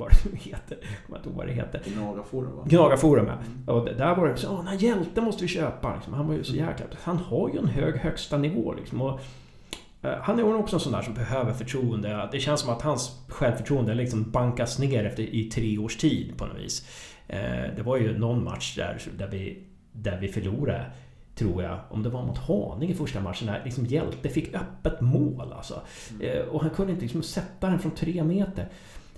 vad 0.00 0.10
det 0.10 0.30
nu 0.30 0.36
heter. 0.36 0.78
Jag 0.80 1.06
kommer 1.06 1.18
inte 1.18 1.28
ihåg 1.28 1.36
vad 1.38 1.46
det 1.46 1.52
heter. 1.52 1.80
Gnagaforum 1.94 2.56
va? 2.56 2.62
Gnagarforumet. 2.66 3.38
Och 3.66 3.84
det- 3.84 3.94
där 3.94 4.14
var 4.16 4.28
det 4.28 4.36
så, 4.36 4.50
"Åh, 4.50 4.56
den 4.56 4.66
här 4.66 4.76
hjälten 4.76 5.24
måste 5.24 5.42
vi 5.44 5.48
köpa. 5.48 5.94
Liksom. 5.94 6.14
Han 6.14 6.26
var 6.26 6.34
ju 6.34 6.44
så 6.44 6.54
jäkla... 6.56 6.86
Han 7.02 7.16
har 7.16 7.48
ju 7.48 7.58
en 7.58 7.66
hög 7.68 7.96
högsta 7.96 8.38
nivå 8.38 8.74
liksom. 8.74 9.00
Och, 9.02 9.20
eh, 10.02 10.14
han 10.22 10.38
är 10.38 10.54
också 10.54 10.76
en 10.76 10.80
sån 10.80 10.92
där 10.92 11.02
som 11.02 11.14
behöver 11.14 11.52
förtroende. 11.52 12.28
Det 12.32 12.40
känns 12.40 12.60
som 12.60 12.70
att 12.70 12.82
hans 12.82 13.20
självförtroende 13.28 13.94
liksom 13.94 14.30
bankas 14.30 14.78
ner 14.78 15.04
efter, 15.04 15.22
i 15.22 15.44
tre 15.44 15.78
års 15.78 15.96
tid 15.96 16.34
på 16.36 16.46
något 16.46 16.58
vis. 16.58 16.88
Eh, 17.28 17.40
det 17.76 17.82
var 17.84 17.96
ju 17.96 18.18
någon 18.18 18.44
match 18.44 18.76
där, 18.76 18.98
där, 19.18 19.28
vi, 19.28 19.62
där 19.92 20.18
vi 20.20 20.28
förlorade. 20.28 20.84
Tror 21.34 21.62
jag. 21.62 21.78
Om 21.90 22.02
det 22.02 22.08
var 22.08 22.22
mot 22.26 22.38
Haninge 22.38 22.92
i 22.92 22.96
första 22.96 23.20
matchen. 23.20 23.46
När 23.46 23.64
liksom 23.64 23.86
Hjälte 23.86 24.28
fick 24.28 24.54
öppet 24.54 25.00
mål 25.00 25.52
alltså. 25.52 25.80
Eh, 26.20 26.40
och 26.40 26.60
han 26.60 26.70
kunde 26.70 26.92
inte 26.92 27.02
liksom 27.02 27.22
sätta 27.22 27.66
den 27.70 27.78
från 27.78 27.92
tre 27.92 28.24
meter. 28.24 28.68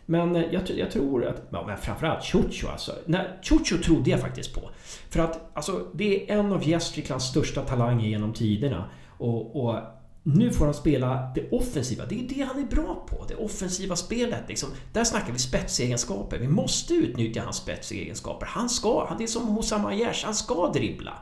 Men 0.07 0.37
eh, 0.37 0.43
jag, 0.53 0.63
jag 0.71 0.91
tror 0.91 1.25
att... 1.27 1.43
Ja, 1.51 1.65
men 1.67 1.77
framförallt 1.77 2.25
Chucho 2.25 2.69
alltså. 2.69 2.93
Nej, 3.07 3.27
Chucho 3.43 3.79
trodde 3.85 4.11
jag 4.11 4.21
faktiskt 4.21 4.55
på. 4.55 4.71
För 5.11 5.21
att 5.21 5.51
alltså, 5.55 5.87
det 5.95 6.31
är 6.31 6.39
en 6.39 6.53
av 6.53 6.69
Gästriklands 6.69 7.25
största 7.27 7.63
talanger 7.63 8.09
genom 8.09 8.33
tiderna. 8.33 8.85
Och, 9.19 9.65
och 9.67 9.79
nu 10.23 10.51
får 10.51 10.65
han 10.65 10.75
spela 10.75 11.33
det 11.35 11.51
offensiva. 11.51 12.05
Det 12.07 12.15
är 12.15 12.29
det 12.29 12.43
han 12.43 12.59
är 12.63 12.67
bra 12.67 13.07
på. 13.09 13.25
Det 13.29 13.35
offensiva 13.35 13.97
spelet. 13.97 14.43
Liksom. 14.49 14.69
Där 14.93 15.05
snackar 15.05 15.33
vi 15.33 15.39
spetsegenskaper. 15.39 16.39
Vi 16.39 16.49
måste 16.49 16.95
utnyttja 16.95 17.43
hans 17.43 17.57
spetsegenskaper. 17.57 18.47
Han 18.47 18.69
ska, 18.69 19.07
han- 19.09 19.19
det 19.19 19.25
är 19.25 19.29
som 19.29 19.47
Hossam 19.47 19.87
Aiesh, 19.87 20.25
han 20.25 20.35
ska 20.35 20.71
dribbla. 20.73 21.13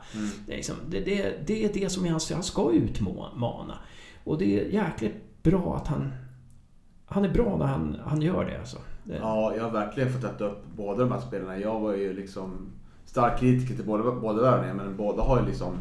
Det, 0.47 0.53
är 0.53 0.57
liksom, 0.57 0.75
det, 0.89 0.99
det, 0.99 1.47
det 1.47 1.65
är 1.65 1.73
det 1.73 1.89
som 1.89 2.05
är 2.05 2.09
hans... 2.09 2.31
Han 2.31 2.43
ska 2.43 2.71
utmana. 2.71 3.77
Och 4.23 4.37
det 4.37 4.59
är 4.59 4.65
jäkligt 4.65 5.43
bra 5.43 5.75
att 5.81 5.87
han... 5.87 6.13
Han 7.11 7.25
är 7.25 7.29
bra 7.29 7.57
när 7.57 7.65
han, 7.65 7.97
han 8.05 8.21
gör 8.21 8.45
det 8.45 8.59
alltså. 8.59 8.77
Det, 9.03 9.15
Ja, 9.15 9.55
jag 9.55 9.63
har 9.63 9.71
verkligen 9.71 10.13
fått 10.13 10.23
äta 10.23 10.45
upp 10.45 10.63
båda 10.75 10.99
de 10.99 11.11
här 11.11 11.19
spelarna. 11.19 11.59
Jag 11.59 11.79
var 11.79 11.93
ju 11.93 12.13
liksom 12.13 12.71
stark 13.05 13.39
kritiker 13.39 13.75
till 13.75 13.85
båda, 13.85 14.11
båda 14.11 14.41
värvningarna, 14.41 14.83
men 14.83 14.97
båda 14.97 15.23
har 15.23 15.39
ju 15.39 15.45
liksom 15.45 15.73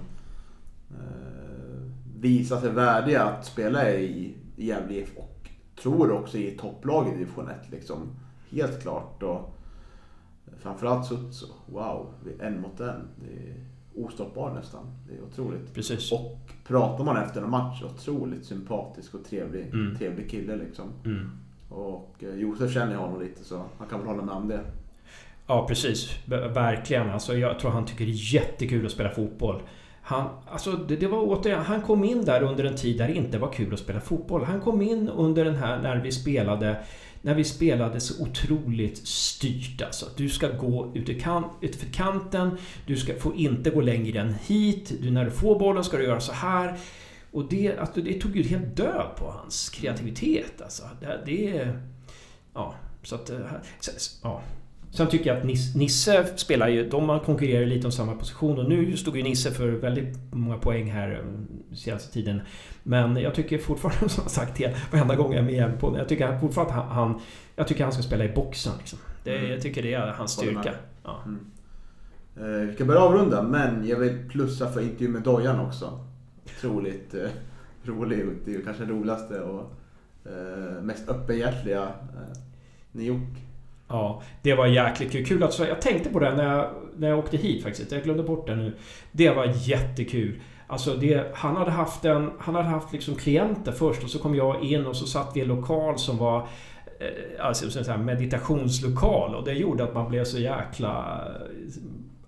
eh, 0.91 1.83
visat 2.17 2.61
sig 2.61 2.71
värdiga 2.71 3.25
att 3.25 3.47
spela 3.47 3.91
i 3.91 4.35
Gävle 4.57 4.95
IF 4.95 5.17
och 5.17 5.51
tror 5.83 6.13
också 6.13 6.39
i 6.39 6.51
topplaget 6.51 7.15
i 7.15 7.19
division 7.19 7.49
1 7.49 7.71
liksom. 7.71 7.99
Helt 8.51 8.83
klart. 8.83 9.23
Och 9.23 9.57
framförallt 10.59 11.07
Sutso. 11.07 11.47
Wow, 11.67 12.15
en 12.41 12.61
mot 12.61 12.81
en. 12.81 13.09
Det 13.17 13.51
är 13.51 13.70
ostoppbar 14.05 14.55
nästan. 14.55 14.87
Det 15.09 15.15
är 15.15 15.23
otroligt. 15.23 15.75
Precis. 15.75 16.13
Och 16.13 16.39
pratar 16.67 17.05
man 17.05 17.17
efter 17.17 17.43
en 17.43 17.51
match, 17.51 17.83
otroligt 17.83 18.45
sympatisk 18.45 19.15
och 19.15 19.25
trevlig, 19.25 19.67
Mm. 19.73 19.97
trevlig 19.99 20.31
kille 20.31 20.57
liksom. 20.57 20.85
Mm. 21.05 21.31
Och 21.69 22.15
eh, 22.19 22.35
Josef 22.35 22.75
känner 22.75 22.93
jag 22.93 23.01
honom 23.01 23.21
lite 23.23 23.45
så 23.45 23.63
han 23.79 23.89
kan 23.89 23.99
väl 23.99 24.09
hålla 24.09 24.23
med 24.23 24.35
om 24.35 24.49
det. 24.49 24.61
Ja, 25.47 25.67
precis. 25.69 26.11
Verkligen. 26.55 27.11
Alltså, 27.11 27.37
jag 27.37 27.59
tror 27.59 27.71
han 27.71 27.87
tycker 27.87 28.05
det 28.05 28.11
är 28.11 28.35
jättekul 28.35 28.87
att 28.87 28.93
spela 28.93 29.11
fotboll. 29.11 29.63
Han, 30.03 30.29
alltså, 30.51 30.73
det, 30.73 30.97
det 30.97 31.07
var 31.07 31.19
återigen, 31.19 31.63
han 31.63 31.83
kom 31.83 32.05
in 32.05 32.25
där 32.25 32.43
under 32.43 32.65
en 32.65 32.77
tid 32.77 32.99
där 32.99 33.07
det 33.09 33.15
inte 33.15 33.39
var 33.39 33.53
kul 33.53 33.73
att 33.75 33.81
spela 33.81 34.01
fotboll. 34.01 34.45
Han 34.45 34.61
kom 34.61 34.83
in 34.83 35.09
under 35.09 35.45
den 35.45 35.55
här 35.57 35.83
när 35.83 35.97
vi 35.97 36.13
spelade 36.13 36.77
när 37.23 37.35
vi 37.35 37.45
spelade 37.45 38.01
så 38.01 38.23
otroligt 38.23 39.07
styrt 39.07 39.83
alltså. 39.83 40.07
Du 40.17 40.29
ska 40.29 40.49
gå 40.49 40.93
ut 40.95 41.09
i 41.09 41.21
kan, 41.21 41.45
utför 41.61 41.87
kanten, 41.87 42.59
du 42.87 42.97
ska, 42.97 43.15
får 43.15 43.37
inte 43.37 43.71
gå 43.71 43.81
längre 43.81 44.21
än 44.21 44.35
hit, 44.47 44.93
du, 45.03 45.11
när 45.11 45.25
du 45.25 45.31
får 45.31 45.59
bollen 45.59 45.85
ska 45.85 45.97
du 45.97 46.05
göra 46.05 46.21
så 46.21 46.33
här. 46.33 46.79
Och 47.33 47.49
det, 47.49 47.79
alltså, 47.79 48.01
det 48.01 48.21
tog 48.21 48.37
ju 48.37 48.43
helt 48.43 48.77
död 48.77 49.11
på 49.19 49.31
hans 49.31 49.71
kreativitet 49.71 50.63
alltså. 50.63 50.83
Det, 51.01 51.23
det 51.27 51.73
Ja, 52.55 52.75
så 53.03 53.15
att... 53.15 53.31
Eh, 53.31 53.39
ja. 54.23 54.43
Sen 54.93 55.07
tycker 55.09 55.27
jag 55.31 55.39
att 55.39 55.45
Nis- 55.45 55.77
Nisse 55.77 56.27
spelar 56.37 56.69
ju... 56.69 56.89
De 56.89 57.21
konkurrerar 57.21 57.67
lite 57.67 57.87
om 57.87 57.93
samma 57.93 58.15
position 58.15 58.59
och 58.59 58.69
nu 58.69 58.97
stod 58.97 59.17
ju 59.17 59.23
Nisse 59.23 59.51
för 59.51 59.69
väldigt 59.69 60.19
många 60.33 60.57
poäng 60.59 60.91
här 60.91 61.13
eh, 61.13 61.75
senaste 61.77 62.13
tiden. 62.13 62.41
Men 62.83 63.17
jag 63.17 63.35
tycker 63.35 63.59
fortfarande, 63.59 64.09
som 64.09 64.23
jag 64.25 64.31
sagt 64.31 64.57
det 64.59 64.77
varenda 64.93 65.17
gång 65.17 65.33
jag 65.33 65.51
är 65.53 65.67
med 65.69 65.81
på 65.81 65.99
Jag 65.99 66.09
tycker 66.09 66.39
fortfarande 66.39 66.75
att 66.75 66.93
han. 66.93 67.21
Jag 67.57 67.69
tycker 67.69 67.85
han 67.85 67.93
ska 67.93 68.03
spela 68.03 68.25
i 68.25 68.29
boxen 68.29 68.73
liksom. 68.79 68.99
Det, 69.25 69.39
Mm. 69.39 69.51
Jag 69.51 69.61
tycker 69.63 69.83
det 69.83 69.95
är 69.95 70.07
hans 70.07 70.33
styrka. 70.33 70.75
Ja. 71.05 71.23
Eh, 72.37 72.45
vi 72.69 72.75
ska 72.75 72.85
börja 72.85 73.01
avrunda, 73.01 73.43
men 73.43 73.89
jag 73.89 73.99
vill 73.99 74.29
plussa 74.31 74.73
för 74.73 74.81
intervjun 74.81 75.13
med 75.13 75.23
Dojan 75.23 75.61
också. 75.61 76.05
Otroligt 76.45 77.15
eh, 77.15 77.29
rolig. 77.85 78.27
Det 78.45 78.55
är 78.55 78.63
kanske 78.63 78.83
den 78.85 78.93
roligaste 78.93 79.41
och 79.41 79.73
eh, 80.25 80.83
mest 80.83 81.09
öppenhjärtliga 81.09 81.83
eh, 81.83 82.39
ni 82.93 83.05
gjort. 83.05 83.37
Ja, 83.91 84.23
det 84.43 84.55
var 84.55 84.67
jäkligt 84.67 85.13
kul. 85.13 85.27
kul 85.27 85.43
att, 85.43 85.59
jag 85.59 85.81
tänkte 85.81 86.11
på 86.11 86.19
det 86.19 86.35
när 86.35 86.57
jag, 86.57 86.71
när 86.97 87.09
jag 87.09 87.19
åkte 87.19 87.37
hit 87.37 87.63
faktiskt. 87.63 87.93
Jag 87.93 88.03
glömde 88.03 88.23
bort 88.23 88.47
det 88.47 88.57
nu. 88.57 88.77
Det 89.13 89.31
var 89.31 89.53
jättekul. 89.57 90.41
Alltså 90.67 90.95
det, 90.95 91.27
han 91.35 91.57
hade 91.57 91.71
haft 91.71 92.05
en... 92.05 92.31
Han 92.39 92.55
hade 92.55 92.69
haft 92.69 92.93
liksom 92.93 93.15
klienter 93.15 93.73
först 93.73 94.05
och 94.05 94.11
så 94.11 94.19
kom 94.19 94.35
jag 94.35 94.65
in 94.65 94.87
och 94.87 94.97
så 94.97 95.07
satt 95.07 95.31
vi 95.35 95.41
i 95.41 95.43
en 95.43 95.49
lokal 95.49 95.99
som 95.99 96.19
var... 96.19 96.49
Eh, 97.01 97.47
alltså 97.47 97.65
en 97.65 97.71
sån 97.71 97.85
här 97.85 97.99
meditationslokal 97.99 99.35
och 99.35 99.45
det 99.45 99.53
gjorde 99.53 99.85
att 99.85 99.95
man 99.95 100.11
blev 100.11 100.25
så 100.25 100.39
jäkla 100.39 101.23
eh, 101.27 101.67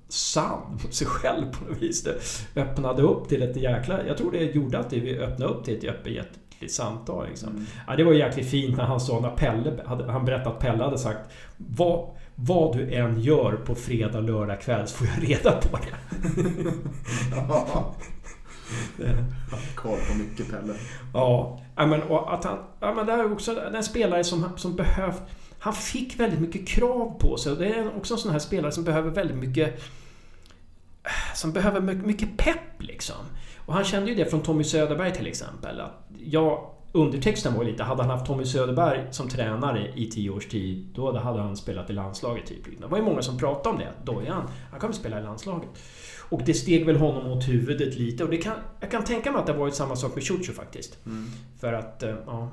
sann 0.08 0.78
mot 0.82 0.94
sig 0.94 1.06
själv 1.06 1.52
på 1.52 1.64
något 1.64 1.82
vis. 1.82 2.02
Det 2.54 2.60
öppnade 2.60 3.02
upp 3.02 3.28
till 3.28 3.42
ett 3.42 3.56
jäkla... 3.56 4.06
Jag 4.06 4.16
tror 4.16 4.32
det 4.32 4.42
gjorde 4.42 4.78
att 4.78 4.92
vi 4.92 5.18
öppnade 5.18 5.52
upp 5.52 5.64
till 5.64 5.76
ett 5.76 5.84
öppet 5.84 6.38
hjärtligt 6.62 6.72
samtal. 6.72 7.28
Liksom. 7.28 7.48
Mm. 7.48 7.66
Ja, 7.86 7.96
det 7.96 8.04
var 8.04 8.12
jäkligt 8.12 8.50
fint 8.50 8.76
när 8.76 8.84
han 8.84 9.00
sa, 9.00 9.20
när 9.20 9.30
Pelle, 9.30 9.82
hade, 9.86 10.12
han 10.12 10.24
berättade 10.24 10.50
att 10.50 10.60
Pelle 10.60 10.84
hade 10.84 10.98
sagt 10.98 11.20
vad, 11.56 12.08
vad 12.34 12.76
du 12.76 12.94
än 12.94 13.20
gör 13.20 13.52
på 13.52 13.74
fredag, 13.74 14.20
lördag 14.20 14.60
kväll 14.60 14.88
så 14.88 14.96
får 14.96 15.06
jag 15.06 15.30
reda 15.30 15.52
på 15.52 15.76
det. 15.76 15.94
Koll 19.74 19.98
på 20.10 20.18
mycket 20.18 20.50
Pelle. 20.50 20.74
Ja, 21.14 21.60
ja, 21.76 21.86
men, 21.86 22.02
och 22.02 22.34
att 22.34 22.44
han, 22.44 22.58
ja, 22.80 22.94
men 22.94 23.06
det 23.06 23.12
här 23.12 23.18
är 23.18 23.32
också 23.32 23.60
en 23.74 23.84
spelare 23.84 24.24
som, 24.24 24.48
som 24.56 24.76
behövt... 24.76 25.22
Han 25.58 25.74
fick 25.74 26.20
väldigt 26.20 26.40
mycket 26.40 26.68
krav 26.68 27.18
på 27.18 27.36
sig 27.36 27.52
och 27.52 27.58
det 27.58 27.66
är 27.66 27.96
också 27.96 28.14
en 28.14 28.20
sån 28.20 28.32
här 28.32 28.38
spelare 28.38 28.72
som 28.72 28.84
behöver 28.84 29.10
väldigt 29.10 29.36
mycket... 29.36 29.82
Som 31.34 31.52
behöver 31.52 31.80
mycket, 31.80 32.06
mycket 32.06 32.36
pepp 32.36 32.82
liksom. 32.82 33.16
Och 33.66 33.74
han 33.74 33.84
kände 33.84 34.10
ju 34.10 34.16
det 34.16 34.30
från 34.30 34.42
Tommy 34.42 34.64
Söderberg 34.64 35.12
till 35.12 35.26
exempel. 35.26 35.80
Att 35.80 36.08
jag, 36.18 36.70
undertexten 36.92 37.54
var 37.54 37.64
ju 37.64 37.70
lite, 37.70 37.82
hade 37.82 38.02
han 38.02 38.10
haft 38.10 38.26
Tommy 38.26 38.44
Söderberg 38.44 39.06
som 39.10 39.28
tränare 39.28 39.92
i 39.94 40.10
tio 40.10 40.30
års 40.30 40.46
tid, 40.46 40.86
då 40.94 41.18
hade 41.18 41.40
han 41.40 41.56
spelat 41.56 41.90
i 41.90 41.92
landslaget 41.92 42.46
typ. 42.46 42.80
Det 42.80 42.86
var 42.86 42.98
ju 42.98 43.04
många 43.04 43.22
som 43.22 43.38
pratade 43.38 43.74
om 43.74 43.78
det. 43.78 43.92
Dojan, 44.04 44.42
han 44.70 44.80
kommer 44.80 44.94
spela 44.94 45.20
i 45.20 45.22
landslaget. 45.22 45.68
Och 46.32 46.42
det 46.46 46.54
steg 46.54 46.86
väl 46.86 46.96
honom 46.96 47.32
åt 47.32 47.48
huvudet 47.48 47.98
lite 47.98 48.24
och 48.24 48.30
det 48.30 48.36
kan, 48.36 48.54
jag 48.80 48.90
kan 48.90 49.04
tänka 49.04 49.32
mig 49.32 49.40
att 49.40 49.46
det 49.46 49.52
har 49.52 49.60
varit 49.60 49.74
samma 49.74 49.96
sak 49.96 50.14
med 50.14 50.24
Ciuciu 50.24 50.54
faktiskt. 50.54 51.06
Mm. 51.06 51.26
För 51.60 51.72
att, 51.72 52.02
eh, 52.02 52.14
ja. 52.26 52.48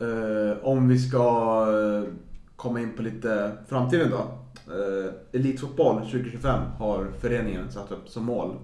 Eh, 0.00 0.56
om 0.62 0.88
vi 0.88 0.98
ska 0.98 1.66
eh, 1.68 2.12
komma 2.56 2.80
in 2.80 2.96
på 2.96 3.02
lite 3.02 3.52
framtiden 3.68 4.10
då. 4.10 4.38
Eh, 4.72 5.12
Elitfotboll 5.32 6.00
2025 6.00 6.60
har 6.78 7.06
föreningen 7.20 7.72
satt 7.72 7.92
upp 7.92 8.08
som 8.08 8.24
mål 8.24 8.56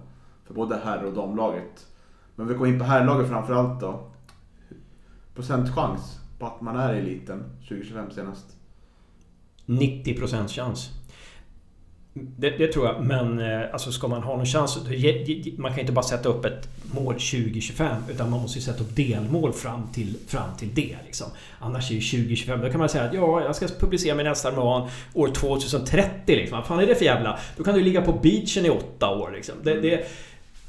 för 0.49 0.55
både 0.55 0.79
herr 0.83 1.03
och 1.03 1.13
damlaget. 1.13 1.87
Men 2.35 2.47
vi 2.47 2.53
går 2.53 2.67
in 2.67 2.79
på 2.79 2.85
herrlaget 2.85 3.27
framförallt 3.29 3.79
då. 3.79 4.11
Procentchans 5.35 6.19
på 6.39 6.45
att 6.45 6.61
man 6.61 6.75
är 6.75 6.93
i 6.93 6.99
eliten 6.99 7.43
2025 7.67 8.11
senast. 8.11 8.45
90% 9.65 10.47
chans. 10.47 10.89
Det, 12.13 12.49
det, 12.49 12.67
tror 12.67 12.85
jag, 12.85 13.05
men 13.05 13.39
eh, 13.39 13.73
alltså 13.73 13.91
ska 13.91 14.07
man 14.07 14.23
ha 14.23 14.35
någon 14.37 14.45
chans... 14.45 14.79
Man 15.57 15.71
kan 15.71 15.79
inte 15.79 15.91
bara 15.91 16.03
sätta 16.03 16.29
upp 16.29 16.45
ett 16.45 16.69
mål 16.93 17.13
2025 17.13 18.03
utan 18.09 18.29
man 18.29 18.41
måste 18.41 18.59
ju 18.59 18.65
sätta 18.65 18.83
upp 18.83 18.95
delmål 18.95 19.53
fram 19.53 19.87
till, 19.93 20.17
fram 20.27 20.57
till 20.57 20.73
det. 20.73 20.97
Liksom. 21.05 21.27
Annars 21.59 21.91
är 21.91 21.95
ju 21.95 22.01
2025... 22.01 22.61
Då 22.61 22.69
kan 22.69 22.79
man 22.79 22.89
säga 22.89 23.03
att 23.03 23.13
ja, 23.13 23.41
jag 23.41 23.55
ska 23.55 23.67
publicera 23.79 24.15
min 24.15 24.25
nästa 24.25 24.51
roman 24.51 24.89
år 25.13 25.27
2030. 25.27 26.11
Liksom. 26.25 26.57
Vad 26.57 26.67
fan 26.67 26.79
är 26.79 26.87
det 26.87 26.95
för 26.95 27.05
jävla... 27.05 27.39
Då 27.57 27.63
kan 27.63 27.73
du 27.73 27.81
ligga 27.81 28.01
på 28.01 28.13
beachen 28.13 28.65
i 28.65 28.69
åtta 28.69 29.09
år. 29.09 29.31
Liksom. 29.31 29.55
Det, 29.63 29.81
det, 29.81 30.07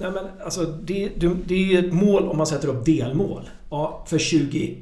nej, 0.00 0.10
men, 0.10 0.24
alltså, 0.44 0.64
det, 0.64 1.08
det, 1.46 1.54
är 1.54 1.58
ju 1.58 1.78
ett 1.78 1.92
mål 1.92 2.28
om 2.28 2.36
man 2.36 2.46
sätter 2.46 2.68
upp 2.68 2.84
delmål. 2.84 3.50
Ja, 3.70 4.04
för 4.08 4.18
20, 4.18 4.76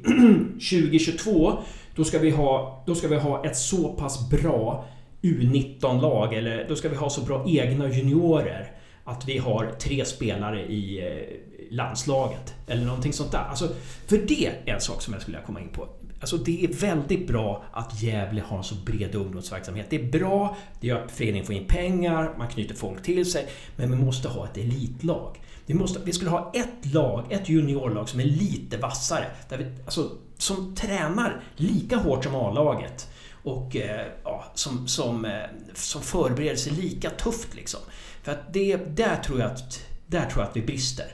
2022 0.53 1.53
då 1.95 2.03
ska, 2.03 2.19
vi 2.19 2.29
ha, 2.29 2.83
då 2.87 2.95
ska 2.95 3.07
vi 3.07 3.15
ha 3.15 3.45
ett 3.45 3.57
så 3.57 3.93
pass 3.93 4.29
bra 4.29 4.85
U19-lag, 5.21 6.33
eller 6.33 6.65
då 6.69 6.75
ska 6.75 6.89
vi 6.89 6.95
ha 6.95 7.09
så 7.09 7.21
bra 7.21 7.45
egna 7.47 7.89
juniorer 7.89 8.71
att 9.03 9.27
vi 9.27 9.37
har 9.37 9.71
tre 9.79 10.05
spelare 10.05 10.65
i 10.65 11.07
eh, 11.07 11.75
landslaget. 11.75 12.53
Eller 12.67 12.85
någonting 12.85 13.13
sånt 13.13 13.31
där. 13.31 13.45
Alltså, 13.49 13.67
för 14.07 14.17
det 14.17 14.45
är 14.45 14.73
en 14.73 14.81
sak 14.81 15.01
som 15.01 15.13
jag 15.13 15.21
skulle 15.21 15.37
vilja 15.37 15.45
komma 15.45 15.61
in 15.61 15.69
på. 15.69 15.87
Alltså 16.19 16.37
det 16.37 16.63
är 16.63 16.67
väldigt 16.67 17.27
bra 17.27 17.63
att 17.71 18.01
Gävle 18.01 18.41
har 18.41 18.57
en 18.57 18.63
så 18.63 18.75
bred 18.75 19.15
ungdomsverksamhet. 19.15 19.85
Det 19.89 19.95
är 19.95 20.11
bra, 20.11 20.57
det 20.79 20.87
gör 20.87 21.05
att 21.05 21.11
föreningen 21.11 21.45
får 21.45 21.55
in 21.55 21.65
pengar, 21.65 22.33
man 22.37 22.47
knyter 22.47 22.75
folk 22.75 23.03
till 23.03 23.31
sig. 23.31 23.47
Men 23.75 23.91
vi 23.91 23.97
måste 23.97 24.27
ha 24.27 24.45
ett 24.45 24.57
elitlag. 24.57 25.41
Vi, 25.65 25.73
måste, 25.73 25.99
vi 26.03 26.13
skulle 26.13 26.31
ha 26.31 26.51
ett 26.55 26.93
lag, 26.93 27.25
ett 27.29 27.49
juniorlag 27.49 28.09
som 28.09 28.19
är 28.19 28.25
lite 28.25 28.77
vassare. 28.77 29.25
Där 29.49 29.57
vi, 29.57 29.65
alltså, 29.85 30.11
som 30.37 30.75
tränar 30.75 31.43
lika 31.55 31.97
hårt 31.97 32.23
som 32.23 32.35
A-laget. 32.35 33.09
Och 33.43 33.75
eh, 33.75 34.05
ja, 34.23 34.45
som, 34.55 34.87
som, 34.87 35.25
eh, 35.25 35.31
som 35.73 36.01
förbereder 36.01 36.55
sig 36.55 36.73
lika 36.73 37.09
tufft 37.09 37.55
liksom. 37.55 37.79
För 38.23 38.31
att 38.31 38.53
det, 38.53 38.77
där 38.77 39.15
tror 39.15 39.39
jag 39.39 39.51
att, 39.51 39.81
där 40.07 40.25
tror 40.25 40.43
jag 40.43 40.49
att 40.49 40.57
vi 40.57 40.61
brister. 40.61 41.05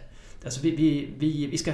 Alltså 0.46 0.62
vi, 0.62 0.72
vi, 0.72 1.10
vi, 1.18 1.46
vi 1.46 1.58
ska... 1.58 1.72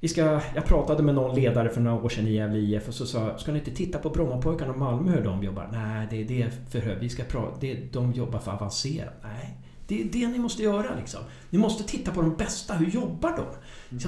Vi 0.00 0.08
ska, 0.08 0.40
jag 0.54 0.64
pratade 0.64 1.02
med 1.02 1.14
någon 1.14 1.34
ledare 1.34 1.68
för 1.68 1.80
några 1.80 2.04
år 2.04 2.08
sedan 2.08 2.26
i 2.26 2.32
Gävle 2.32 2.58
IF 2.58 2.88
och 2.88 2.94
så 2.94 3.06
sa 3.06 3.38
Ska 3.38 3.52
ni 3.52 3.58
inte 3.58 3.70
titta 3.70 3.98
på 3.98 4.10
Brommapojkarna 4.10 4.72
och 4.72 4.78
Malmö 4.78 5.12
hur 5.12 5.24
de 5.24 5.42
jobbar? 5.42 5.68
Nej, 5.72 6.06
det, 6.10 6.24
det 6.24 6.42
är 6.42 6.50
för 6.70 6.78
högt. 6.78 7.02
Vi 7.02 7.08
ska 7.08 7.22
prata... 7.24 7.56
Det, 7.60 7.92
de 7.92 8.12
jobbar 8.12 8.38
för 8.38 8.52
avancerat. 8.52 9.14
Nej. 9.22 9.56
Det 9.86 10.00
är 10.00 10.04
det 10.04 10.28
ni 10.28 10.38
måste 10.38 10.62
göra 10.62 10.94
liksom. 10.98 11.20
Ni 11.50 11.58
måste 11.58 11.84
titta 11.84 12.10
på 12.10 12.20
de 12.20 12.36
bästa. 12.36 12.74
Hur 12.74 12.90
jobbar 12.90 13.36
de? 13.36 13.44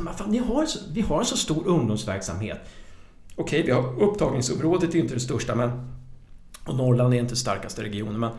Vad 0.03 0.16
fan, 0.16 0.30
ni 0.30 0.38
har, 0.38 0.66
vi 0.93 1.01
har 1.01 1.18
en 1.18 1.24
så 1.24 1.36
stor 1.36 1.66
ungdomsverksamhet. 1.66 2.59
Okej, 3.36 3.62
vi 3.62 3.70
har 3.70 4.03
upptagningsområdet 4.03 4.95
är 4.95 4.99
inte 4.99 5.14
det 5.14 5.20
största, 5.20 5.55
men... 5.55 5.93
Och 6.66 6.76
Norrland 6.76 7.14
är 7.14 7.18
inte 7.18 7.36
starkaste 7.36 7.82
regionen, 7.82 8.20
men... 8.20 8.30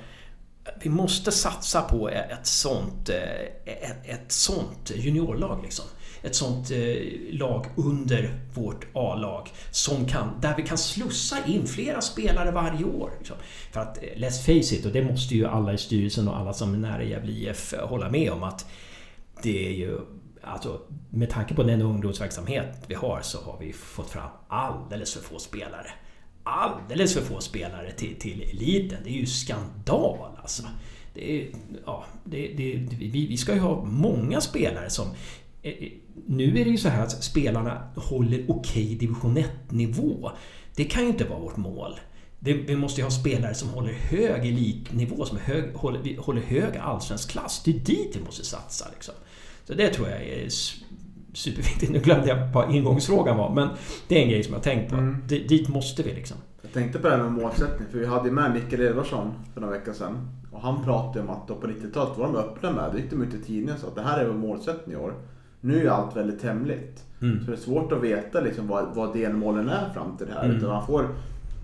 Vi 0.82 0.90
måste 0.90 1.32
satsa 1.32 1.82
på 1.82 2.10
ett 2.10 2.48
sånt, 2.48 3.10
eh, 3.10 3.74
ett, 3.74 4.06
ett 4.06 4.32
sånt 4.32 4.92
juniorlag 4.96 5.60
liksom. 5.64 5.86
Ett 6.24 6.36
sånt 6.36 6.72
eh, 6.72 6.78
lag 7.32 7.66
under 7.76 8.40
vårt 8.54 8.88
A-lag. 8.94 9.50
Som 9.72 10.06
kan, 10.06 10.42
där 10.42 10.54
vi 10.58 10.64
kan 10.64 10.78
slussa 10.78 11.38
in 11.48 11.68
flera 11.68 12.02
spelare 12.02 12.52
varje 12.52 12.86
år. 12.86 13.12
Liksom. 13.18 13.36
För 13.72 13.82
att, 13.82 13.98
eh, 13.98 14.02
let's 14.16 14.46
face 14.46 14.76
it, 14.76 14.86
och 14.86 14.92
det 14.92 15.04
måste 15.04 15.36
ju 15.36 15.46
alla 15.46 15.74
i 15.74 15.78
styrelsen 15.78 16.28
och 16.28 16.38
alla 16.38 16.54
som 16.54 16.74
är 16.74 16.78
nära 16.78 17.04
Gävle 17.04 17.32
IF 17.32 17.74
eh, 17.74 17.88
hålla 17.88 18.10
med 18.10 18.32
om 18.32 18.44
att 18.44 18.66
det 19.44 19.68
är 19.68 19.72
ju... 19.72 20.00
Alltså, 20.46 20.82
med 21.10 21.30
tanke 21.30 21.54
på 21.54 21.64
den 21.64 21.82
ungdomsverksamhet 21.82 22.84
vi 22.88 22.96
har 22.96 23.20
så 23.22 23.42
har 23.42 23.58
vi 23.60 23.74
fått 23.74 24.10
fram 24.10 24.30
alldeles 24.48 25.14
för 25.14 25.22
få 25.22 25.40
spelare. 25.40 25.88
Alldeles 26.44 27.14
för 27.14 27.22
få 27.22 27.40
spelare 27.40 27.92
till, 27.92 28.20
till 28.20 28.42
eliten. 28.42 28.98
Det 29.04 29.10
är 29.10 29.20
ju 29.20 29.26
skandal 29.26 30.30
alltså. 30.42 30.64
Det 31.14 31.42
är, 31.42 31.48
ja, 31.86 32.06
det, 32.24 32.48
det, 32.48 32.88
vi, 32.98 33.28
vi 33.28 33.38
ska 33.38 33.54
ju 33.54 33.60
ha 33.60 33.86
många 33.86 34.42
spelare 34.42 34.90
som... 34.90 35.08
Nu 36.26 36.44
är 36.60 36.66
det 36.66 36.72
ju 36.72 36.78
så 36.78 36.90
här 36.90 37.04
att 37.04 37.24
spelarna 37.24 37.88
håller 37.96 38.46
okej 38.48 38.96
division 39.00 39.38
1-nivå. 39.38 40.32
Det 40.76 40.84
kan 40.84 41.04
ju 41.04 41.10
inte 41.10 41.26
vara 41.26 41.40
vårt 41.40 41.58
mål. 41.58 42.00
Det, 42.40 42.54
vi 42.54 42.76
måste 42.76 43.02
ju 43.02 43.06
ha 43.06 43.12
spelare 43.12 43.54
som 43.54 43.70
håller 43.70 43.94
hög 43.94 44.46
elitnivå, 44.48 45.26
som 45.26 45.38
hög, 45.38 45.74
håller, 45.76 46.18
håller 46.22 46.42
hög 46.42 46.78
allsvensk 46.78 47.30
klass. 47.32 47.62
Det 47.66 47.72
är 47.72 47.80
dit 47.80 48.16
vi 48.16 48.26
måste 48.26 48.46
satsa. 48.46 48.86
Liksom. 48.94 49.14
Så 49.66 49.74
det 49.74 49.90
tror 49.90 50.10
jag 50.10 50.22
är 50.22 50.48
superviktigt. 51.34 51.92
Nu 51.92 52.00
glömde 52.00 52.28
jag 52.28 52.48
vad 52.54 52.76
ingångsfrågan 52.76 53.38
var, 53.38 53.54
men 53.56 53.70
det 54.08 54.18
är 54.20 54.24
en 54.24 54.30
grej 54.30 54.44
som 54.44 54.54
jag 54.54 54.60
har 54.60 54.64
tänkt 54.64 54.90
på. 54.90 54.96
Mm. 54.96 55.22
Di- 55.28 55.48
Dit 55.48 55.70
måste 55.70 56.04
vi 56.04 56.14
liksom. 56.14 56.38
Jag 56.62 56.74
tänkte 56.74 57.00
på 57.00 57.10
det 57.10 57.16
här 57.18 57.24
med 57.24 57.32
målsättning, 57.32 57.88
för 57.92 57.98
vi 58.00 58.06
hade 58.06 58.28
ju 58.30 58.34
med 58.36 58.54
Mikael 58.54 58.82
Edvardsson 58.82 59.32
för 59.54 59.62
några 59.62 59.74
veckor 59.80 59.94
sedan. 59.94 60.30
Och 60.52 60.62
han 60.62 60.84
pratade 60.84 61.22
om 61.22 61.30
att 61.30 61.48
på 61.48 61.68
90-talet 61.68 62.18
var 62.18 62.26
de 62.26 62.36
öppna 62.36 62.72
med, 62.72 62.90
då 62.92 62.98
gick 63.00 63.10
de 63.10 63.22
ut 63.24 63.34
i 63.34 63.40
tidningen 63.44 63.74
och 63.76 63.80
sa 63.82 63.88
att 63.88 63.96
det 63.96 64.02
här 64.02 64.20
är 64.20 64.28
vår 64.28 64.34
målsättning 64.34 64.96
i 64.96 65.00
år. 65.00 65.14
Nu 65.66 65.88
är 65.88 65.92
allt 65.92 66.18
väldigt 66.18 66.44
hemligt. 66.44 67.04
Mm. 67.22 67.40
Så 67.46 67.52
det 67.52 67.58
är 67.58 67.62
svårt 67.62 67.92
att 67.92 68.02
veta 68.02 68.40
liksom 68.40 68.68
vad, 68.68 68.96
vad 68.96 69.14
delmålen 69.14 69.70
är 69.70 69.90
fram 69.94 70.18
till 70.18 70.28
det 70.28 70.34
här. 70.34 70.44
Mm. 70.44 70.58
Utan 70.58 70.70
man 70.70 70.86
får 70.86 71.08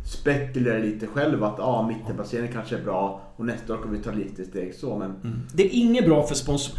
spekulerar 0.05 0.79
lite 0.79 1.07
själv 1.07 1.43
att 1.43 1.59
ah, 1.59 1.87
mittenplaceringen 1.87 2.53
kanske 2.53 2.77
är 2.77 2.83
bra 2.83 3.21
och 3.35 3.45
nästa 3.45 3.73
år 3.73 3.77
kommer 3.77 3.97
vi 3.97 4.03
ta 4.03 4.11
lite 4.11 4.45
steg 4.45 4.75
så. 4.75 4.97
Men 4.97 5.11
mm. 5.11 5.41
Det 5.53 5.63
är 5.63 5.69
inget 5.73 6.05
bra 6.05 6.27
för 6.27 6.35
sponsor, 6.35 6.75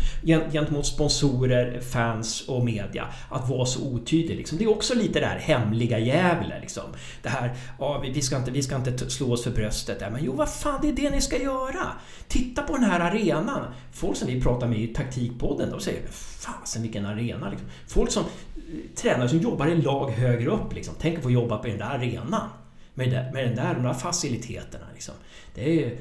gentemot 0.53 0.87
sponsorer, 0.87 1.81
fans 1.81 2.49
och 2.49 2.65
media 2.65 3.07
att 3.31 3.49
vara 3.49 3.67
så 3.67 3.93
otydlig. 3.93 4.37
Liksom. 4.37 4.59
Det 4.59 4.65
är 4.65 4.71
också 4.71 4.95
lite 4.95 5.21
det 5.21 5.27
här 5.27 5.39
hemliga 5.39 5.99
Gävle. 5.99 6.61
Liksom. 6.61 6.85
Det 7.23 7.29
här, 7.29 7.55
ah, 7.79 7.99
vi, 7.99 8.23
ska 8.23 8.37
inte, 8.37 8.51
vi 8.51 8.63
ska 8.63 8.77
inte 8.77 9.11
slå 9.11 9.33
oss 9.33 9.45
för 9.45 9.51
bröstet. 9.51 9.99
Där. 9.99 10.11
Men 10.11 10.25
jo, 10.25 10.33
vad 10.33 10.51
fan, 10.51 10.79
det 10.83 10.89
är 10.89 10.93
det 10.93 11.11
ni 11.11 11.21
ska 11.21 11.43
göra. 11.43 11.87
Titta 12.29 12.63
på 12.63 12.73
den 12.73 12.85
här 12.85 13.01
arenan. 13.01 13.63
Folk 13.93 14.17
som 14.17 14.29
vi 14.29 14.43
pratar 14.43 14.67
med 14.67 14.79
i 14.79 14.87
taktikpodden, 14.87 15.71
de 15.71 15.81
säger 15.81 16.03
fasen 16.41 16.83
vilken 16.83 17.07
arena. 17.07 17.51
Liksom. 17.51 17.69
Folk 17.89 18.11
som 18.11 18.25
tränar, 18.25 19.15
tränare 19.15 19.29
som 19.29 19.39
jobbar 19.39 19.67
i 19.67 19.83
lag 19.83 20.11
högre 20.11 20.51
upp. 20.51 20.75
Liksom. 20.75 20.95
Tänk 20.99 21.17
att 21.17 21.23
få 21.23 21.31
jobba 21.31 21.59
på 21.59 21.67
den 21.67 21.79
där 21.79 21.85
arenan. 21.85 22.49
Med, 22.95 23.33
med 23.33 23.49
den 23.49 23.57
där, 23.57 23.75
de 23.75 23.83
där 23.83 23.95
faciliteterna. 23.95 24.85
Liksom. 24.95 25.15
Det 25.55 25.85
är, 25.85 25.97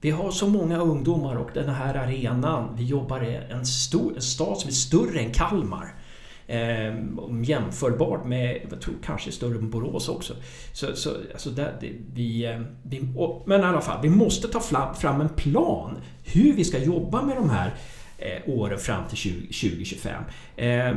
vi 0.00 0.10
har 0.10 0.30
så 0.30 0.48
många 0.48 0.78
ungdomar 0.78 1.36
och 1.36 1.50
den 1.54 1.68
här 1.68 1.94
arenan, 1.94 2.76
vi 2.76 2.84
jobbar 2.84 3.24
i 3.24 3.36
en, 3.50 3.66
stor, 3.66 4.14
en 4.14 4.22
stad 4.22 4.58
som 4.58 4.68
är 4.68 4.72
större 4.72 5.20
än 5.20 5.32
Kalmar. 5.32 5.94
Ehm, 6.46 7.44
jämförbart 7.44 8.24
med, 8.24 8.60
jag 8.70 8.80
tror 8.80 8.94
kanske 9.04 9.32
större 9.32 9.58
än 9.58 9.70
Borås 9.70 10.08
också. 10.08 10.34
Så, 10.72 10.96
så 10.96 11.10
alltså 11.32 11.50
där, 11.50 11.76
det, 11.80 11.92
vi, 12.14 12.46
ehm, 12.46 12.66
vi, 12.82 13.08
och, 13.16 13.42
men 13.46 13.60
i 13.60 13.64
alla 13.64 13.80
fall, 13.80 14.02
vi 14.02 14.10
måste 14.10 14.48
ta 14.48 14.60
fram, 14.60 14.94
fram 14.94 15.20
en 15.20 15.28
plan 15.28 15.96
hur 16.24 16.52
vi 16.52 16.64
ska 16.64 16.78
jobba 16.78 17.22
med 17.22 17.36
de 17.36 17.50
här 17.50 17.74
eh, 18.18 18.42
åren 18.46 18.78
fram 18.78 19.08
till 19.08 19.18
20, 19.18 19.40
2025. 19.40 20.22
Eh, 20.56 20.94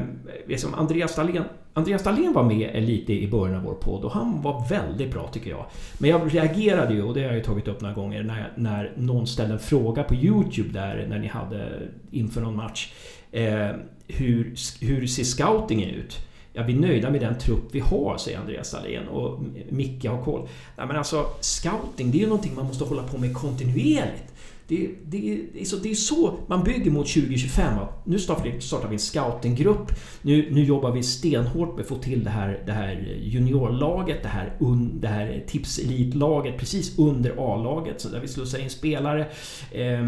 liksom 0.47 0.73
Andreas 0.73 1.15
Dahlén 1.15 1.43
Andreas 1.77 2.03
Dahlén 2.03 2.33
var 2.33 2.43
med 2.43 2.83
lite 2.83 3.13
i 3.13 3.27
början 3.27 3.55
av 3.55 3.63
vår 3.63 3.73
podd 3.73 4.03
och 4.03 4.11
han 4.11 4.41
var 4.41 4.67
väldigt 4.69 5.11
bra 5.11 5.27
tycker 5.27 5.49
jag. 5.49 5.65
Men 5.97 6.09
jag 6.09 6.35
reagerade 6.35 6.93
ju, 6.93 7.03
och 7.03 7.13
det 7.13 7.19
har 7.19 7.27
jag 7.27 7.35
ju 7.35 7.43
tagit 7.43 7.67
upp 7.67 7.81
några 7.81 7.95
gånger, 7.95 8.23
när, 8.23 8.53
när 8.55 8.91
någon 8.95 9.27
ställde 9.27 9.53
en 9.53 9.59
fråga 9.59 10.03
på 10.03 10.15
Youtube 10.15 10.69
där 10.69 11.05
när 11.09 11.19
ni 11.19 11.27
hade 11.27 11.81
inför 12.11 12.41
någon 12.41 12.55
match. 12.55 12.93
Eh, 13.31 13.69
hur, 14.07 14.53
hur 14.81 15.07
ser 15.07 15.23
scoutingen 15.23 15.89
ut? 15.89 16.17
Ja, 16.53 16.63
vi 16.63 16.73
är 16.73 16.79
nöjda 16.79 17.09
med 17.09 17.21
den 17.21 17.37
trupp 17.37 17.63
vi 17.71 17.79
har, 17.79 18.17
säger 18.17 18.39
Andreas 18.39 18.71
Dahlén 18.71 19.07
och 19.07 19.39
Micke 19.69 20.05
har 20.05 20.23
koll. 20.23 20.47
Nej, 20.77 20.87
men 20.87 20.95
alltså, 20.95 21.25
scouting, 21.39 22.11
det 22.11 22.17
är 22.17 22.21
ju 22.21 22.27
någonting 22.27 22.55
man 22.55 22.65
måste 22.65 22.83
hålla 22.83 23.03
på 23.03 23.17
med 23.17 23.33
kontinuerligt. 23.33 24.33
Det, 24.67 24.89
det, 25.05 25.39
det, 25.53 25.61
är 25.61 25.65
så, 25.65 25.75
det 25.75 25.91
är 25.91 25.95
så 25.95 26.39
man 26.47 26.63
bygger 26.63 26.91
mot 26.91 27.07
2025. 27.07 27.79
Att 27.79 28.05
nu 28.05 28.19
startar 28.19 28.87
vi, 28.87 28.93
en 28.93 28.99
scoutinggrupp. 28.99 29.91
Nu, 30.21 30.51
nu 30.51 30.63
jobbar 30.63 30.91
vi 30.91 31.03
stenhårt 31.03 31.75
med 31.75 31.81
att 31.81 31.87
få 31.87 31.95
till 31.95 32.23
det 32.23 32.29
här, 32.29 32.63
det 32.65 32.71
här 32.71 33.17
juniorlaget, 33.21 34.23
det 34.23 34.29
här, 34.29 34.53
un, 34.59 35.01
det 35.01 35.07
här 35.07 35.43
tipselitlaget 35.47 36.57
precis 36.57 36.99
under 36.99 37.35
A-laget. 37.37 38.01
Så 38.01 38.09
där 38.09 38.19
vi 38.19 38.27
slussar 38.27 38.59
in 38.59 38.69
spelare, 38.69 39.27
eh, 39.71 40.05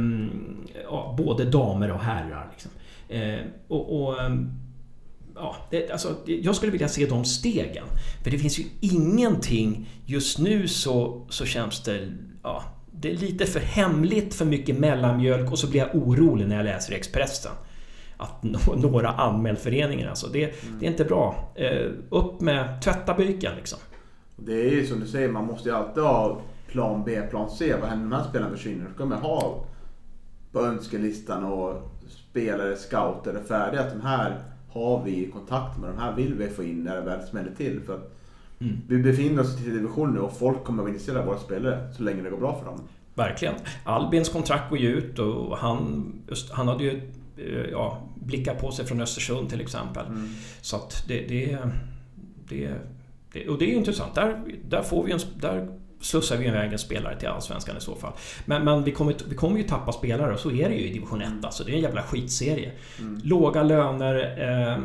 ja, 0.84 1.16
både 1.18 1.46
damer 1.46 1.92
och 1.92 2.00
herrar. 2.00 2.50
Liksom. 2.52 2.72
Eh, 3.10 3.40
och, 3.68 4.04
och 4.04 4.22
ehm, 4.22 4.50
ja, 5.36 5.56
det, 5.72 5.92
alltså, 5.92 6.16
jag 6.26 6.56
skulle 6.56 6.72
vilja 6.72 6.88
se 6.88 7.06
de 7.06 7.26
stegen. 7.26 7.86
För 8.24 8.32
det 8.32 8.40
finns 8.40 8.60
ju 8.60 8.64
ingenting... 8.80 9.90
Just 10.06 10.40
nu 10.40 10.68
så, 10.68 11.26
så 11.30 11.46
känns 11.46 11.84
det... 11.84 12.08
Ja, 12.44 12.64
det 13.02 13.12
är 13.12 13.16
lite 13.16 13.46
för 13.46 13.60
hemligt, 13.60 14.34
för 14.34 14.46
mycket 14.46 14.80
mellanmjölk 14.80 15.52
och 15.52 15.60
så 15.60 15.70
blir 15.70 15.80
jag 15.80 15.96
orolig 15.96 16.48
när 16.48 16.56
jag 16.56 16.66
läser 16.66 16.94
Expressen. 16.94 17.52
Att 18.18 18.44
några 18.76 19.10
anmält 19.10 19.60
föreningen 19.60 20.10
alltså. 20.10 20.28
Det, 20.28 20.54
det 20.80 20.86
är 20.86 20.92
inte 20.92 21.06
bra. 21.06 21.52
Eh, 21.56 21.92
upp 22.10 22.42
med... 22.42 22.82
Tvätta 22.82 23.14
byken 23.14 23.56
liksom. 23.56 23.80
det 24.36 24.54
är 24.54 24.72
ju 24.72 24.88
som 24.88 25.00
du 25.00 25.08
säger, 25.08 25.30
man 25.30 25.46
måste 25.46 25.70
ju 25.70 25.76
alltid 25.76 26.04
ha 26.04 26.42
plan 26.68 27.04
B, 27.06 27.22
plan 27.30 27.50
C. 27.50 27.76
Vad 27.82 27.90
händer 27.90 28.06
när 28.08 28.18
de 28.18 28.24
här 28.24 28.30
spelarna 28.30 28.52
försvinner? 28.52 28.86
Då 28.86 28.94
ska 28.94 29.06
man 29.06 29.22
ha 29.22 29.66
på 30.52 30.60
önskelistan 30.60 31.44
och 31.44 31.92
spelare, 32.08 32.76
scouter 32.76 33.34
är 33.34 33.44
färdiga. 33.44 33.82
Att 33.82 33.94
de 33.94 34.02
här 34.02 34.44
har 34.70 35.04
vi 35.04 35.32
kontakt 35.32 35.80
med. 35.80 35.90
De 35.90 35.98
här 35.98 36.16
vill 36.16 36.34
vi 36.34 36.50
få 36.50 36.64
in 36.64 36.84
när 36.84 36.96
det 36.96 37.02
väl 37.02 37.28
smäller 37.28 37.52
till. 37.58 37.82
För 37.82 37.96
att 37.96 38.19
Mm. 38.62 38.78
Vi 38.88 38.98
befinner 38.98 39.42
oss 39.42 39.54
i 39.54 39.58
tredje 39.58 39.74
division 39.74 40.14
nu 40.14 40.20
och 40.20 40.38
folk 40.38 40.64
kommer 40.64 40.96
att 40.96 41.10
av 41.10 41.26
våra 41.26 41.40
spelare 41.40 41.94
så 41.98 42.04
länge 42.04 42.22
det 42.22 42.30
går 42.30 42.38
bra 42.38 42.60
för 42.60 42.66
dem. 42.66 42.82
Verkligen. 43.16 43.56
Albins 43.84 44.30
kontrakt 44.30 44.70
går 44.70 44.80
ju 44.80 44.88
ut 44.88 45.20
och 45.20 45.58
han, 45.58 46.14
just, 46.30 46.52
han 46.52 46.68
hade 46.68 46.84
ju 46.84 47.12
eh, 47.38 47.70
ja, 47.72 48.02
blickar 48.16 48.56
på 48.56 48.72
sig 48.72 48.86
från 48.86 49.02
Östersund 49.02 49.50
till 49.50 49.62
exempel. 49.62 50.06
Så 50.62 50.76
att 50.76 51.04
det, 51.08 51.28
det, 51.28 51.58
det, 52.48 52.74
det... 53.34 53.48
Och 53.48 53.58
det 53.58 53.66
är 53.66 53.70
ju 53.70 53.76
intressant. 53.76 54.16
Där, 54.16 54.42
där, 54.70 54.82
får 54.82 55.04
vi 55.04 55.12
en, 55.12 55.20
där 55.36 55.80
slussar 56.02 56.38
vi 56.38 56.48
iväg 56.48 56.74
en 56.74 56.80
spelare 56.80 57.20
till 57.20 57.28
Allsvenskan 57.28 57.78
i 57.78 57.82
så 57.82 57.96
fall. 57.96 58.14
Men, 58.46 58.66
men 58.66 58.84
vi, 58.84 58.92
kommer, 58.92 59.16
vi 59.30 59.36
kommer 59.36 59.58
ju 59.58 59.64
tappa 59.64 59.92
spelare 59.92 60.34
och 60.34 60.40
så 60.40 60.52
är 60.52 60.70
det 60.70 60.76
ju 60.76 60.88
i 60.88 60.94
division 60.94 61.22
1. 61.22 61.30
Alltså, 61.44 61.64
det 61.64 61.72
är 61.72 61.76
en 61.76 61.82
jävla 61.82 62.04
skitserie. 62.04 62.72
Låga 63.24 63.64
löner, 63.64 64.16
eh, 64.38 64.84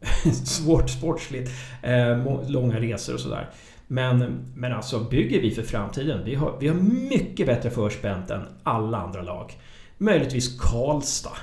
svårt 0.44 0.90
sportsligt, 0.90 1.50
eh, 1.82 2.48
långa 2.48 2.80
resor 2.80 3.14
och 3.14 3.20
sådär. 3.20 3.50
Men, 3.86 4.44
men 4.54 4.72
alltså 4.72 5.00
bygger 5.00 5.40
vi 5.40 5.50
för 5.50 5.62
framtiden. 5.62 6.24
Vi 6.24 6.34
har, 6.34 6.56
vi 6.60 6.68
har 6.68 6.74
mycket 7.10 7.46
bättre 7.46 7.70
förspänt 7.70 8.30
än 8.30 8.42
alla 8.62 8.98
andra 8.98 9.22
lag. 9.22 9.52
Möjligtvis 9.98 10.60
Karlstad 10.60 11.36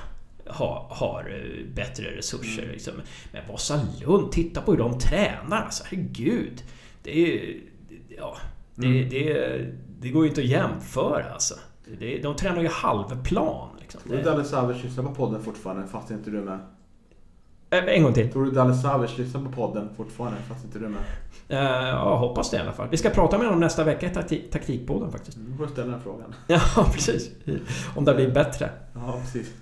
har, 0.46 0.86
har 0.90 1.20
eh, 1.20 1.74
bättre 1.74 2.16
resurser. 2.16 2.68
Liksom. 2.72 2.92
Men 3.32 3.42
Vasalund, 3.48 4.32
titta 4.32 4.60
på 4.62 4.70
hur 4.70 4.78
de 4.78 4.98
tränar. 4.98 5.62
Alltså, 5.62 5.84
herregud. 5.86 6.62
Det 7.02 7.20
är... 7.22 7.56
Ja, 8.16 8.36
det, 8.74 9.04
det, 9.04 9.58
det 10.00 10.08
går 10.08 10.24
ju 10.24 10.28
inte 10.28 10.40
att 10.40 10.46
jämföra 10.46 11.32
alltså. 11.32 11.54
Det, 11.98 12.18
de 12.22 12.36
tränar 12.36 12.62
ju 12.62 12.68
halvplan. 12.68 13.68
Liksom. 13.80 14.00
Det, 14.04 14.22
Dalle 14.22 14.44
Savage 14.44 14.84
lyssnar 14.84 15.04
på 15.04 15.14
podden 15.14 15.42
fortfarande 15.42 15.86
fast 15.86 16.10
inte 16.10 16.30
du 16.30 16.38
är 16.38 16.42
med? 16.42 16.58
Eh, 17.70 17.84
en 17.84 18.02
gång 18.02 18.12
till. 18.12 18.32
Tror 18.32 18.44
du 18.44 18.50
Dalle 18.50 18.74
Savage 18.74 19.18
lyssnar 19.18 19.40
på 19.40 19.52
podden 19.52 19.88
fortfarande 19.96 20.38
fast 20.48 20.64
inte 20.64 20.78
du 20.78 20.84
är 20.84 20.88
med? 20.88 21.00
Eh, 21.48 21.88
ja, 21.88 22.16
hoppas 22.16 22.50
det 22.50 22.56
i 22.56 22.60
alla 22.60 22.72
fall. 22.72 22.88
Vi 22.90 22.96
ska 22.96 23.10
prata 23.10 23.38
med 23.38 23.46
honom 23.46 23.60
nästa 23.60 23.84
vecka 23.84 24.06
i 24.06 24.10
taktik, 24.10 24.50
taktikpodden 24.50 25.12
faktiskt. 25.12 25.38
Nu 25.38 25.56
får 25.56 25.66
du 25.66 25.72
ställa 25.72 25.90
den 25.90 26.00
frågan. 26.00 26.34
Ja, 26.46 26.60
precis. 26.92 27.30
Om 27.96 28.04
det 28.04 28.14
blir 28.14 28.30
bättre. 28.30 28.70
Ja, 28.94 29.18
precis. 29.20 29.52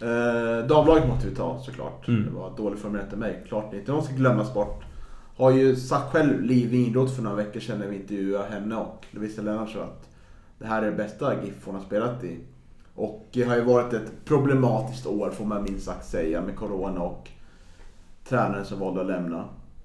Eh, 0.00 0.66
damlaget 0.66 1.08
måste 1.08 1.28
vi 1.28 1.34
ta 1.34 1.58
såklart. 1.58 2.08
Mm. 2.08 2.24
Det 2.24 2.30
var 2.30 2.56
dåligt 2.56 2.80
formulerat 2.80 3.12
av 3.12 3.18
mig. 3.18 3.44
Klart 3.48 3.74
inte. 3.74 3.92
De 3.92 4.02
ska 4.02 4.14
glömmas 4.14 4.54
bort. 4.54 4.84
Har 5.36 5.50
ju 5.50 5.76
sagt 5.76 6.12
själv 6.12 6.42
Liv 6.42 6.70
Winroth 6.70 7.14
för 7.14 7.22
några 7.22 7.36
veckor 7.36 7.60
sedan 7.60 7.78
när 7.78 7.86
vi 7.86 7.96
intervjuade 7.96 8.48
henne 8.48 8.76
och 8.76 9.06
Lovisa 9.10 9.42
Lennartsson 9.42 9.82
att 9.82 10.08
det 10.58 10.66
här 10.66 10.82
är 10.82 10.90
det 10.90 10.96
bästa 10.96 11.44
GIF 11.44 11.54
hon 11.64 11.74
har 11.74 11.82
spelat 11.82 12.24
i. 12.24 12.38
Och 12.94 13.26
det 13.32 13.42
har 13.42 13.56
ju 13.56 13.62
varit 13.62 13.92
ett 13.92 14.24
problematiskt 14.24 15.06
år 15.06 15.30
får 15.30 15.44
man 15.44 15.62
minst 15.62 15.84
sagt 15.86 16.06
säga 16.06 16.42
med 16.42 16.56
Corona 16.56 17.00
och 17.00 17.30
tränaren 18.28 18.64
som 18.64 18.78
valde 18.80 19.00
att 19.00 19.06
lämna. 19.06 19.38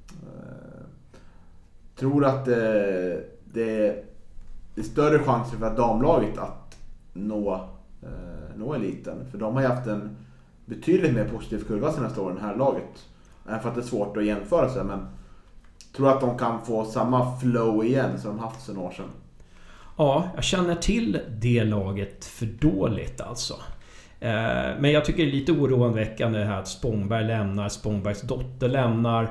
Eh, 0.10 0.86
tror 1.96 2.26
att 2.26 2.48
eh, 2.48 2.54
det, 3.54 4.06
det 4.76 4.82
är 4.82 4.84
större 4.84 5.20
chanser 5.20 5.58
för 5.58 5.76
damlaget 5.76 6.38
att 6.38 6.78
nå, 7.14 7.54
eh, 8.02 8.56
nå 8.56 8.74
eliten. 8.74 9.18
För 9.32 9.38
de 9.38 9.54
har 9.54 9.62
ju 9.62 9.68
haft 9.68 9.88
en 9.88 10.18
betydligt 10.66 11.14
mer 11.14 11.30
positiv 11.30 11.64
kurva 11.68 11.92
senaste 11.92 12.22
åren, 12.22 12.36
det 12.36 12.42
här 12.42 12.56
laget. 12.56 13.08
Även 13.48 13.60
för 13.60 13.70
att 13.70 13.76
det 13.76 13.82
är 13.82 13.86
svårt 13.86 14.18
att 14.18 14.26
jämföra 14.26 14.70
sig 14.70 14.84
men 14.84 15.08
tror 15.96 16.10
att 16.10 16.22
de 16.22 16.38
kan 16.38 16.66
få 16.66 16.86
samma 16.86 17.38
flow 17.40 17.86
igen 17.86 18.20
som 18.20 18.32
de 18.32 18.40
haft 18.40 18.66
sedan 18.66 18.78
år 18.78 18.92
sedan. 18.92 19.10
Ja, 19.98 20.30
jag 20.36 20.44
känner 20.44 20.76
till 20.76 21.20
det 21.42 21.64
laget 21.64 22.26
för 22.26 22.46
dåligt 22.46 23.22
alltså. 23.22 23.56
Eh, 24.24 24.80
Men 24.80 24.92
jag 24.92 25.06
tycker 25.06 25.24
det 25.24 25.30
är 25.30 25.34
lite 25.34 25.52
oroväckande 25.52 26.40
här 26.40 26.60
att 26.60 26.68
Spångberg 26.68 27.28
lämnar, 27.28 27.70
Spångbergs 27.70 28.22
dotter 28.22 28.70
lämnar. 28.70 29.30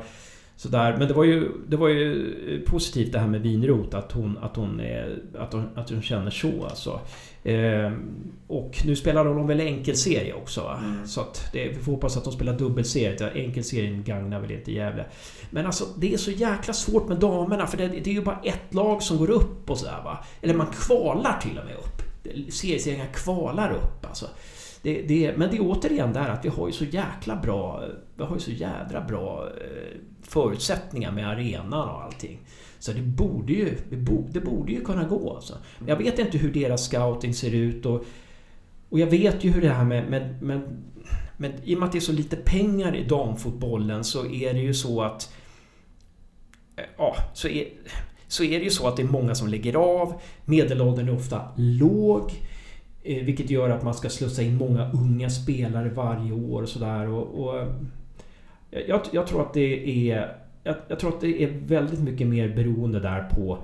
Sådär. 0.56 0.96
Men 0.98 1.08
det 1.08 1.14
var, 1.14 1.24
ju, 1.24 1.48
det 1.68 1.76
var 1.76 1.88
ju 1.88 2.64
positivt 2.66 3.12
det 3.12 3.18
här 3.18 3.26
med 3.26 3.40
Vinrot, 3.40 3.94
att 3.94 4.12
hon, 4.12 4.38
att 4.42 4.56
hon, 4.56 4.80
är, 4.80 5.18
att 5.38 5.52
hon, 5.52 5.68
att 5.74 5.90
hon 5.90 6.02
känner 6.02 6.30
så 6.30 6.64
alltså. 6.64 7.00
Eh, 7.44 7.92
och 8.46 8.82
nu 8.86 8.96
spelar 8.96 9.24
de 9.24 9.46
väl 9.46 9.60
enkelserie 9.60 10.32
också? 10.32 10.78
Mm. 10.84 11.06
Så 11.06 11.20
att 11.20 11.48
det, 11.52 11.68
vi 11.68 11.74
får 11.74 11.92
hoppas 11.92 12.16
att 12.16 12.24
de 12.24 12.32
spelar 12.32 12.58
dubbelserie. 12.58 13.30
Enkelserien 13.34 14.04
gagnar 14.04 14.40
väl 14.40 14.50
inte 14.50 14.72
Gävle. 14.72 15.04
Men 15.50 15.66
alltså 15.66 15.84
det 15.96 16.14
är 16.14 16.18
så 16.18 16.30
jäkla 16.30 16.74
svårt 16.74 17.08
med 17.08 17.18
damerna 17.18 17.66
för 17.66 17.78
det, 17.78 17.88
det 17.88 18.10
är 18.10 18.14
ju 18.14 18.22
bara 18.22 18.40
ett 18.44 18.74
lag 18.74 19.02
som 19.02 19.18
går 19.18 19.30
upp 19.30 19.70
och 19.70 19.78
sådär 19.78 20.00
va. 20.04 20.24
Eller 20.42 20.54
man 20.54 20.66
kvalar 20.66 21.40
till 21.40 21.58
och 21.58 21.64
med 21.64 21.74
upp. 21.74 22.02
Serieserien 22.52 23.06
kvalar 23.14 23.70
upp 23.72 24.06
alltså. 24.06 24.26
Det, 24.82 25.02
det, 25.02 25.36
men 25.36 25.50
det 25.50 25.56
är 25.56 25.60
återigen 25.60 26.12
det 26.12 26.18
här 26.20 26.30
att 26.30 26.44
vi 26.44 26.48
har 26.48 26.66
ju 26.66 26.72
så 26.72 26.84
jäkla 26.84 27.36
bra... 27.36 27.84
Vi 28.16 28.24
har 28.24 28.34
ju 28.34 28.40
så 28.40 28.50
jädra 28.50 29.00
bra 29.00 29.46
eh, 29.46 29.98
förutsättningar 30.22 31.12
med 31.12 31.28
arenan 31.28 31.88
och 31.90 32.02
allting. 32.02 32.38
Så 32.78 32.92
det 32.92 33.02
borde 33.02 33.52
ju, 33.52 33.76
det 34.30 34.40
borde 34.40 34.72
ju 34.72 34.84
kunna 34.84 35.04
gå. 35.04 35.34
Alltså. 35.34 35.54
Jag 35.86 35.96
vet 35.96 36.18
inte 36.18 36.38
hur 36.38 36.52
deras 36.52 36.84
scouting 36.84 37.34
ser 37.34 37.54
ut 37.54 37.86
och, 37.86 38.04
och 38.88 38.98
jag 38.98 39.06
vet 39.06 39.44
ju 39.44 39.50
hur 39.50 39.62
det 39.62 39.68
här 39.68 39.84
med, 39.84 40.10
med, 40.10 40.42
med, 40.42 40.60
med... 41.36 41.52
I 41.64 41.74
och 41.74 41.78
med 41.78 41.86
att 41.86 41.92
det 41.92 41.98
är 41.98 42.00
så 42.00 42.12
lite 42.12 42.36
pengar 42.36 42.96
i 42.96 43.04
damfotbollen 43.04 44.04
så 44.04 44.26
är 44.26 44.54
det 44.54 44.60
ju 44.60 44.74
så 44.74 45.02
att... 45.02 45.34
Eh, 46.76 46.84
ja, 46.98 47.14
så 47.34 47.48
är, 47.48 47.68
så 48.28 48.44
är 48.44 48.58
det 48.58 48.64
ju 48.64 48.70
så 48.70 48.88
att 48.88 48.96
det 48.96 49.02
är 49.02 49.08
många 49.08 49.34
som 49.34 49.48
lägger 49.48 49.74
av. 49.74 50.20
Medelåldern 50.44 51.08
är 51.08 51.14
ofta 51.14 51.48
låg. 51.56 52.32
Eh, 53.04 53.24
Vilket 53.24 53.50
gör 53.50 53.70
att 53.70 53.82
man 53.82 53.94
ska 53.94 54.08
slussa 54.08 54.42
in 54.42 54.56
många 54.56 54.90
unga 54.92 55.30
spelare 55.30 55.88
varje 55.88 56.32
år 56.32 56.62
och 56.62 56.68
sådär. 56.68 57.08
Och, 57.08 57.44
och, 57.44 57.58
eh, 58.70 58.80
jag, 58.88 59.00
jag 59.12 59.26
tror 59.26 59.42
att 59.42 59.54
det 59.54 60.10
är... 60.10 60.36
Jag, 60.64 60.76
jag, 60.88 60.98
tror 60.98 61.10
att 61.14 61.20
det 61.20 61.42
är 61.42 61.48
väldigt 61.66 62.00
mycket 62.00 62.26
mer 62.26 62.48
beroende 62.48 63.00
där 63.00 63.22
på 63.22 63.58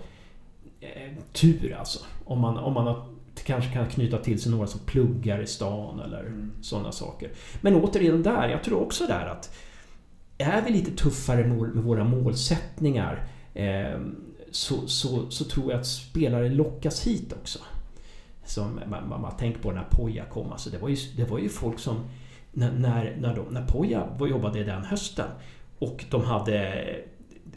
eh, 0.80 1.12
tur 1.32 1.76
alltså. 1.78 1.98
Om 2.24 2.40
man, 2.40 2.56
om 2.58 2.72
man 2.74 2.86
har, 2.86 3.06
kanske 3.44 3.72
kan 3.72 3.86
knyta 3.86 4.18
till 4.18 4.40
sig 4.42 4.52
några 4.52 4.66
som 4.66 4.80
pluggar 4.86 5.40
i 5.42 5.46
stan 5.46 6.00
eller 6.00 6.20
Mm. 6.20 6.50
sådana 6.62 6.92
saker. 6.92 7.30
Men 7.60 7.74
återigen 7.74 8.22
där, 8.22 8.48
jag 8.48 8.64
tror 8.64 8.80
också 8.82 9.06
där 9.06 9.26
att 9.26 9.56
är 10.38 10.62
vi 10.62 10.70
lite 10.70 10.90
tuffare 10.90 11.46
med 11.46 11.58
med 11.74 11.84
våra 11.84 12.04
målsättningar 12.04 13.26
eh, 13.54 14.00
så, 14.50 14.86
så, 14.88 15.30
så 15.30 15.44
tror 15.44 15.70
jag 15.70 15.80
att 15.80 15.86
spelare 15.86 16.48
lockas 16.48 17.06
hit 17.06 17.32
också. 17.40 17.58
Som 18.48 18.80
man, 18.90 19.08
man, 19.08 19.20
man 19.20 19.36
tänker 19.36 19.60
på 19.60 19.72
när 19.72 19.84
Poja 19.90 20.24
kom. 20.24 20.52
Alltså 20.52 20.70
det, 20.70 20.78
var 20.78 20.88
ju, 20.88 20.96
det 21.16 21.24
var 21.24 21.38
ju 21.38 21.48
folk 21.48 21.78
som... 21.78 22.08
När, 22.52 22.72
när, 22.72 23.16
när, 23.20 23.36
de, 23.36 23.46
när 23.50 23.66
Poja 23.66 24.08
jobbade 24.20 24.64
den 24.64 24.84
hösten 24.84 25.28
och 25.78 26.04
de 26.10 26.24
hade... 26.24 26.86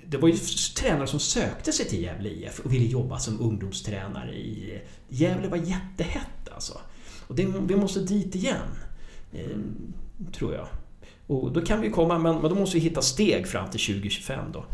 Det 0.05 0.17
var 0.17 0.27
ju 0.27 0.37
tränare 0.77 1.07
som 1.07 1.19
sökte 1.19 1.71
sig 1.71 1.85
till 1.85 2.01
Gävle 2.01 2.29
IF 2.29 2.59
och 2.59 2.73
ville 2.73 2.85
jobba 2.85 3.19
som 3.19 3.41
ungdomstränare 3.41 4.33
i... 4.33 4.81
Gävle 5.09 5.47
var 5.47 5.57
jättehett 5.57 6.49
alltså. 6.53 6.77
Och 7.27 7.35
det, 7.35 7.45
vi 7.45 7.75
måste 7.75 7.99
dit 7.99 8.35
igen. 8.35 8.55
Eh, 9.33 9.57
tror 10.33 10.53
jag. 10.53 10.67
Och 11.27 11.51
då 11.51 11.61
kan 11.61 11.81
vi 11.81 11.89
komma, 11.89 12.17
men, 12.17 12.41
men 12.41 12.49
då 12.49 12.55
måste 12.55 12.77
vi 12.77 12.83
hitta 12.83 13.01
steg 13.01 13.47
fram 13.47 13.69
till 13.69 13.79
2025 13.79 14.51
då. 14.53 14.65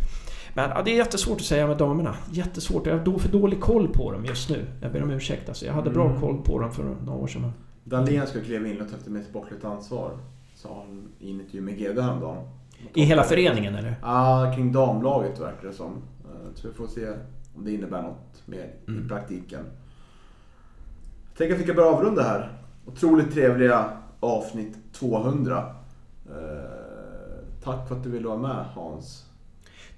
Men 0.58 0.70
ja, 0.70 0.82
det 0.82 0.92
är 0.92 0.96
jättesvårt 0.96 1.38
att 1.38 1.46
säga 1.46 1.68
med 1.68 1.78
damerna. 1.78 2.16
Jättesvårt. 2.32 2.86
Jag 2.86 2.98
har 2.98 3.06
då 3.06 3.20
för 3.20 3.30
dålig 3.30 3.62
koll 3.62 3.88
på 3.88 4.12
dem 4.12 4.26
just 4.26 4.50
nu. 4.50 4.66
Jag 4.82 4.92
ber 4.92 5.04
om 5.04 5.12
ursäkt. 5.12 5.50
Alltså, 5.50 5.66
jag 5.66 5.74
hade 5.74 5.90
bra 5.90 6.06
Mm. 6.08 6.22
koll 6.22 6.42
på 6.44 6.60
dem 6.60 6.72
för 6.72 6.84
några 6.84 7.20
år 7.20 7.28
sedan. 7.28 7.52
Dahlén 7.84 8.28
ska 8.28 8.42
kliva 8.42 8.68
in 8.68 8.82
och 8.82 8.90
ta 8.90 8.96
efter 8.96 9.12
med 9.12 9.26
sportligt 9.26 9.66
ansvar. 9.66 10.12
Sa 10.56 10.84
han 10.88 11.08
i 11.20 11.32
en 11.32 11.40
intervju 11.42 11.62
med 11.62 11.78
GD 11.78 12.00
häromdagen. 12.02 12.48
I 12.94 13.02
hela 13.04 13.24
föreningen 13.24 13.76
eller? 13.76 13.96
Ja, 14.02 14.54
kring 14.56 14.72
damlaget 14.72 15.40
verkar 15.40 15.68
det 15.68 15.74
som. 15.74 15.92
Eh, 16.26 16.54
Så 16.56 16.68
vi 16.68 16.74
får 16.74 16.88
se 16.88 17.08
om 17.56 17.66
det 17.66 17.72
innebär 17.74 18.02
något 18.02 18.42
mer 18.46 18.74
Mm. 18.88 19.06
i 19.06 19.10
praktiken. 19.10 19.66
Jag 21.30 21.38
tänker 21.38 21.56
att 21.56 21.62
vi 21.62 21.66
kan 21.66 21.76
börja 21.76 21.90
avrunda 21.90 22.24
här. 22.24 22.52
Otroligt 22.86 23.34
trevliga 23.34 23.86
avsnitt 24.20 24.78
200. 24.94 25.64
Eh, 26.30 26.34
tack 27.64 27.88
för 27.88 27.96
att 27.96 28.04
du 28.04 28.10
ville 28.10 28.28
vara 28.28 28.38
med 28.38 28.66
Hans. 28.76 29.24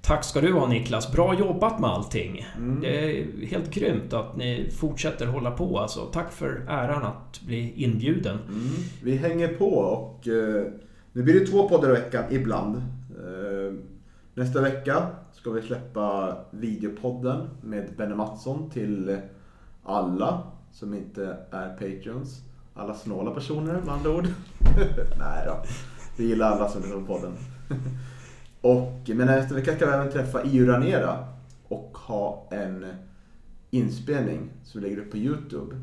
Tack 0.02 0.24
ska 0.24 0.42
du 0.42 0.54
ha 0.54 0.68
Niklas. 0.68 1.12
Bra 1.12 1.34
jobbat 1.34 1.80
med 1.80 1.90
allting. 1.90 2.46
Mm. 2.58 2.82
Det 2.82 3.20
är 3.20 3.46
helt 3.46 3.72
grymt 3.72 4.14
att 4.14 4.38
ni 4.38 4.72
fortsätter 4.80 5.26
hålla 5.26 5.52
på. 5.52 5.80
Alltså, 5.80 6.06
tack 6.06 6.32
för 6.32 6.66
äran 6.68 7.04
att 7.04 7.42
bli 7.42 7.84
inbjuden. 7.84 8.38
Mm. 8.48 8.70
Vi 9.04 9.16
hänger 9.16 9.48
på 9.48 9.70
och 9.70 10.28
eh, 10.28 10.64
nu 11.12 11.24
blir 11.24 11.40
det 11.40 11.46
två 11.46 11.70
poddar 11.70 11.90
i 11.90 11.92
veckan 11.92 12.24
ibland. 12.30 12.76
Eh, 12.76 13.74
nästa 14.34 14.62
vecka 14.62 15.08
ska 15.34 15.52
vi 15.52 15.62
släppa 15.62 16.38
videopodden 16.52 17.50
med 17.62 17.90
Benny 17.98 18.16
Mattsson 18.16 18.70
till 18.70 19.18
alla 19.84 20.44
som 20.72 20.94
inte 20.94 21.38
är 21.52 21.70
Patreons. 21.70 22.42
Alla 22.74 22.94
snåla 22.94 23.32
personer 23.32 23.74
med 23.74 23.94
andra 23.94 24.10
ord. 24.10 24.28
Nej 25.20 25.44
då. 25.46 25.64
Vi 26.18 26.28
gillar 26.28 26.52
alla 26.52 26.70
som 26.70 26.82
lyssnar 26.82 27.00
på 27.00 27.06
podden. 27.06 27.32
och, 28.62 29.10
men 29.16 29.28
nästa 29.28 29.56
vecka 29.56 29.76
ska 29.76 29.86
vi 29.86 29.92
även 29.92 30.12
träffa 30.12 30.44
Io 30.44 30.66
Ranera 30.66 31.26
och 31.68 31.98
ha 31.98 32.48
en 32.52 32.86
inspelning 33.70 34.50
som 34.64 34.82
vi 34.82 34.88
lägger 34.88 35.02
upp 35.02 35.12
på 35.12 35.18
Youtube. 35.18 35.76